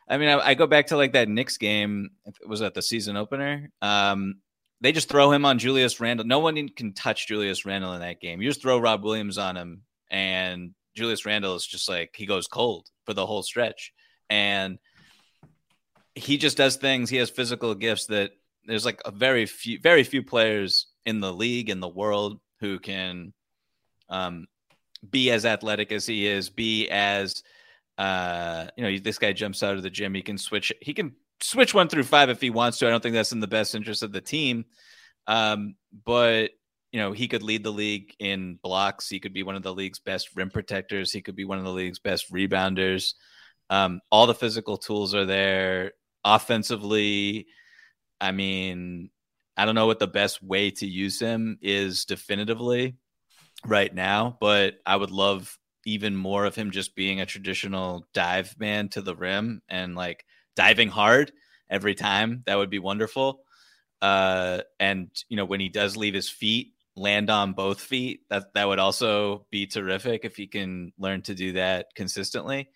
I 0.10 0.18
mean, 0.18 0.28
I, 0.28 0.40
I 0.40 0.54
go 0.56 0.68
back 0.68 0.88
to 0.88 0.98
like 0.98 1.14
that 1.14 1.30
Knicks 1.30 1.58
game. 1.58 2.10
Was 2.46 2.62
that 2.62 2.74
the 2.74 2.82
season 2.82 3.16
opener? 3.16 3.72
Um, 3.82 4.40
they 4.82 4.92
just 4.92 5.08
throw 5.08 5.32
him 5.32 5.46
on 5.46 5.60
Julius 5.60 6.00
Randle. 6.00 6.26
No 6.26 6.40
one 6.40 6.68
can 6.70 6.94
touch 6.94 7.28
Julius 7.28 7.66
Randle 7.66 7.94
in 7.94 8.02
that 8.02 8.20
game. 8.20 8.42
You 8.42 8.50
just 8.50 8.62
throw 8.62 8.80
Rob 8.80 9.04
Williams 9.04 9.38
on 9.38 9.56
him, 9.56 9.84
and 10.10 10.74
Julius 10.96 11.26
Randle 11.26 11.56
is 11.56 11.66
just 11.66 11.88
like 11.88 12.14
he 12.16 12.26
goes 12.26 12.48
cold 12.48 12.90
for 13.06 13.14
the 13.14 13.26
whole 13.26 13.44
stretch. 13.44 13.94
And 14.30 14.80
he 16.16 16.38
just 16.38 16.58
does 16.58 16.76
things. 16.76 17.10
He 17.10 17.18
has 17.18 17.30
physical 17.30 17.74
gifts 17.76 18.08
that 18.08 18.32
there's 18.66 18.86
like 18.86 19.02
a 19.06 19.12
very 19.12 19.46
few, 19.46 19.80
very 19.80 20.04
few 20.04 20.24
players 20.24 20.88
in 21.06 21.20
the 21.20 21.34
league 21.34 21.70
in 21.70 21.80
the 21.80 21.88
world 21.88 22.40
who 22.60 22.80
can 22.80 23.34
um, 24.10 24.48
be 25.10 25.32
as 25.32 25.46
athletic 25.46 25.92
as 25.92 26.06
he 26.06 26.28
is, 26.28 26.50
be 26.50 26.90
as 26.90 27.44
uh, 27.98 28.68
you 28.76 28.84
know, 28.84 28.98
this 29.00 29.20
guy 29.20 29.34
jumps 29.34 29.64
out 29.64 29.76
of 29.76 29.84
the 29.84 29.90
gym. 29.90 30.14
He 30.14 30.22
can 30.22 30.38
switch. 30.38 30.72
He 30.82 30.94
can 30.94 31.14
switch 31.42 31.74
one 31.74 31.88
through 31.88 32.04
five 32.04 32.30
if 32.30 32.42
he 32.42 32.50
wants 32.50 32.80
to. 32.80 32.88
I 32.88 32.90
don't 32.90 33.02
think 33.02 33.14
that's 33.14 33.32
in 33.32 33.40
the 33.40 33.48
best 33.48 33.76
interest 33.76 34.04
of 34.04 34.12
the 34.12 34.22
team. 34.22 34.66
Um, 35.28 35.76
but 36.06 36.52
you 36.92 37.00
know, 37.00 37.12
he 37.12 37.28
could 37.28 37.44
lead 37.44 37.64
the 37.64 37.72
league 37.72 38.14
in 38.20 38.60
blocks. 38.62 39.08
He 39.08 39.20
could 39.20 39.34
be 39.34 39.44
one 39.44 39.56
of 39.56 39.64
the 39.64 39.74
league's 39.74 40.00
best 40.00 40.36
rim 40.36 40.50
protectors. 40.50 41.12
He 41.12 41.22
could 41.22 41.36
be 41.36 41.46
one 41.46 41.58
of 41.58 41.64
the 41.64 41.72
league's 41.72 42.00
best 42.00 42.34
rebounders. 42.34 43.14
Um, 43.70 44.02
all 44.12 44.28
the 44.28 44.34
physical 44.34 44.78
tools 44.78 45.16
are 45.16 45.26
there. 45.26 45.94
Offensively, 46.24 47.48
I 48.20 48.32
mean, 48.32 49.10
I 49.58 49.66
don't 49.66 49.76
know 49.76 49.88
what 49.88 50.00
the 50.00 50.08
best 50.08 50.42
way 50.44 50.72
to 50.72 50.88
use 50.88 51.20
him 51.20 51.58
is 51.62 52.06
definitively 52.06 52.96
right 53.66 53.94
now, 53.94 54.38
but 54.40 54.76
I 54.86 54.96
would 54.96 55.12
love 55.12 55.58
even 55.86 56.16
more 56.16 56.46
of 56.46 56.56
him 56.56 56.72
just 56.72 56.96
being 56.96 57.22
a 57.22 57.26
traditional 57.26 58.06
dive 58.14 58.56
man 58.60 58.90
to 58.90 59.02
the 59.02 59.16
rim 59.16 59.62
and 59.68 59.96
like 59.96 60.26
diving 60.56 60.90
hard 60.90 61.32
every 61.70 61.96
time. 61.96 62.44
That 62.46 62.58
would 62.58 62.70
be 62.70 62.80
wonderful. 62.80 63.44
Uh, 64.02 64.62
and 64.80 65.10
you 65.30 65.38
know, 65.38 65.46
when 65.46 65.60
he 65.60 65.70
does 65.70 65.98
leave 65.98 66.14
his 66.14 66.30
feet, 66.30 66.74
land 66.96 67.30
on 67.30 67.54
both 67.54 67.82
feet. 67.82 68.22
That 68.30 68.54
that 68.54 68.68
would 68.68 68.80
also 68.80 69.46
be 69.50 69.68
terrific 69.68 70.26
if 70.26 70.36
he 70.36 70.48
can 70.48 70.94
learn 70.98 71.22
to 71.24 71.36
do 71.36 71.54
that 71.54 71.88
consistently. 71.96 72.70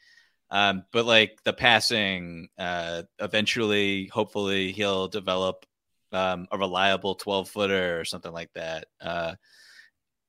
Um, 0.52 0.84
but 0.91 1.06
like 1.06 1.39
the 1.43 1.54
passing, 1.54 2.50
uh, 2.58 3.04
eventually, 3.20 4.08
hopefully, 4.08 4.72
he'll 4.72 5.08
develop 5.08 5.66
um, 6.12 6.48
a 6.52 6.58
reliable 6.58 7.16
12 7.16 7.50
footer 7.50 8.00
or 8.00 8.06
something 8.06 8.32
like 8.32 8.52
that. 8.54 8.88
Uh, 9.02 9.36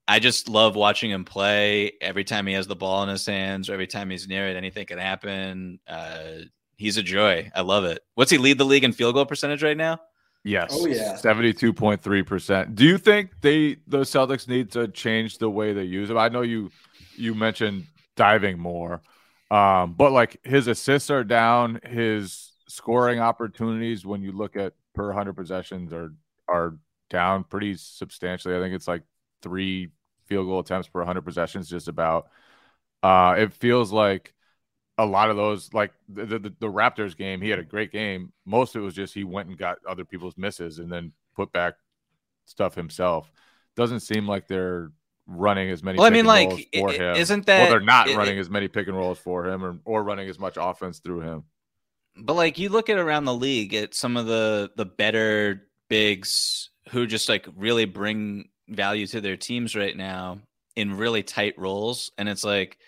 I 0.09 0.19
just 0.21 0.49
love 0.49 0.77
watching 0.77 1.11
him 1.11 1.25
play. 1.25 1.93
Every 2.01 2.25
time 2.25 2.47
he 2.47 2.55
has 2.55 2.67
the 2.67 2.77
ball 2.77 3.03
in 3.03 3.09
his 3.09 3.27
hands, 3.27 3.69
or 3.69 3.73
every 3.75 3.87
time 3.87 4.09
he's 4.09 4.29
near 4.29 4.49
it, 4.49 4.57
anything 4.57 4.87
can 4.87 4.99
happen. 4.99 5.81
Uh, 5.87 6.45
he's 6.77 6.97
a 6.97 7.03
joy. 7.03 7.51
I 7.55 7.63
love 7.63 7.85
it. 7.85 8.01
What's 8.15 8.31
he 8.31 8.39
lead 8.39 8.59
the 8.59 8.65
league 8.65 8.85
in 8.85 8.93
field 8.93 9.15
goal 9.15 9.27
percentage 9.27 9.63
right 9.63 9.77
now? 9.77 10.01
Yes. 10.45 10.71
Oh, 10.73 10.87
yeah. 10.87 11.17
Seventy-two 11.17 11.73
point 11.73 12.03
three 12.03 12.23
percent. 12.23 12.77
Do 12.77 12.85
you 12.85 12.99
think 12.99 13.41
they 13.41 13.79
the 13.89 14.03
Celtics 14.03 14.47
need 14.47 14.71
to 14.73 14.87
change 14.87 15.39
the 15.39 15.51
way 15.51 15.73
they 15.73 15.83
use 15.83 16.09
him? 16.09 16.19
I 16.19 16.29
know 16.29 16.43
you 16.43 16.71
you 17.17 17.35
mentioned 17.35 17.87
diving 18.17 18.57
more, 18.57 19.03
um, 19.51 19.95
but 19.95 20.13
like 20.13 20.39
his 20.45 20.67
assists 20.67 21.11
are 21.11 21.25
down, 21.25 21.81
his 21.85 22.53
scoring 22.69 23.21
opportunities 23.21 24.05
when 24.05 24.23
you 24.23 24.33
look 24.33 24.57
at 24.57 24.75
per 24.95 25.13
hundred 25.13 25.35
possessions 25.35 25.93
are 25.93 26.13
are 26.49 26.77
down 27.11 27.45
pretty 27.45 27.75
substantially. 27.77 28.57
I 28.57 28.61
think 28.61 28.75
it's 28.75 28.89
like 28.89 29.03
three 29.43 29.91
field 30.27 30.47
goal 30.47 30.61
attempts 30.61 30.89
per 30.89 31.05
hundred 31.05 31.25
possessions, 31.25 31.69
just 31.69 31.89
about. 31.89 32.29
Uh, 33.03 33.37
it 33.39 33.53
feels 33.53 33.93
like 33.93 34.35
a 34.99 35.07
lot 35.07 35.31
of 35.31 35.37
those, 35.37 35.73
like 35.73 35.93
the, 36.09 36.25
the 36.25 36.39
the 36.39 36.67
Raptors 36.67 37.17
game, 37.17 37.41
he 37.41 37.51
had 37.51 37.59
a 37.59 37.65
great 37.65 37.93
game. 37.93 38.33
Most 38.45 38.75
of 38.75 38.83
it 38.83 38.85
was 38.85 38.95
just 38.95 39.15
he 39.15 39.25
went 39.25 39.49
and 39.49 39.59
got 39.59 39.79
other 39.89 40.05
people's 40.05 40.37
misses 40.37 40.79
and 40.79 40.91
then 40.91 41.13
put 41.37 41.53
back 41.53 41.75
stuff 42.47 42.75
himself. 42.75 43.31
Doesn't 43.77 44.01
seem 44.01 44.27
like 44.27 44.49
they're 44.49 44.91
running 45.27 45.71
as 45.71 45.83
many. 45.83 45.99
Well, 45.99 46.07
I 46.07 46.11
mean, 46.11 46.27
like, 46.27 46.69
for 46.75 46.91
i- 46.91 46.95
him. 46.95 47.17
isn't 47.17 47.47
that? 47.47 47.61
well, 47.63 47.71
they're 47.71 47.81
not 47.81 48.09
i- 48.09 48.17
running 48.17 48.39
as 48.39 48.49
many 48.51 48.69
pick 48.69 48.87
and 48.89 48.97
rolls 48.97 49.19
for 49.19 49.47
him, 49.47 49.65
or 49.65 49.79
or 49.85 50.03
running 50.03 50.29
as 50.29 50.39
much 50.39 50.57
offense 50.59 50.99
through 51.01 51.21
him. 51.21 51.45
But 52.17 52.35
like 52.35 52.59
you 52.59 52.69
look 52.71 52.89
at 52.89 52.99
around 52.99 53.25
the 53.27 53.35
league 53.35 53.75
at 53.75 53.95
some 53.95 54.17
of 54.17 54.27
the 54.27 54.71
the 54.77 54.87
better 54.87 55.69
bigs 55.89 56.71
who 56.91 57.07
just 57.07 57.29
like 57.29 57.47
really 57.57 57.85
bring 57.85 58.49
value 58.69 59.07
to 59.09 59.21
their 59.21 59.37
teams 59.37 59.77
right 59.77 59.97
now 59.97 60.39
in 60.77 60.97
really 60.97 61.23
tight 61.23 61.59
roles, 61.59 62.11
and 62.19 62.29
it's 62.29 62.45
like 62.45 62.79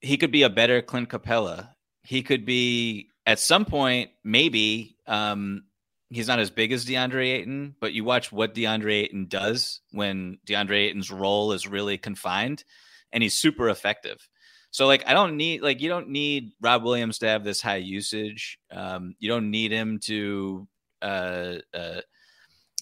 he 0.00 0.16
could 0.16 0.30
be 0.30 0.42
a 0.42 0.50
better 0.50 0.82
Clint 0.82 1.08
Capela. 1.08 1.70
He 2.02 2.22
could 2.22 2.44
be 2.44 3.08
at 3.24 3.38
some 3.40 3.64
point 3.64 4.10
maybe 4.22 4.96
um 5.06 5.64
he's 6.10 6.28
not 6.28 6.38
as 6.38 6.50
big 6.50 6.72
as 6.72 6.84
DeAndre 6.84 7.32
Ayton, 7.32 7.74
but 7.80 7.92
you 7.92 8.04
watch 8.04 8.30
what 8.30 8.54
DeAndre 8.54 9.02
Ayton 9.02 9.26
does 9.26 9.80
when 9.92 10.38
DeAndre 10.46 10.86
Ayton's 10.86 11.10
role 11.10 11.52
is 11.52 11.66
really 11.66 11.98
confined 11.98 12.64
and 13.12 13.22
he's 13.22 13.34
super 13.34 13.68
effective. 13.68 14.28
So 14.70 14.86
like 14.86 15.04
I 15.06 15.14
don't 15.14 15.36
need 15.36 15.62
like 15.62 15.80
you 15.80 15.88
don't 15.88 16.10
need 16.10 16.52
Rob 16.60 16.84
Williams 16.84 17.18
to 17.20 17.28
have 17.28 17.44
this 17.44 17.62
high 17.62 17.76
usage. 17.76 18.58
Um, 18.70 19.14
you 19.18 19.28
don't 19.28 19.50
need 19.50 19.72
him 19.72 19.98
to 20.00 20.68
uh, 21.02 21.54
uh, 21.72 22.00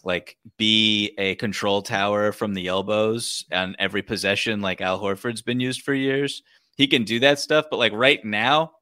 like 0.03 0.37
be 0.57 1.15
a 1.19 1.37
control 1.37 1.83
tower 1.83 2.33
from 2.33 2.53
the 2.53 2.69
elbows 2.69 3.45
on 3.53 3.77
every 3.79 4.03
possession 4.03 4.61
like 4.61 4.81
Al 4.81 5.01
Horford's 5.01 5.43
been 5.43 5.61
used 5.61 5.83
for 5.83 5.95
years. 5.95 6.43
He 6.77 6.89
can 6.89 7.05
do 7.05 7.21
that 7.21 7.39
stuff, 7.39 7.67
but 7.71 7.79
like 7.79 7.93
right 7.93 8.25
now, 8.25 8.73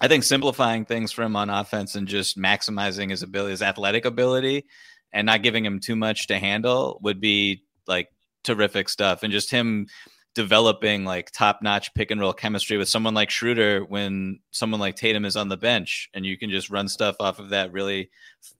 I 0.00 0.08
think 0.08 0.24
simplifying 0.24 0.84
things 0.84 1.12
for 1.12 1.22
him 1.22 1.36
on 1.36 1.50
offense 1.50 1.94
and 1.94 2.08
just 2.08 2.38
maximizing 2.38 3.10
his 3.10 3.22
ability, 3.22 3.52
his 3.52 3.62
athletic 3.62 4.04
ability, 4.04 4.66
and 5.12 5.26
not 5.26 5.42
giving 5.42 5.64
him 5.64 5.80
too 5.80 5.96
much 5.96 6.26
to 6.28 6.38
handle 6.38 6.98
would 7.02 7.20
be 7.20 7.64
like 7.86 8.08
terrific 8.42 8.88
stuff. 8.88 9.22
And 9.22 9.32
just 9.32 9.50
him 9.50 9.86
developing 10.34 11.04
like 11.04 11.30
top 11.30 11.60
notch 11.62 11.92
pick 11.94 12.10
and 12.10 12.20
roll 12.20 12.32
chemistry 12.32 12.78
with 12.78 12.88
someone 12.88 13.14
like 13.14 13.30
Schroeder 13.30 13.84
when 13.84 14.40
someone 14.50 14.80
like 14.80 14.96
Tatum 14.96 15.24
is 15.24 15.36
on 15.36 15.48
the 15.48 15.56
bench 15.56 16.08
and 16.14 16.24
you 16.24 16.38
can 16.38 16.50
just 16.50 16.70
run 16.70 16.88
stuff 16.88 17.16
off 17.20 17.38
of 17.38 17.50
that 17.50 17.72
really 17.72 18.10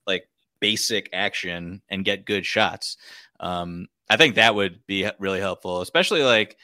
like 0.05 0.29
basic 0.59 1.09
action 1.11 1.81
and 1.89 2.05
get 2.05 2.25
good 2.25 2.45
shots. 2.45 2.97
Um, 3.39 3.87
I 4.09 4.17
think 4.17 4.35
that 4.35 4.53
would 4.53 4.85
be 4.85 5.09
really 5.17 5.39
helpful, 5.39 5.81
especially 5.81 6.23
like 6.23 6.57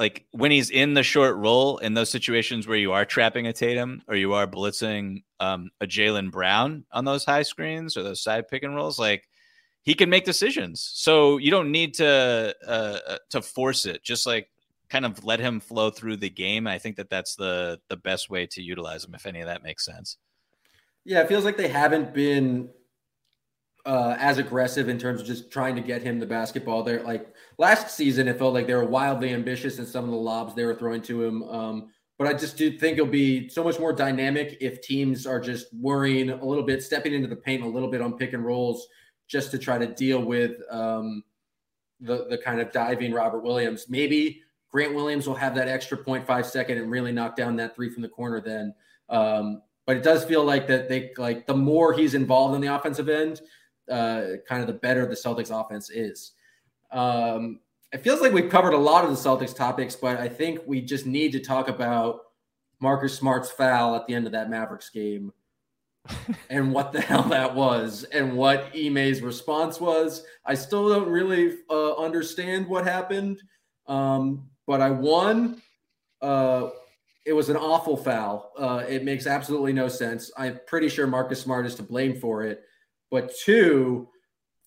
like 0.00 0.24
when 0.30 0.50
he's 0.50 0.70
in 0.70 0.94
the 0.94 1.02
short 1.02 1.36
roll 1.36 1.76
in 1.76 1.92
those 1.92 2.08
situations 2.08 2.66
where 2.66 2.78
you 2.78 2.92
are 2.92 3.04
trapping 3.04 3.46
a 3.46 3.52
Tatum 3.52 4.00
or 4.08 4.16
you 4.16 4.32
are 4.32 4.46
blitzing 4.46 5.24
um, 5.40 5.70
a 5.78 5.86
Jaylen 5.86 6.30
Brown 6.30 6.86
on 6.90 7.04
those 7.04 7.26
high 7.26 7.42
screens 7.42 7.98
or 7.98 8.02
those 8.02 8.22
side 8.22 8.48
pick 8.48 8.62
and 8.62 8.74
rolls, 8.74 8.98
like 8.98 9.28
he 9.82 9.92
can 9.92 10.08
make 10.08 10.24
decisions. 10.24 10.90
So 10.94 11.36
you 11.36 11.50
don't 11.50 11.70
need 11.70 11.92
to 11.94 12.56
uh, 12.66 13.16
to 13.28 13.42
force 13.42 13.84
it. 13.84 14.02
Just 14.02 14.26
like 14.26 14.48
kind 14.88 15.04
of 15.04 15.22
let 15.22 15.38
him 15.38 15.60
flow 15.60 15.90
through 15.90 16.16
the 16.16 16.30
game. 16.30 16.66
I 16.66 16.78
think 16.78 16.96
that 16.96 17.10
that's 17.10 17.36
the 17.36 17.78
the 17.88 17.98
best 17.98 18.30
way 18.30 18.46
to 18.46 18.62
utilize 18.62 19.04
him. 19.04 19.14
If 19.14 19.26
any 19.26 19.40
of 19.40 19.48
that 19.48 19.62
makes 19.62 19.84
sense. 19.84 20.16
Yeah, 21.04 21.20
it 21.20 21.28
feels 21.28 21.44
like 21.44 21.58
they 21.58 21.68
haven't 21.68 22.14
been 22.14 22.70
uh, 23.86 24.16
as 24.18 24.38
aggressive 24.38 24.88
in 24.88 24.98
terms 24.98 25.20
of 25.20 25.26
just 25.26 25.50
trying 25.50 25.74
to 25.76 25.80
get 25.80 26.02
him 26.02 26.18
the 26.18 26.26
basketball. 26.26 26.82
There, 26.82 27.02
like 27.02 27.34
last 27.58 27.94
season, 27.96 28.28
it 28.28 28.38
felt 28.38 28.54
like 28.54 28.66
they 28.66 28.74
were 28.74 28.84
wildly 28.84 29.32
ambitious 29.32 29.78
in 29.78 29.86
some 29.86 30.04
of 30.04 30.10
the 30.10 30.16
lobs 30.16 30.54
they 30.54 30.64
were 30.64 30.74
throwing 30.74 31.02
to 31.02 31.24
him. 31.24 31.42
Um, 31.44 31.90
but 32.18 32.28
I 32.28 32.34
just 32.34 32.56
do 32.58 32.76
think 32.76 32.98
it'll 32.98 33.10
be 33.10 33.48
so 33.48 33.64
much 33.64 33.78
more 33.78 33.94
dynamic 33.94 34.58
if 34.60 34.82
teams 34.82 35.26
are 35.26 35.40
just 35.40 35.72
worrying 35.74 36.30
a 36.30 36.44
little 36.44 36.64
bit, 36.64 36.82
stepping 36.82 37.14
into 37.14 37.28
the 37.28 37.36
paint 37.36 37.62
a 37.62 37.68
little 37.68 37.90
bit 37.90 38.02
on 38.02 38.18
pick 38.18 38.34
and 38.34 38.44
rolls, 38.44 38.86
just 39.26 39.50
to 39.52 39.58
try 39.58 39.78
to 39.78 39.86
deal 39.86 40.22
with 40.22 40.56
um, 40.70 41.24
the 42.00 42.26
the 42.28 42.38
kind 42.38 42.60
of 42.60 42.72
diving 42.72 43.12
Robert 43.12 43.40
Williams. 43.40 43.86
Maybe 43.88 44.42
Grant 44.70 44.94
Williams 44.94 45.26
will 45.26 45.34
have 45.34 45.54
that 45.54 45.68
extra 45.68 45.96
0.5 45.96 46.44
second 46.44 46.78
and 46.78 46.90
really 46.90 47.12
knock 47.12 47.36
down 47.36 47.56
that 47.56 47.74
three 47.74 47.90
from 47.90 48.02
the 48.02 48.08
corner 48.08 48.40
then. 48.40 48.74
Um, 49.08 49.62
but 49.86 49.96
it 49.96 50.02
does 50.02 50.24
feel 50.24 50.44
like 50.44 50.68
that 50.68 50.88
they 50.88 51.12
like 51.16 51.46
the 51.46 51.54
more 51.54 51.92
he's 51.92 52.14
involved 52.14 52.54
in 52.54 52.60
the 52.60 52.72
offensive 52.72 53.08
end, 53.08 53.40
uh, 53.90 54.36
kind 54.48 54.60
of 54.60 54.66
the 54.66 54.74
better 54.74 55.06
the 55.06 55.14
Celtics 55.14 55.50
offense 55.50 55.90
is. 55.90 56.32
Um, 56.90 57.60
it 57.92 58.02
feels 58.02 58.20
like 58.20 58.32
we've 58.32 58.50
covered 58.50 58.72
a 58.72 58.78
lot 58.78 59.04
of 59.04 59.10
the 59.10 59.16
Celtics 59.16 59.54
topics, 59.54 59.96
but 59.96 60.18
I 60.18 60.28
think 60.28 60.60
we 60.66 60.80
just 60.80 61.06
need 61.06 61.32
to 61.32 61.40
talk 61.40 61.68
about 61.68 62.20
Marcus 62.80 63.16
Smart's 63.16 63.50
foul 63.50 63.96
at 63.96 64.06
the 64.06 64.14
end 64.14 64.26
of 64.26 64.32
that 64.32 64.48
Mavericks 64.48 64.90
game 64.90 65.32
and 66.50 66.72
what 66.72 66.92
the 66.92 67.00
hell 67.00 67.24
that 67.24 67.54
was 67.54 68.04
and 68.04 68.36
what 68.36 68.74
Ime's 68.74 69.22
response 69.22 69.80
was. 69.80 70.24
I 70.46 70.54
still 70.54 70.88
don't 70.88 71.08
really 71.08 71.56
uh, 71.68 71.94
understand 71.96 72.66
what 72.68 72.84
happened, 72.84 73.42
um, 73.86 74.48
but 74.66 74.80
I 74.80 74.90
won. 74.90 75.60
Uh, 76.22 76.70
it 77.26 77.32
was 77.32 77.48
an 77.48 77.56
awful 77.56 77.96
foul. 77.96 78.52
Uh, 78.58 78.82
it 78.88 79.04
makes 79.04 79.26
absolutely 79.26 79.72
no 79.72 79.88
sense. 79.88 80.30
I'm 80.36 80.60
pretty 80.66 80.88
sure 80.88 81.06
Marcus 81.06 81.40
Smart 81.40 81.66
is 81.66 81.74
to 81.76 81.82
blame 81.82 82.18
for 82.18 82.44
it. 82.44 82.64
But 83.10 83.32
two, 83.44 84.08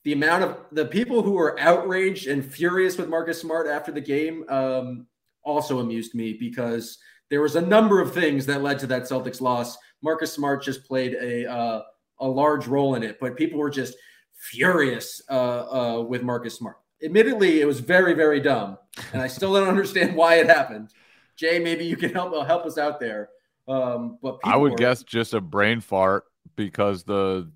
the 0.04 0.14
amount 0.14 0.44
of 0.44 0.58
the 0.72 0.86
people 0.86 1.22
who 1.22 1.32
were 1.32 1.60
outraged 1.60 2.28
and 2.28 2.44
furious 2.44 2.98
with 2.98 3.10
Marcus 3.10 3.39
Smart 3.39 3.68
after 3.68 3.91
the 3.91 4.02
game 4.02 4.44
um, 4.50 5.08
also 5.44 5.80
amused 5.80 6.14
me 6.14 6.34
because 6.34 6.98
there 7.30 7.41
was 7.41 7.56
a 7.56 7.62
number 7.62 8.02
of 8.02 8.14
things 8.14 8.46
that 8.46 8.62
led 8.62 8.80
to 8.80 8.88
that 8.88 9.04
Celtics 9.04 9.41
loss. 9.41 9.78
Marcus 10.02 10.34
Smart 10.34 10.62
just 10.62 10.86
played 10.86 11.16
a 11.16 11.50
uh, 11.50 11.82
a 12.20 12.28
large 12.28 12.68
role 12.68 12.96
in 12.96 13.04
it, 13.04 13.18
but 13.20 13.38
people 13.38 13.60
were 13.60 13.70
just 13.70 13.96
furious 14.34 15.22
uh, 15.30 15.34
uh, 15.34 16.02
with 16.02 16.22
Marcus 16.22 16.56
Smart. 16.56 16.78
Admittedly, 17.04 17.62
it 17.62 17.66
was 17.66 17.80
very 17.80 18.14
very 18.14 18.41
dumb, 18.41 18.78
and 19.14 19.22
I 19.22 19.28
still 19.28 19.54
don't 19.54 19.68
understand 19.76 20.16
why 20.16 20.36
it 20.36 20.48
happened. 20.48 20.89
Jay, 21.38 21.60
maybe 21.60 21.86
you 21.86 21.96
can 21.96 22.14
help 22.14 22.34
uh, 22.34 22.44
help 22.44 22.66
us 22.66 22.78
out 22.78 23.00
there. 23.00 23.30
Um, 23.68 24.20
but 24.22 24.39
I 24.44 24.58
would 24.58 24.74
were, 24.74 24.78
guess 24.78 25.02
just 25.04 25.34
a 25.34 25.39
brain 25.39 25.80
fart 25.80 26.26
because 26.58 27.04
the 27.04 27.50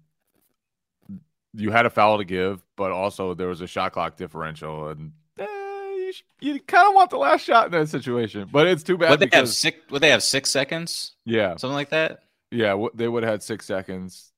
you 1.58 1.72
had 1.72 1.86
a 1.86 1.89
foul 1.89 2.20
to 2.20 2.24
give, 2.24 2.64
but 2.76 2.91
also 2.91 3.34
there 3.34 3.47
was 3.47 3.62
a 3.62 3.68
shot 3.68 3.91
clock 3.91 4.16
differential, 4.16 4.89
and 4.89 5.12
eh, 5.39 5.45
you, 5.45 6.14
you 6.39 6.60
kind 6.62 6.88
of 6.88 6.93
want 6.93 7.10
the 7.10 7.18
last 7.18 7.43
shot 7.43 7.66
in 7.66 7.72
that 7.72 7.89
situation. 7.89 8.47
But 8.51 8.68
it's 8.68 8.84
too 8.84 8.97
bad. 8.97 9.10
Would 9.10 9.20
they 9.20 9.26
because, 9.26 9.49
have 9.49 9.49
six? 9.49 9.78
Would 9.91 10.01
they 10.03 10.12
have 10.12 10.24
six 10.24 10.51
seconds? 10.51 11.16
Yeah, 11.26 11.58
something 11.58 11.76
like 11.76 11.89
that. 11.89 12.20
Yeah, 12.51 12.70
w- 12.70 12.91
they 12.93 13.08
would 13.08 13.24
have 13.24 13.32
had 13.32 13.43
six 13.43 13.66
seconds. 13.66 14.32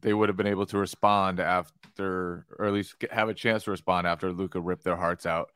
They 0.00 0.12
would 0.12 0.28
have 0.28 0.36
been 0.36 0.48
able 0.48 0.66
to 0.66 0.78
respond 0.78 1.38
after, 1.40 2.44
or 2.58 2.66
at 2.66 2.72
least 2.72 2.96
have 3.10 3.28
a 3.28 3.34
chance 3.34 3.64
to 3.64 3.70
respond 3.70 4.06
after 4.06 4.32
Luka 4.32 4.60
ripped 4.60 4.84
their 4.84 4.96
hearts 4.96 5.24
out, 5.24 5.50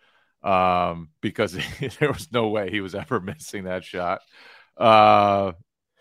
um, 0.45 1.09
because 1.21 1.59
there 1.99 2.13
was 2.13 2.31
no 2.33 2.49
way 2.49 2.71
he 2.71 2.81
was 2.81 2.95
ever 2.95 3.21
missing 3.21 3.65
that 3.65 3.85
shot. 3.85 4.21
Uh, 4.77 5.53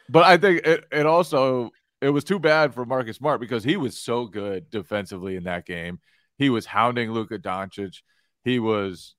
but 0.07 0.23
I 0.23 0.37
think 0.37 0.65
it, 0.65 0.85
it 0.91 1.05
also 1.05 1.71
it 2.01 2.09
was 2.09 2.23
too 2.23 2.39
bad 2.39 2.73
for 2.73 2.85
Marcus 2.85 3.17
Smart 3.17 3.41
because 3.41 3.63
he 3.63 3.77
was 3.77 3.97
so 3.97 4.25
good 4.25 4.69
defensively 4.69 5.35
in 5.35 5.43
that 5.43 5.65
game. 5.65 5.99
He 6.37 6.49
was 6.49 6.65
hounding 6.65 7.11
Luka 7.11 7.37
Doncic. 7.37 7.97
He 8.43 8.59
was 8.59 9.15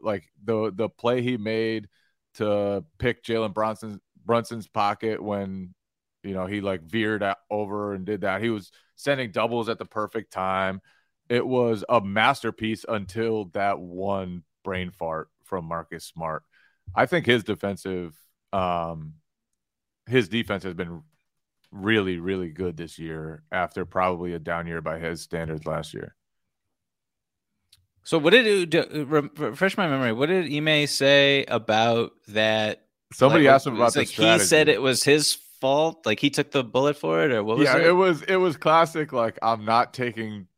like 0.00 0.24
the 0.44 0.72
the 0.74 0.88
play 0.88 1.22
he 1.22 1.36
made 1.36 1.88
to 2.34 2.84
pick 2.98 3.24
Jalen 3.24 3.54
Brunson 3.54 4.00
Brunson's 4.24 4.68
pocket 4.68 5.22
when 5.22 5.74
you 6.22 6.34
know 6.34 6.46
he 6.46 6.60
like 6.60 6.82
veered 6.82 7.24
over 7.50 7.94
and 7.94 8.06
did 8.06 8.20
that. 8.20 8.42
He 8.42 8.50
was 8.50 8.70
sending 8.94 9.32
doubles 9.32 9.68
at 9.68 9.78
the 9.78 9.84
perfect 9.84 10.32
time. 10.32 10.80
It 11.28 11.46
was 11.46 11.84
a 11.88 12.00
masterpiece 12.00 12.84
until 12.88 13.46
that 13.46 13.80
one 13.80 14.44
brain 14.64 14.90
fart 14.90 15.28
from 15.44 15.64
Marcus 15.64 16.04
Smart. 16.04 16.44
I 16.94 17.06
think 17.06 17.26
his 17.26 17.42
defensive 17.42 18.16
um 18.52 19.14
his 20.06 20.28
defense 20.28 20.62
has 20.64 20.74
been 20.74 21.02
really, 21.72 22.18
really 22.18 22.50
good 22.50 22.76
this 22.76 22.98
year 22.98 23.42
after 23.50 23.84
probably 23.84 24.34
a 24.34 24.38
down 24.38 24.66
year 24.66 24.80
by 24.80 24.98
his 24.98 25.22
standards 25.22 25.66
last 25.66 25.94
year. 25.94 26.14
So, 28.04 28.18
what 28.18 28.30
did 28.30 28.46
it 28.46 28.70
do? 28.70 29.04
Refresh 29.04 29.76
my 29.76 29.88
memory. 29.88 30.12
What 30.12 30.26
did 30.26 30.52
Ime 30.52 30.86
say 30.86 31.44
about 31.46 32.12
that? 32.28 32.86
Somebody 33.12 33.44
like, 33.44 33.54
asked 33.54 33.66
him 33.66 33.76
about 33.76 33.94
like 33.94 34.08
He 34.08 34.38
said 34.38 34.68
it 34.68 34.82
was 34.82 35.04
his 35.04 35.34
fault. 35.60 36.04
Like 36.04 36.18
he 36.18 36.30
took 36.30 36.50
the 36.50 36.64
bullet 36.64 36.96
for 36.96 37.22
it, 37.24 37.30
or 37.30 37.44
what 37.44 37.58
was 37.58 37.66
yeah, 37.66 37.78
it? 37.78 37.86
it 37.86 37.92
was 37.92 38.22
it 38.22 38.36
was 38.36 38.56
classic. 38.56 39.12
Like 39.12 39.38
I'm 39.42 39.64
not 39.64 39.94
taking 39.94 40.48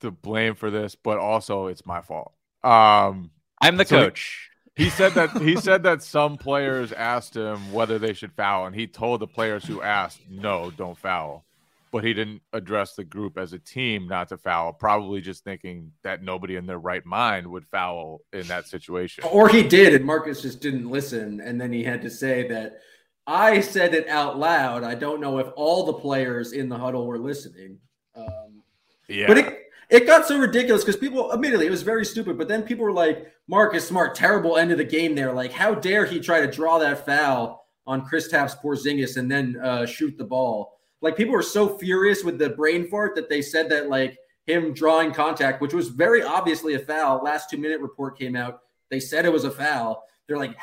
the 0.00 0.10
blame 0.10 0.54
for 0.54 0.70
this, 0.70 0.94
but 0.94 1.18
also 1.18 1.66
it's 1.66 1.84
my 1.84 2.00
fault. 2.00 2.32
Um, 2.62 3.30
I'm 3.60 3.76
the 3.76 3.84
so 3.84 3.98
coach. 3.98 4.50
He, 4.76 4.90
said 4.90 5.12
that 5.12 5.30
he 5.40 5.56
said 5.56 5.84
that 5.84 6.02
some 6.02 6.36
players 6.36 6.92
asked 6.92 7.36
him 7.36 7.72
whether 7.72 7.98
they 7.98 8.12
should 8.12 8.32
foul, 8.32 8.66
and 8.66 8.74
he 8.74 8.86
told 8.86 9.20
the 9.20 9.26
players 9.26 9.64
who 9.64 9.80
asked, 9.82 10.20
"No, 10.28 10.72
don't 10.76 10.98
foul." 10.98 11.44
But 11.92 12.02
he 12.02 12.12
didn't 12.12 12.42
address 12.52 12.96
the 12.96 13.04
group 13.04 13.38
as 13.38 13.52
a 13.52 13.58
team 13.60 14.08
not 14.08 14.30
to 14.30 14.36
foul, 14.36 14.72
probably 14.72 15.20
just 15.20 15.44
thinking 15.44 15.92
that 16.02 16.24
nobody 16.24 16.56
in 16.56 16.66
their 16.66 16.78
right 16.78 17.06
mind 17.06 17.46
would 17.46 17.64
foul 17.66 18.22
in 18.32 18.48
that 18.48 18.66
situation. 18.66 19.22
Or 19.30 19.48
he 19.48 19.62
did, 19.62 19.94
and 19.94 20.04
Marcus 20.04 20.42
just 20.42 20.60
didn't 20.60 20.90
listen, 20.90 21.40
and 21.40 21.60
then 21.60 21.72
he 21.72 21.84
had 21.84 22.02
to 22.02 22.10
say 22.10 22.48
that 22.48 22.80
I 23.28 23.60
said 23.60 23.94
it 23.94 24.08
out 24.08 24.40
loud. 24.40 24.82
I 24.82 24.96
don't 24.96 25.20
know 25.20 25.38
if 25.38 25.46
all 25.54 25.86
the 25.86 25.92
players 25.92 26.52
in 26.52 26.68
the 26.68 26.76
huddle 26.76 27.06
were 27.06 27.18
listening. 27.18 27.78
Um, 28.16 28.62
yeah, 29.08 29.28
but 29.28 29.38
it 29.38 29.63
it 29.90 30.06
got 30.06 30.26
so 30.26 30.38
ridiculous 30.38 30.82
because 30.82 30.96
people 30.96 31.32
immediately 31.32 31.66
it 31.66 31.70
was 31.70 31.82
very 31.82 32.04
stupid. 32.04 32.38
But 32.38 32.48
then 32.48 32.62
people 32.62 32.84
were 32.84 32.92
like, 32.92 33.32
"Marcus 33.48 33.86
Smart, 33.86 34.14
terrible 34.14 34.56
end 34.56 34.72
of 34.72 34.78
the 34.78 34.84
game 34.84 35.14
there. 35.14 35.32
Like, 35.32 35.52
how 35.52 35.74
dare 35.74 36.04
he 36.04 36.20
try 36.20 36.40
to 36.40 36.50
draw 36.50 36.78
that 36.78 37.04
foul 37.04 37.66
on 37.86 38.04
Chris 38.04 38.28
Kristaps 38.28 38.60
Porzingis 38.60 39.16
and 39.16 39.30
then 39.30 39.56
uh, 39.62 39.86
shoot 39.86 40.16
the 40.16 40.24
ball?" 40.24 40.78
Like 41.00 41.16
people 41.16 41.34
were 41.34 41.42
so 41.42 41.76
furious 41.76 42.24
with 42.24 42.38
the 42.38 42.50
brain 42.50 42.88
fart 42.88 43.14
that 43.16 43.28
they 43.28 43.42
said 43.42 43.68
that 43.70 43.90
like 43.90 44.16
him 44.46 44.72
drawing 44.72 45.12
contact, 45.12 45.60
which 45.60 45.74
was 45.74 45.88
very 45.88 46.22
obviously 46.22 46.74
a 46.74 46.78
foul. 46.78 47.22
Last 47.22 47.50
two 47.50 47.58
minute 47.58 47.80
report 47.80 48.18
came 48.18 48.36
out. 48.36 48.60
They 48.90 49.00
said 49.00 49.24
it 49.24 49.32
was 49.32 49.44
a 49.44 49.50
foul. 49.50 50.02
They're 50.26 50.38
like, 50.38 50.56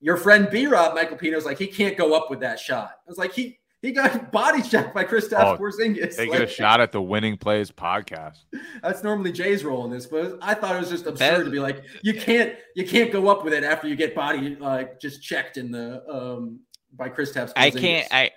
your 0.00 0.16
friend 0.16 0.48
B 0.50 0.66
Rob 0.66 0.94
Michael 0.94 1.16
Pina's 1.16 1.44
like 1.44 1.58
he 1.58 1.66
can't 1.66 1.96
go 1.96 2.14
up 2.14 2.30
with 2.30 2.40
that 2.40 2.58
shot. 2.58 2.90
I 3.06 3.08
was 3.08 3.18
like 3.18 3.32
he 3.32 3.59
he 3.82 3.92
got 3.92 4.30
body 4.32 4.62
checked 4.62 4.94
by 4.94 5.04
Kristaps 5.04 5.54
oh, 5.54 5.58
Porzingis. 5.58 6.16
Taking 6.16 6.34
like, 6.34 6.42
a 6.42 6.46
shot 6.46 6.80
at 6.80 6.92
the 6.92 7.02
winning 7.02 7.36
plays 7.36 7.70
podcast. 7.70 8.44
That's 8.82 9.02
normally 9.02 9.32
Jay's 9.32 9.64
role 9.64 9.84
in 9.84 9.90
this, 9.90 10.06
but 10.06 10.38
I 10.42 10.54
thought 10.54 10.76
it 10.76 10.80
was 10.80 10.90
just 10.90 11.06
absurd 11.06 11.40
that, 11.40 11.44
to 11.44 11.50
be 11.50 11.60
like 11.60 11.82
you 12.02 12.14
can't 12.14 12.54
you 12.74 12.86
can't 12.86 13.12
go 13.12 13.28
up 13.28 13.44
with 13.44 13.52
it 13.52 13.64
after 13.64 13.88
you 13.88 13.96
get 13.96 14.14
body 14.14 14.56
like 14.56 15.00
just 15.00 15.22
checked 15.22 15.56
in 15.56 15.70
the 15.70 16.02
um 16.08 16.60
by 16.92 17.08
Kristaps. 17.08 17.52
I 17.56 17.70
can't. 17.70 18.08
I, 18.10 18.30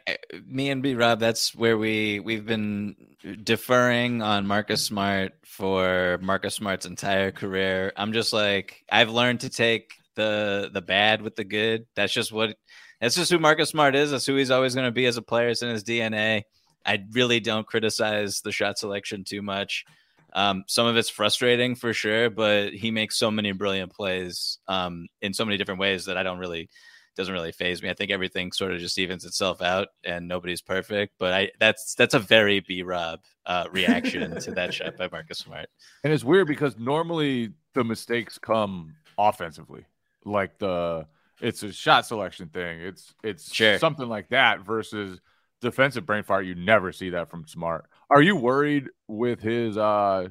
me 0.46 0.70
and 0.70 0.84
B 0.84 0.96
Rob. 0.96 1.20
That's 1.20 1.56
where 1.56 1.78
we 1.78 2.20
we've 2.20 2.46
been 2.46 2.96
deferring 3.44 4.22
on 4.22 4.46
Marcus 4.46 4.84
Smart 4.84 5.34
for 5.46 6.20
Marcus 6.22 6.56
Smart's 6.56 6.86
entire 6.86 7.32
career. 7.32 7.91
I'm 7.96 8.14
just 8.14 8.34
like 8.34 8.84
I've 8.91 9.10
learned 9.10 9.41
to 9.41 9.50
take 9.50 9.94
the 10.16 10.70
the 10.72 10.82
bad 10.82 11.22
with 11.22 11.36
the 11.36 11.44
good. 11.44 11.86
That's 11.96 12.14
just 12.14 12.32
what. 12.32 12.56
That's 13.04 13.16
just 13.16 13.30
who 13.30 13.38
Marcus 13.38 13.70
Smart 13.70 13.95
is. 13.95 14.12
That's 14.12 14.26
who 14.26 14.38
he's 14.38 14.49
always 14.49 14.76
going 14.76 14.88
to 14.88 14.91
be 14.91 15.08
as 15.08 15.18
a 15.18 15.22
player. 15.22 15.49
It's 15.49 15.62
in 15.62 15.68
his 15.68 15.84
DNA. 15.84 16.43
I 16.86 17.04
really 17.12 17.41
don't 17.41 17.68
criticize 17.68 18.39
the 18.39 18.54
shot 18.54 18.80
selection 18.80 19.26
too 19.26 19.41
much. 19.41 19.84
Um, 20.32 20.64
some 20.68 20.88
of 20.88 20.95
it's 20.95 21.10
frustrating 21.10 21.76
for 21.76 21.93
sure, 21.93 22.30
but 22.30 22.74
he 22.74 22.91
makes 22.91 23.18
so 23.18 23.30
many 23.30 23.51
brilliant 23.51 23.91
plays 23.91 24.58
um, 24.70 25.08
in 25.22 25.34
so 25.34 25.43
many 25.43 25.58
different 25.58 25.82
ways 25.82 26.06
that 26.06 26.16
I 26.16 26.24
don't 26.24 26.38
really 26.38 26.70
doesn't 27.18 27.34
really 27.34 27.51
phase 27.51 27.84
me. 27.84 27.89
I 27.89 27.93
think 27.93 28.10
everything 28.10 28.54
sort 28.54 28.72
of 28.72 28.80
just 28.80 28.97
evens 28.97 29.26
itself 29.26 29.62
out, 29.62 29.89
and 30.06 30.26
nobody's 30.26 30.62
perfect. 30.62 31.16
But 31.20 31.34
I 31.34 31.51
that's 31.60 31.95
that's 31.95 32.14
a 32.14 32.20
very 32.20 32.62
B 32.62 32.84
Rob 32.84 33.20
uh, 33.45 33.66
reaction 33.70 34.39
to 34.39 34.51
that 34.51 34.74
shot 34.74 34.95
by 34.95 35.10
Marcus 35.12 35.39
Smart. 35.39 35.68
And 36.06 36.14
it's 36.14 36.24
weird 36.24 36.47
because 36.47 36.78
normally 36.78 37.51
the 37.74 37.84
mistakes 37.84 38.38
come 38.38 38.95
offensively, 39.18 39.84
like 40.24 40.58
the 40.58 41.06
it's 41.44 41.62
a 41.62 41.74
shot 41.74 42.06
selection 42.06 42.48
thing. 42.48 42.80
It's 42.80 43.14
it's 43.22 43.54
sure. 43.54 43.78
something 43.78 44.08
like 44.08 44.30
that 44.30 44.62
versus 44.62 45.20
defensive 45.62 46.06
brain 46.06 46.24
fart. 46.24 46.46
You 46.46 46.56
never 46.56 46.91
see 46.91 47.12
that 47.12 47.30
from 47.30 47.46
Smart. 47.46 47.86
Are 48.10 48.22
you 48.22 48.36
worried 48.38 48.88
with 49.08 49.41
his 49.41 49.78
uh 49.78 50.30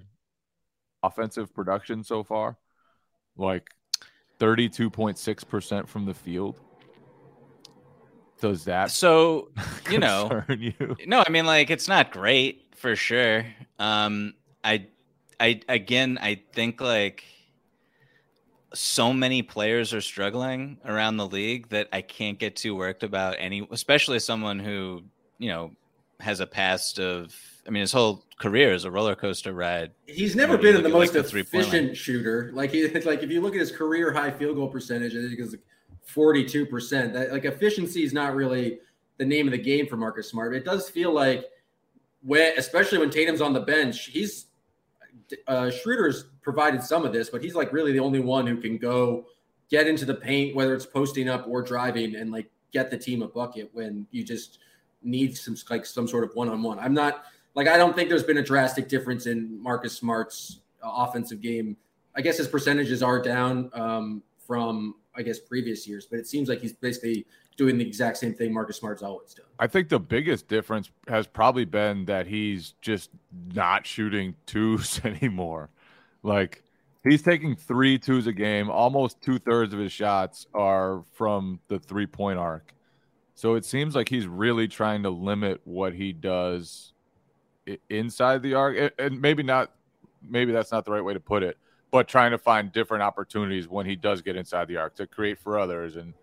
offensive 1.03 1.55
production 1.55 2.03
so 2.03 2.25
far? 2.25 2.57
Like 3.37 3.69
32.6% 4.41 5.87
from 5.87 6.07
the 6.07 6.15
field 6.15 6.59
does 8.41 8.65
that 8.65 8.91
so 8.91 9.51
you 9.89 10.01
know 10.01 10.43
you? 10.59 10.97
no 11.07 11.23
i 11.25 11.31
mean 11.31 11.47
like 11.47 11.71
it's 11.71 11.87
not 11.87 12.11
great 12.11 12.75
for 12.75 12.97
sure 12.97 13.47
um 13.79 14.35
i 14.65 14.85
i 15.39 15.61
again 15.69 16.19
i 16.21 16.43
think 16.53 16.81
like 16.81 17.23
so 18.75 19.13
many 19.13 19.43
players 19.43 19.93
are 19.93 20.01
struggling 20.01 20.79
around 20.85 21.17
the 21.17 21.27
league 21.27 21.69
that 21.69 21.89
I 21.93 22.03
can't 22.03 22.39
get 22.39 22.57
too 22.57 22.75
worked 22.75 23.03
about 23.03 23.37
any, 23.39 23.67
especially 23.71 24.19
someone 24.19 24.59
who 24.59 25.03
you 25.39 25.49
know 25.49 25.73
has 26.21 26.41
a 26.41 26.47
past 26.47 26.99
of. 26.99 27.35
I 27.67 27.71
mean, 27.71 27.83
his 27.83 27.93
whole 27.93 28.25
career 28.41 28.73
is 28.73 28.85
a 28.85 28.91
roller 28.91 29.15
coaster 29.15 29.53
ride. 29.53 29.93
He's 30.07 30.35
never 30.35 30.59
been 30.59 30.75
in 30.75 30.83
the 30.83 30.89
most 30.89 31.15
like, 31.15 31.27
the 31.27 31.39
efficient 31.39 31.97
shooter. 31.97 32.51
Like 32.53 32.73
he, 32.73 32.89
like 32.89 33.23
if 33.23 33.31
you 33.31 33.41
look 33.41 33.55
at 33.55 33.61
his 33.61 33.71
career 33.71 34.13
high 34.13 34.33
field 34.33 34.57
goal 34.57 34.69
percentage, 34.69 35.13
I 35.13 35.21
think 35.21 35.39
it's 35.39 35.53
like 35.53 35.63
forty-two 36.03 36.67
percent. 36.67 37.13
That 37.13 37.33
like 37.33 37.45
efficiency 37.45 38.03
is 38.03 38.13
not 38.13 38.35
really 38.35 38.81
the 39.19 39.25
name 39.25 39.47
of 39.47 39.53
the 39.53 39.59
game 39.59 39.87
for 39.87 39.97
Marcus 39.97 40.29
Smart. 40.29 40.55
It 40.57 40.65
does 40.65 40.89
feel 40.89 41.13
like 41.13 41.45
when, 42.23 42.59
especially 42.59 42.99
when 42.99 43.11
Tatum's 43.11 43.41
on 43.41 43.53
the 43.53 43.61
bench, 43.61 44.07
he's 44.07 44.47
uh, 45.47 45.71
Schroeder's 45.71 46.27
provided 46.43 46.83
some 46.83 47.05
of 47.05 47.13
this, 47.13 47.31
but 47.31 47.43
he's 47.43 47.55
like 47.55 47.73
really 47.73 47.93
the 47.93 48.01
only 48.01 48.21
one 48.21 48.47
who 48.47 48.57
can 48.57 48.79
go 48.79 49.27
get 49.71 49.87
into 49.87 50.05
the 50.05 50.15
paint, 50.15 50.55
whether 50.55 50.75
it's 50.75 50.87
posting 50.87 51.29
up 51.29 51.47
or 51.49 51.63
driving, 51.63 52.17
and 52.17 52.31
like 52.31 52.51
get 52.73 52.91
the 52.91 52.99
team 52.99 53.23
a 53.23 53.29
bucket 53.29 53.71
when 53.73 54.07
you 54.11 54.25
just 54.25 54.59
need 55.03 55.37
some 55.37 55.57
like 55.71 55.87
some 55.87 56.07
sort 56.07 56.25
of 56.25 56.35
one-on-one. 56.35 56.79
I'm 56.79 56.95
not 56.95 57.25
like 57.55 57.69
I 57.69 57.77
don't 57.77 57.95
think 57.95 58.09
there's 58.09 58.23
been 58.23 58.39
a 58.39 58.43
drastic 58.43 58.89
difference 58.89 59.27
in 59.27 59.61
Marcus 59.63 59.97
Smart's 59.97 60.61
uh, 60.83 60.91
offensive 60.91 61.41
game. 61.41 61.77
I 62.15 62.21
guess 62.21 62.37
his 62.39 62.49
percentages 62.49 63.03
are 63.03 63.21
down 63.21 63.71
um, 63.75 64.23
from 64.47 64.97
I 65.15 65.23
guess 65.23 65.39
previous 65.39 65.87
years, 65.87 66.07
but 66.07 66.19
it 66.19 66.27
seems 66.27 66.49
like 66.49 66.61
he's 66.61 66.73
basically 66.73 67.27
doing 67.57 67.79
the 67.79 67.87
exact 67.87 68.17
same 68.17 68.35
thing 68.35 68.53
Marcus 68.53 68.79
Smart's 68.79 69.03
always 69.03 69.35
done. 69.35 69.47
I 69.59 69.67
think 69.67 69.89
the 69.89 70.01
biggest 70.01 70.49
difference 70.49 70.91
has 71.09 71.27
probably 71.27 71.65
been 71.65 72.05
that 72.07 72.27
he's 72.27 72.75
just 72.81 73.11
not 73.55 73.87
shooting 73.87 74.35
twos 74.47 75.01
anymore. 75.05 75.71
Like 76.23 76.63
he's 77.05 77.23
taking 77.23 77.57
three 77.57 77.99
twos 77.99 78.27
a 78.27 78.33
game. 78.33 78.71
Almost 78.71 79.21
two 79.21 79.39
thirds 79.39 79.75
of 79.75 79.81
his 79.81 79.93
shots 79.93 80.47
are 80.55 81.03
from 81.13 81.61
the 81.69 81.79
three 81.79 82.07
point 82.07 82.39
arc. 82.39 82.75
So 83.35 83.55
it 83.55 83.65
seems 83.65 83.95
like 83.95 84.09
he's 84.09 84.27
really 84.27 84.69
trying 84.69 85.03
to 85.03 85.11
limit 85.11 85.61
what 85.65 85.95
he 85.95 86.13
does 86.13 86.93
inside 87.89 88.43
the 88.43 88.55
arc, 88.55 88.93
and 88.99 89.21
maybe 89.21 89.43
not. 89.43 89.73
Maybe 90.25 90.53
that's 90.53 90.71
not 90.71 90.85
the 90.85 90.93
right 90.93 91.03
way 91.03 91.15
to 91.15 91.21
put 91.21 91.43
it, 91.43 91.59
but 91.91 92.07
trying 92.07 92.31
to 92.31 92.39
find 92.39 92.71
different 92.71 93.03
opportunities 93.03 93.67
when 93.67 93.87
he 93.87 93.97
does 93.97 94.23
get 94.23 94.37
inside 94.37 94.69
the 94.69 94.77
arc 94.77 94.95
to 94.97 95.07
create 95.09 95.37
for 95.37 95.59
others 95.59 95.97
and 95.97 96.15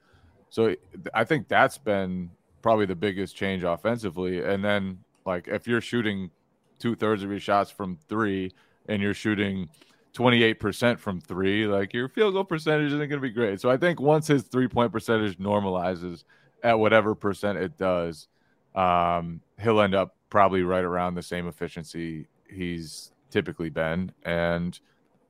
so 0.49 0.75
I 1.13 1.23
think 1.23 1.47
that's 1.47 1.77
been 1.77 2.31
probably 2.61 2.85
the 2.85 2.95
biggest 2.95 3.35
change 3.35 3.63
offensively. 3.63 4.43
And 4.43 4.63
then, 4.63 4.99
like, 5.25 5.47
if 5.47 5.67
you're 5.67 5.81
shooting 5.81 6.31
two 6.79 6.95
thirds 6.95 7.23
of 7.23 7.29
your 7.29 7.39
shots 7.39 7.71
from 7.71 7.97
three 8.07 8.51
and 8.87 9.01
you're 9.01 9.13
shooting 9.13 9.69
28% 10.13 10.99
from 10.99 11.21
three, 11.21 11.67
like, 11.67 11.93
your 11.93 12.09
field 12.09 12.33
goal 12.33 12.43
percentage 12.43 12.87
isn't 12.87 12.97
going 12.97 13.09
to 13.09 13.19
be 13.19 13.29
great. 13.29 13.61
So 13.61 13.69
I 13.69 13.77
think 13.77 14.01
once 14.01 14.27
his 14.27 14.43
three 14.43 14.67
point 14.67 14.91
percentage 14.91 15.37
normalizes 15.37 16.23
at 16.63 16.77
whatever 16.79 17.15
percent 17.15 17.57
it 17.57 17.77
does, 17.77 18.27
um, 18.75 19.41
he'll 19.61 19.81
end 19.81 19.95
up 19.95 20.15
probably 20.29 20.63
right 20.63 20.83
around 20.83 21.15
the 21.15 21.23
same 21.23 21.47
efficiency 21.47 22.27
he's 22.49 23.11
typically 23.29 23.69
been. 23.69 24.11
And 24.23 24.79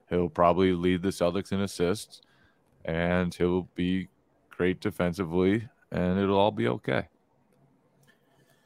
he'll 0.10 0.30
probably 0.30 0.74
lead 0.74 1.02
the 1.02 1.10
Celtics 1.10 1.52
in 1.52 1.60
assists 1.62 2.22
and 2.86 3.34
he'll 3.34 3.68
be 3.76 4.08
great 4.60 4.82
defensively, 4.82 5.66
and 5.90 6.20
it'll 6.20 6.38
all 6.38 6.52
be 6.52 6.68
okay. 6.68 7.08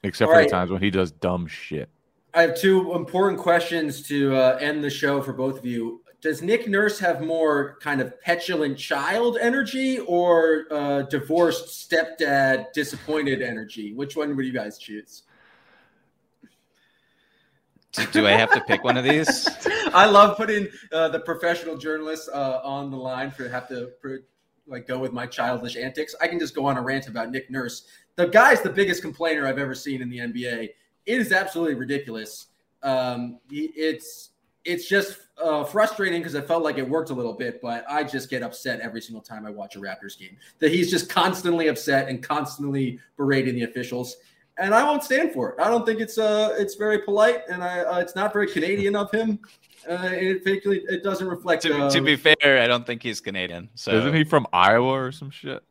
Except 0.02 0.28
All 0.28 0.34
for 0.34 0.40
right. 0.40 0.50
the 0.50 0.52
times 0.52 0.72
when 0.72 0.82
he 0.82 0.90
does 0.90 1.12
dumb 1.12 1.46
shit. 1.46 1.88
I 2.34 2.42
have 2.42 2.58
two 2.58 2.96
important 2.96 3.40
questions 3.40 4.02
to 4.08 4.36
uh, 4.36 4.58
end 4.60 4.84
the 4.84 4.90
show 4.90 5.22
for 5.22 5.34
both 5.34 5.60
of 5.60 5.68
you. 5.68 6.02
Does 6.20 6.42
Nick 6.42 6.68
Nurse 6.68 6.98
have 6.98 7.22
more 7.22 7.78
kind 7.80 8.02
of 8.02 8.20
petulant 8.22 8.76
child 8.76 9.38
energy 9.40 10.00
or 10.00 10.66
uh, 10.72 11.04
divorced 11.04 11.88
stepdad 11.88 12.74
disappointed 12.74 13.44
energy? 13.44 13.94
Which 13.94 14.16
one 14.16 14.36
would 14.36 14.48
you 14.48 14.52
guys 14.52 14.80
choose? 14.80 15.24
Do, 17.92 18.08
do 18.08 18.28
I 18.28 18.32
have 18.32 18.52
to 18.54 18.62
pick 18.62 18.84
one 18.84 18.98
of 18.98 19.04
these? 19.04 19.48
I 19.94 20.08
love 20.08 20.38
putting 20.38 20.70
uh, 20.92 21.10
the 21.10 21.20
professional 21.20 21.78
journalists 21.78 22.28
uh, 22.34 22.62
on 22.64 22.90
the 22.90 22.98
line 22.98 23.30
for 23.30 23.48
have 23.48 23.68
to 23.68 23.92
for, 24.02 24.22
like 24.68 24.88
go 24.88 25.00
with 25.00 25.12
my 25.12 25.26
childish 25.26 25.76
antics. 25.76 26.16
I 26.22 26.28
can 26.28 26.40
just 26.40 26.56
go 26.56 26.66
on 26.66 26.78
a 26.78 26.82
rant 26.82 27.08
about 27.08 27.32
Nick 27.32 27.50
Nurse. 27.50 27.88
The 28.16 28.28
guy's 28.28 28.62
the 28.62 28.70
biggest 28.70 29.02
complainer 29.02 29.48
I've 29.48 29.60
ever 29.60 29.76
seen 29.76 30.02
in 30.02 30.10
the 30.10 30.20
NBA. 30.20 30.70
It 31.06 31.22
is 31.22 31.32
absolutely 31.32 31.76
ridiculous. 31.76 32.48
Um, 32.82 33.40
it's 33.50 34.30
it's 34.66 34.88
just 34.88 35.18
uh, 35.44 35.64
frustrating 35.64 36.22
because 36.22 36.36
I 36.36 36.42
felt 36.42 36.64
like 36.64 36.78
it 36.78 36.88
worked 36.88 37.10
a 37.10 37.14
little 37.14 37.34
bit, 37.34 37.62
but 37.62 37.84
I 37.90 38.04
just 38.04 38.30
get 38.30 38.44
upset 38.44 38.80
every 38.80 39.02
single 39.02 39.22
time 39.22 39.46
I 39.46 39.50
watch 39.50 39.76
a 39.76 39.80
Raptors 39.80 40.18
game. 40.18 40.38
That 40.60 40.72
he's 40.72 40.90
just 40.90 41.10
constantly 41.10 41.68
upset 41.68 42.08
and 42.08 42.24
constantly 42.24 43.00
berating 43.18 43.56
the 43.56 43.64
officials, 43.64 44.16
and 44.58 44.74
I 44.74 44.84
won't 44.84 45.04
stand 45.04 45.34
for 45.34 45.52
it. 45.52 45.62
I 45.62 45.70
don't 45.70 45.86
think 45.86 46.00
it's 46.00 46.18
uh 46.18 46.56
it's 46.58 46.76
very 46.76 47.00
polite, 47.00 47.42
and 47.50 47.64
I 47.64 47.80
uh, 47.80 48.00
it's 48.00 48.16
not 48.16 48.32
very 48.32 48.48
Canadian 48.48 48.96
of 48.96 49.12
him. 49.12 49.40
Uh, 49.90 50.10
it, 50.12 50.44
particularly- 50.44 50.84
it 50.90 51.04
doesn't 51.04 51.28
reflect. 51.28 51.64
to, 51.64 51.86
uh, 51.86 51.90
to 51.90 52.02
be 52.02 52.16
fair, 52.16 52.36
I 52.62 52.68
don't 52.68 52.86
think 52.86 53.04
he's 53.04 53.20
Canadian. 53.22 53.70
So 53.76 53.92
Isn't 53.92 54.14
he 54.14 54.24
from 54.24 54.48
Iowa 54.54 54.92
or 54.94 55.12
some 55.12 55.30
shit? 55.30 55.64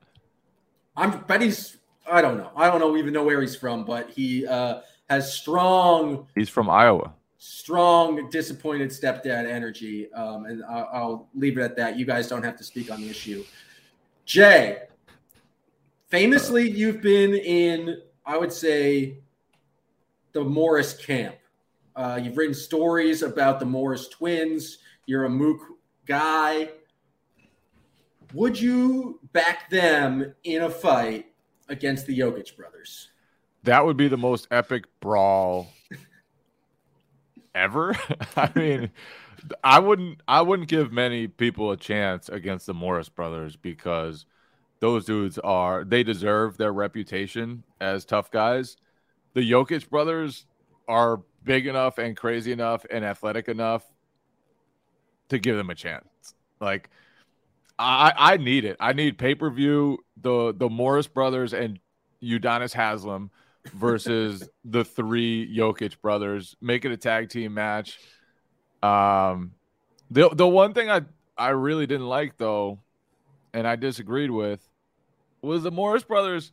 I'm 0.97 1.21
bet 1.25 1.41
he's 1.41 1.79
I 2.11 2.21
don't 2.21 2.37
know. 2.37 2.51
I 2.57 2.67
don't 2.69 2.81
know 2.81 2.97
even 2.97 3.13
know 3.13 3.23
where 3.25 3.41
he's 3.41 3.57
from, 3.57 3.85
but 3.85 4.11
he 4.11 4.47
uh, 4.47 4.81
has 5.09 5.33
strong, 5.33 6.27
He's 6.35 6.49
from 6.49 6.69
Iowa. 6.69 7.13
strong 7.39 8.29
disappointed 8.31 8.91
stepdad 8.91 9.47
energy. 9.47 10.13
Um, 10.13 10.45
and 10.47 10.65
I'll, 10.65 10.89
I'll 10.93 11.29
leave 11.35 11.59
it 11.59 11.63
at 11.63 11.77
that. 11.77 11.97
You 11.97 12.05
guys 12.05 12.29
don't 12.29 12.43
have 12.43 12.57
to 12.59 12.65
speak 12.65 12.91
on 12.91 13.01
the 13.01 13.09
issue. 13.09 13.45
Jay, 14.27 14.79
famously, 16.09 16.69
you've 16.71 17.01
been 17.01 17.35
in, 17.35 17.99
I 18.27 18.37
would 18.37 18.53
say, 18.53 19.19
the 20.33 20.43
Morris 20.43 20.95
camp. 20.95 21.37
Uh, 21.95 22.21
you've 22.23 22.37
written 22.37 22.55
stories 22.55 23.23
about 23.23 23.61
the 23.61 23.67
Morris 23.67 24.09
twins. 24.09 24.79
You're 25.07 25.25
a 25.25 25.31
Mook 25.31 25.61
guy. 26.07 26.71
Would 28.35 28.59
you 28.59 29.21
back 29.33 29.69
them 29.69 30.35
in 30.45 30.63
a 30.63 30.71
fight 30.71 31.27
against 31.69 32.07
the 32.07 32.19
Jokic 32.19 32.57
brothers? 32.57 33.11
That 33.65 33.85
would 33.85 33.97
be 33.97 34.09
the 34.09 34.17
most 34.17 34.49
epic 34.51 34.85
brawl 35.01 35.69
ever. 37.55 37.97
I 38.37 38.51
mean, 38.55 38.91
I 39.63 39.79
wouldn't 39.79 40.21
I 40.27 40.43
wouldn't 40.43 40.69
give 40.69 40.93
many 40.93 41.29
people 41.29 41.71
a 41.71 41.77
chance 41.77 42.29
against 42.29 42.67
the 42.67 42.75
Morris 42.75 43.09
brothers 43.09 43.57
because 43.57 44.27
those 44.81 45.05
dudes 45.05 45.39
are 45.39 45.85
they 45.85 46.03
deserve 46.03 46.57
their 46.57 46.73
reputation 46.73 47.65
as 47.81 48.05
tough 48.05 48.31
guys. 48.31 48.77
The 49.35 49.49
Jokic 49.49 49.89
brothers 49.89 50.47
are 50.93 51.23
big 51.43 51.67
enough 51.67 51.97
and 51.97 52.15
crazy 52.17 52.53
enough 52.53 52.85
and 52.91 53.03
athletic 53.03 53.49
enough 53.49 53.83
to 55.31 55.39
give 55.39 55.57
them 55.57 55.71
a 55.71 55.75
chance. 55.75 56.35
Like 56.61 56.91
I 57.79 58.13
I 58.17 58.37
need 58.37 58.67
it. 58.67 58.77
I 58.79 58.93
need 58.93 59.17
pay-per-view 59.17 59.99
the 60.21 60.55
the 60.55 60.69
Morris 60.69 61.09
brothers 61.09 61.55
and 61.55 61.81
Udonis 62.23 62.75
Haslam 62.75 63.31
versus 63.73 64.47
the 64.67 64.85
three 64.85 65.57
Jokic 65.57 66.01
brothers. 66.03 66.57
Make 66.61 66.85
it 66.85 66.93
a 66.93 66.99
tag 66.99 67.31
team 67.31 67.55
match. 67.55 67.99
Um, 68.83 69.53
the 70.11 70.29
the 70.29 70.47
one 70.47 70.75
thing 70.75 70.91
I 70.91 71.01
I 71.39 71.51
really 71.51 71.87
didn't 71.87 72.09
like 72.09 72.37
though, 72.37 72.81
and 73.55 73.67
I 73.67 73.77
disagreed 73.77 74.31
with, 74.31 74.61
was 75.41 75.63
the 75.63 75.71
Morris 75.71 76.05
brothers. 76.05 76.53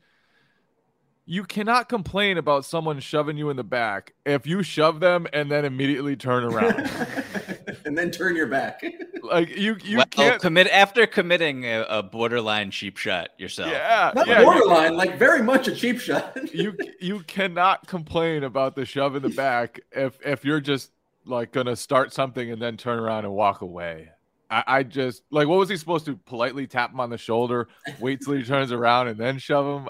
You 1.31 1.43
cannot 1.43 1.89
complain 1.89 2.39
about 2.39 2.65
someone 2.65 2.99
shoving 2.99 3.37
you 3.37 3.51
in 3.51 3.55
the 3.55 3.63
back 3.63 4.13
if 4.25 4.47
you 4.47 4.63
shove 4.63 4.99
them 4.99 5.27
and 5.31 5.51
then 5.51 5.63
immediately 5.63 6.15
turn 6.15 6.43
around. 6.43 6.79
and 7.85 7.95
then 7.95 8.09
turn 8.09 8.35
your 8.35 8.47
back. 8.47 8.81
like 9.21 9.55
you 9.55 9.77
you 9.83 9.97
well, 9.97 10.07
can't. 10.07 10.41
commit 10.41 10.65
after 10.69 11.05
committing 11.05 11.65
a, 11.65 11.85
a 11.87 12.01
borderline 12.01 12.71
cheap 12.71 12.97
shot 12.97 13.29
yourself. 13.37 13.71
Yeah, 13.71 14.11
Not 14.15 14.25
yeah, 14.27 14.39
you- 14.39 14.45
borderline, 14.45 14.97
like 14.97 15.19
very 15.19 15.43
much 15.43 15.67
a 15.67 15.75
cheap 15.75 15.99
shot. 15.99 16.35
you 16.51 16.75
you 16.99 17.19
cannot 17.19 17.85
complain 17.85 18.43
about 18.43 18.75
the 18.75 18.83
shove 18.83 19.15
in 19.15 19.21
the 19.21 19.29
back 19.29 19.79
if 19.91 20.17
if 20.25 20.43
you're 20.43 20.61
just 20.61 20.89
like 21.25 21.51
gonna 21.51 21.75
start 21.75 22.11
something 22.11 22.49
and 22.49 22.59
then 22.59 22.75
turn 22.75 22.97
around 22.97 23.25
and 23.25 23.33
walk 23.35 23.61
away. 23.61 24.09
I, 24.49 24.63
I 24.65 24.81
just 24.83 25.21
like 25.29 25.47
what 25.47 25.59
was 25.59 25.69
he 25.69 25.77
supposed 25.77 26.07
to 26.07 26.15
politely 26.15 26.65
tap 26.65 26.91
him 26.91 26.99
on 26.99 27.11
the 27.11 27.19
shoulder, 27.19 27.67
wait 27.99 28.21
till 28.21 28.33
he 28.33 28.43
turns 28.43 28.71
around 28.71 29.09
and 29.09 29.19
then 29.19 29.37
shove 29.37 29.83
him? 29.83 29.89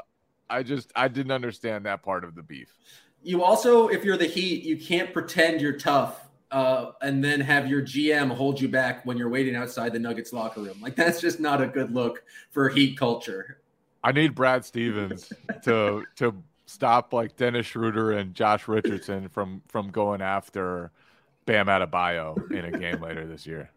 I 0.50 0.64
just 0.64 0.92
I 0.96 1.08
didn't 1.08 1.32
understand 1.32 1.86
that 1.86 2.04
part 2.04 2.24
of 2.24 2.36
the 2.36 2.44
beef. 2.44 2.74
you 3.24 3.44
also, 3.44 3.88
if 3.88 4.04
you're 4.04 4.18
the 4.18 4.26
Heat, 4.26 4.64
you 4.64 4.78
can't 4.78 5.14
pretend 5.14 5.62
you're 5.62 5.78
tough 5.78 6.30
uh, 6.52 6.92
and 7.02 7.24
then 7.24 7.40
have 7.42 7.68
your 7.68 7.82
GM 7.82 8.32
hold 8.32 8.60
you 8.60 8.68
back 8.68 9.06
when 9.06 9.18
you're 9.18 9.30
waiting 9.30 9.56
outside 9.56 9.94
the 9.94 10.00
Nuggets 10.00 10.34
locker 10.34 10.62
room. 10.62 10.80
Like 10.82 10.96
that's 10.96 11.22
just 11.22 11.40
not 11.40 11.62
a 11.62 11.68
good 11.68 11.94
look 11.94 12.24
for 12.52 12.70
Heat 12.70 12.98
culture. 12.98 13.60
I 14.04 14.12
need 14.12 14.34
Brad 14.36 14.66
Stevens 14.66 15.32
to 15.64 16.06
to 16.18 16.36
stop 16.66 17.14
like 17.14 17.36
Dennis 17.36 17.66
Schroeder 17.66 18.12
and 18.12 18.34
Josh 18.34 18.68
Richardson 18.68 19.30
from 19.30 19.62
from 19.68 19.92
going 19.92 20.22
after 20.22 20.92
Bam 21.46 21.68
Adebayo 21.68 22.52
in 22.52 22.66
a 22.66 22.78
game 22.78 23.02
later 23.02 23.26
this 23.26 23.46
year. 23.46 23.70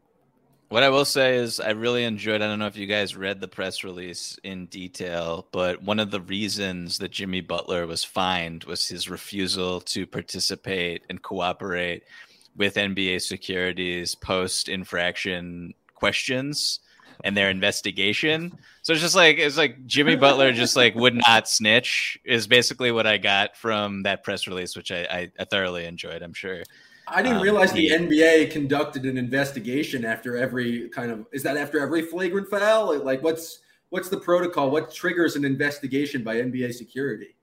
What 0.72 0.82
I 0.82 0.88
will 0.88 1.04
say 1.04 1.36
is, 1.36 1.60
I 1.60 1.72
really 1.72 2.04
enjoyed. 2.04 2.40
I 2.40 2.46
don't 2.46 2.58
know 2.58 2.66
if 2.66 2.78
you 2.78 2.86
guys 2.86 3.14
read 3.14 3.42
the 3.42 3.46
press 3.46 3.84
release 3.84 4.38
in 4.42 4.64
detail, 4.64 5.46
but 5.52 5.82
one 5.82 6.00
of 6.00 6.10
the 6.10 6.22
reasons 6.22 6.96
that 6.96 7.10
Jimmy 7.10 7.42
Butler 7.42 7.86
was 7.86 8.04
fined 8.04 8.64
was 8.64 8.88
his 8.88 9.10
refusal 9.10 9.82
to 9.82 10.06
participate 10.06 11.02
and 11.10 11.20
cooperate 11.20 12.04
with 12.56 12.76
NBA 12.76 13.20
securities 13.20 14.14
post 14.14 14.70
infraction 14.70 15.74
questions 15.92 16.80
and 17.22 17.36
their 17.36 17.50
investigation. 17.50 18.56
So 18.80 18.94
it's 18.94 19.02
just 19.02 19.14
like 19.14 19.36
it's 19.36 19.58
like 19.58 19.84
Jimmy 19.84 20.16
Butler 20.16 20.52
just 20.52 20.74
like 20.74 20.94
would 20.94 21.16
not 21.16 21.50
snitch 21.50 22.18
is 22.24 22.46
basically 22.46 22.92
what 22.92 23.06
I 23.06 23.18
got 23.18 23.58
from 23.58 24.04
that 24.04 24.24
press 24.24 24.46
release, 24.46 24.74
which 24.74 24.90
I, 24.90 25.02
I, 25.02 25.32
I 25.38 25.44
thoroughly 25.44 25.84
enjoyed. 25.84 26.22
I'm 26.22 26.32
sure. 26.32 26.62
I 27.12 27.22
didn't 27.22 27.38
Um, 27.38 27.42
realize 27.42 27.72
the 27.72 27.88
he- 27.88 27.94
NBA 27.94 28.50
conducted 28.50 29.04
an 29.04 29.16
investigation 29.18 30.04
after 30.04 30.36
every 30.36 30.88
kind 30.88 31.10
of 31.10 31.26
is 31.32 31.42
that 31.44 31.56
after 31.56 31.78
every 31.80 32.02
flagrant 32.02 32.48
foul? 32.48 32.98
Like 32.98 33.22
what's 33.22 33.60
what's 33.90 34.08
the 34.08 34.18
protocol? 34.18 34.70
What 34.70 34.92
triggers 34.92 35.36
an 35.36 35.44
investigation 35.44 36.22
by 36.22 36.36
NBA 36.36 36.72
security? 36.74 37.36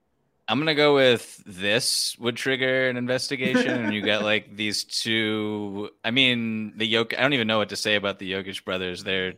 I'm 0.48 0.58
gonna 0.58 0.74
go 0.74 0.96
with 0.96 1.42
this 1.46 2.16
would 2.18 2.36
trigger 2.36 2.88
an 2.88 2.96
investigation, 2.96 3.68
and 3.70 3.94
you 3.94 4.02
got 4.02 4.22
like 4.24 4.56
these 4.56 4.82
two. 4.82 5.90
I 6.04 6.10
mean, 6.10 6.76
the 6.76 6.92
Jokic. 6.92 7.16
I 7.16 7.22
don't 7.22 7.34
even 7.34 7.46
know 7.46 7.58
what 7.58 7.68
to 7.68 7.76
say 7.76 7.94
about 7.94 8.18
the 8.18 8.32
Jokic 8.32 8.64
brothers. 8.64 9.04
They're 9.04 9.34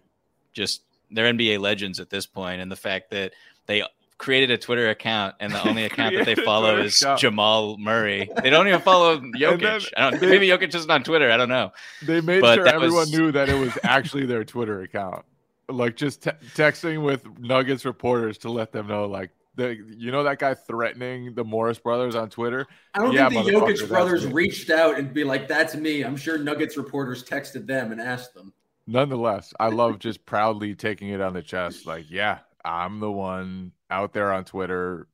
just 0.55 0.83
they're 1.11 1.31
NBA 1.31 1.61
legends 1.61 2.01
at 2.01 2.09
this 2.09 2.25
point, 2.25 2.63
and 2.63 2.73
the 2.73 2.77
fact 2.77 3.11
that 3.11 3.33
they 3.67 3.83
created 4.23 4.51
a 4.51 4.57
Twitter 4.57 4.89
account 4.89 5.35
and 5.41 5.53
the 5.53 5.63
only 5.69 5.85
account 5.85 6.15
that 6.17 6.25
they 6.25 6.35
follow 6.35 6.79
is 6.79 7.03
account. 7.03 7.21
Jamal 7.21 7.77
Murray. 7.77 8.31
They 8.43 8.49
don't 8.49 8.67
even 8.69 8.81
follow 8.81 9.19
Jokic. 9.21 9.61
then 9.61 9.81
I 9.97 10.11
don't. 10.11 10.21
they- 10.21 10.27
Maybe 10.31 10.47
Jokic 10.49 10.75
isn't 10.75 10.91
on 10.91 11.03
Twitter. 11.03 11.31
I 11.31 11.37
don't 11.37 11.49
know. 11.51 11.73
They 12.03 12.21
made 12.23 12.41
But 12.41 12.55
sure 12.55 12.67
everyone 12.69 12.97
was- 13.01 13.13
knew 13.13 13.33
that 13.33 13.49
it 13.51 13.59
was 13.59 13.77
actually 13.83 14.25
their 14.25 14.45
Twitter 14.45 14.81
account. 14.83 15.25
Like 15.69 15.97
just 15.97 16.23
te- 16.23 16.31
texting 16.55 17.05
with 17.05 17.27
Nuggets 17.39 17.85
reporters 17.85 18.39
to 18.39 18.51
let 18.51 18.73
them 18.73 18.87
know, 18.89 19.05
like, 19.07 19.31
the, 19.55 19.75
you 19.99 20.11
know 20.11 20.23
that 20.25 20.39
guy 20.39 20.55
threatening 20.55 21.35
the 21.35 21.45
Morris 21.45 21.79
brothers 21.79 22.15
on 22.15 22.31
Twitter? 22.31 22.67
I 22.95 23.01
don't 23.01 23.13
Yeah, 23.13 23.29
think 23.29 23.45
the 23.47 23.53
motherfucker, 23.53 23.75
Jokic 23.77 23.89
brothers 23.89 24.27
reached 24.27 24.71
out 24.71 24.99
and 24.99 25.13
be 25.13 25.25
like, 25.25 25.47
"That's 25.47 25.75
me." 25.75 26.03
I'm 26.05 26.17
sure 26.17 26.39
Nuggets 26.39 26.79
reporters 26.79 27.23
texted 27.23 27.67
them 27.67 27.93
and 27.93 28.01
asked 28.01 28.33
them. 28.33 28.55
Nonetheless, 28.87 29.53
I 29.61 29.69
love 29.69 29.99
just 29.99 30.25
proudly 30.25 30.75
taking 30.75 31.11
it 31.11 31.21
on 31.21 31.35
the 31.35 31.43
chest. 31.43 31.87
Like, 31.87 32.07
yeah, 32.11 32.39
I'm 32.65 32.99
the 33.01 33.11
one 33.11 33.73
out 33.93 34.13
there 34.13 34.33
on 34.33 34.45
Twitter 34.45 35.07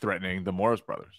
threatening 0.00 0.44
the 0.44 0.52
Morris 0.52 0.80
brothers. 0.80 1.14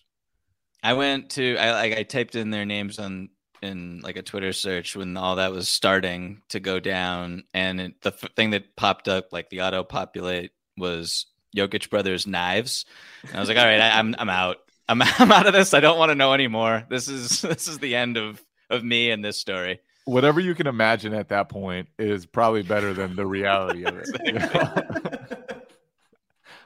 I 0.83 0.93
went 0.93 1.31
to 1.31 1.57
I 1.57 1.73
like 1.73 1.93
I 1.93 2.03
typed 2.03 2.35
in 2.35 2.49
their 2.49 2.65
names 2.65 2.97
on 2.97 3.29
in 3.61 3.99
like 4.01 4.15
a 4.15 4.23
Twitter 4.23 4.53
search 4.53 4.95
when 4.95 5.15
all 5.17 5.35
that 5.35 5.51
was 5.51 5.69
starting 5.69 6.41
to 6.49 6.59
go 6.59 6.79
down, 6.79 7.43
and 7.53 7.79
it, 7.79 8.01
the 8.01 8.09
f- 8.09 8.31
thing 8.35 8.51
that 8.51 8.75
popped 8.75 9.07
up 9.07 9.31
like 9.31 9.49
the 9.49 9.61
auto 9.61 9.83
populate 9.83 10.51
was 10.77 11.27
Jokic 11.55 11.89
brothers 11.89 12.25
knives. 12.25 12.85
And 13.23 13.35
I 13.35 13.39
was 13.39 13.49
like, 13.49 13.59
all 13.59 13.65
right, 13.65 13.79
I, 13.79 13.99
I'm 13.99 14.15
I'm 14.17 14.29
out. 14.29 14.57
I'm 14.89 15.01
I'm 15.19 15.31
out 15.31 15.45
of 15.45 15.53
this. 15.53 15.73
I 15.73 15.79
don't 15.79 15.99
want 15.99 16.09
to 16.09 16.15
know 16.15 16.33
anymore. 16.33 16.85
This 16.89 17.07
is 17.07 17.41
this 17.41 17.67
is 17.67 17.77
the 17.79 17.95
end 17.95 18.17
of 18.17 18.41
of 18.69 18.83
me 18.83 19.11
and 19.11 19.23
this 19.23 19.37
story. 19.37 19.79
Whatever 20.05 20.39
you 20.39 20.55
can 20.55 20.65
imagine 20.65 21.13
at 21.13 21.29
that 21.29 21.49
point 21.49 21.87
is 21.99 22.25
probably 22.25 22.63
better 22.63 22.91
than 22.91 23.15
the 23.15 23.25
reality 23.25 23.83
of 23.83 23.95
it. 23.97 25.60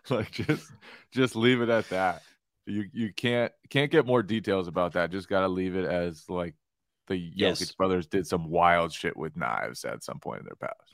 you 0.10 0.16
know? 0.16 0.22
like 0.22 0.32
just 0.32 0.72
just 1.12 1.36
leave 1.36 1.62
it 1.62 1.70
at 1.70 1.90
that. 1.90 2.22
You 2.66 2.86
you 2.94 3.14
can't 3.14 3.52
can't 3.70 3.92
get 3.92 4.06
more 4.06 4.24
details 4.24 4.68
about 4.68 4.94
that. 4.94 5.12
Just 5.12 5.30
gotta 5.30 5.48
leave 5.48 5.76
it 5.76 5.86
as 5.86 6.30
like 6.30 6.56
the 7.08 7.14
Jokic 7.16 7.34
Yes. 7.36 7.72
brothers 7.74 8.08
did 8.08 8.26
some 8.26 8.50
wild 8.50 8.92
shit 8.92 9.16
with 9.16 9.38
knives 9.38 9.86
at 9.86 10.04
some 10.04 10.20
point 10.20 10.40
in 10.40 10.46
their 10.46 10.56
past. 10.56 10.92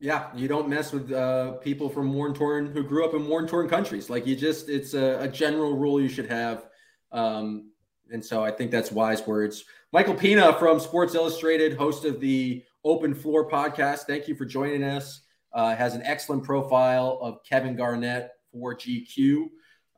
Yeah, 0.00 0.28
you 0.34 0.46
don't 0.46 0.68
mess 0.68 0.92
with 0.92 1.10
uh, 1.10 1.52
people 1.54 1.88
from 1.88 2.12
war 2.12 2.32
torn 2.32 2.66
who 2.72 2.84
grew 2.84 3.04
up 3.04 3.14
in 3.14 3.26
war 3.26 3.46
torn 3.46 3.68
countries. 3.68 4.08
Like 4.08 4.26
you 4.26 4.36
just, 4.36 4.68
it's 4.68 4.94
a, 4.94 5.18
a 5.22 5.28
general 5.28 5.76
rule 5.76 6.00
you 6.00 6.08
should 6.08 6.26
have. 6.30 6.66
Um, 7.10 7.72
and 8.10 8.24
so 8.24 8.44
I 8.44 8.52
think 8.52 8.70
that's 8.70 8.92
wise 8.92 9.26
words. 9.26 9.64
Michael 9.92 10.14
Pina 10.14 10.52
from 10.54 10.78
Sports 10.78 11.14
Illustrated, 11.16 11.76
host 11.76 12.04
of 12.04 12.20
the 12.20 12.62
Open 12.84 13.12
Floor 13.12 13.48
podcast. 13.50 14.00
Thank 14.02 14.28
you 14.28 14.36
for 14.36 14.44
joining 14.44 14.84
us. 14.84 15.22
Uh, 15.58 15.74
has 15.74 15.96
an 15.96 16.02
excellent 16.04 16.44
profile 16.44 17.18
of 17.20 17.42
Kevin 17.42 17.74
Garnett 17.74 18.30
for 18.52 18.76
GQ. 18.76 19.46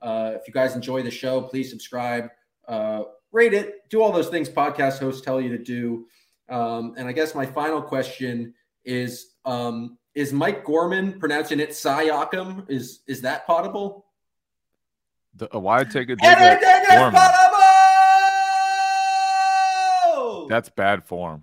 Uh, 0.01 0.33
if 0.35 0.49
you 0.49 0.55
guys 0.55 0.75
enjoy 0.75 1.03
the 1.03 1.11
show, 1.11 1.43
please 1.43 1.69
subscribe, 1.69 2.31
uh, 2.67 3.03
rate 3.31 3.53
it, 3.53 3.87
do 3.91 4.01
all 4.01 4.11
those 4.11 4.29
things 4.29 4.49
podcast 4.49 5.01
hosts 5.01 5.21
tell 5.21 5.39
you 5.39 5.51
to 5.51 5.63
do. 5.63 6.07
Um, 6.49 6.95
and 6.97 7.07
I 7.07 7.13
guess 7.13 7.35
my 7.35 7.45
final 7.45 7.83
question 7.83 8.55
is 8.87 9.35
um, 9.45 9.99
is 10.15 10.33
Mike 10.33 10.65
Gorman 10.65 11.19
pronouncing 11.21 11.61
it 11.61 11.73
Siakam? 11.73 12.65
Is 12.71 13.01
is 13.07 13.21
that 13.21 13.47
potable? 13.47 14.07
The, 15.35 15.55
uh, 15.55 15.59
why 15.59 15.85
take 15.85 16.09
a 16.09 16.17
dig 16.17 16.25
Everything 16.25 16.71
at 16.71 16.83
is 16.85 16.89
Gorman? 16.89 17.21
potable. 20.17 20.49
That's 20.49 20.71
bad 20.71 21.05
form. 21.05 21.43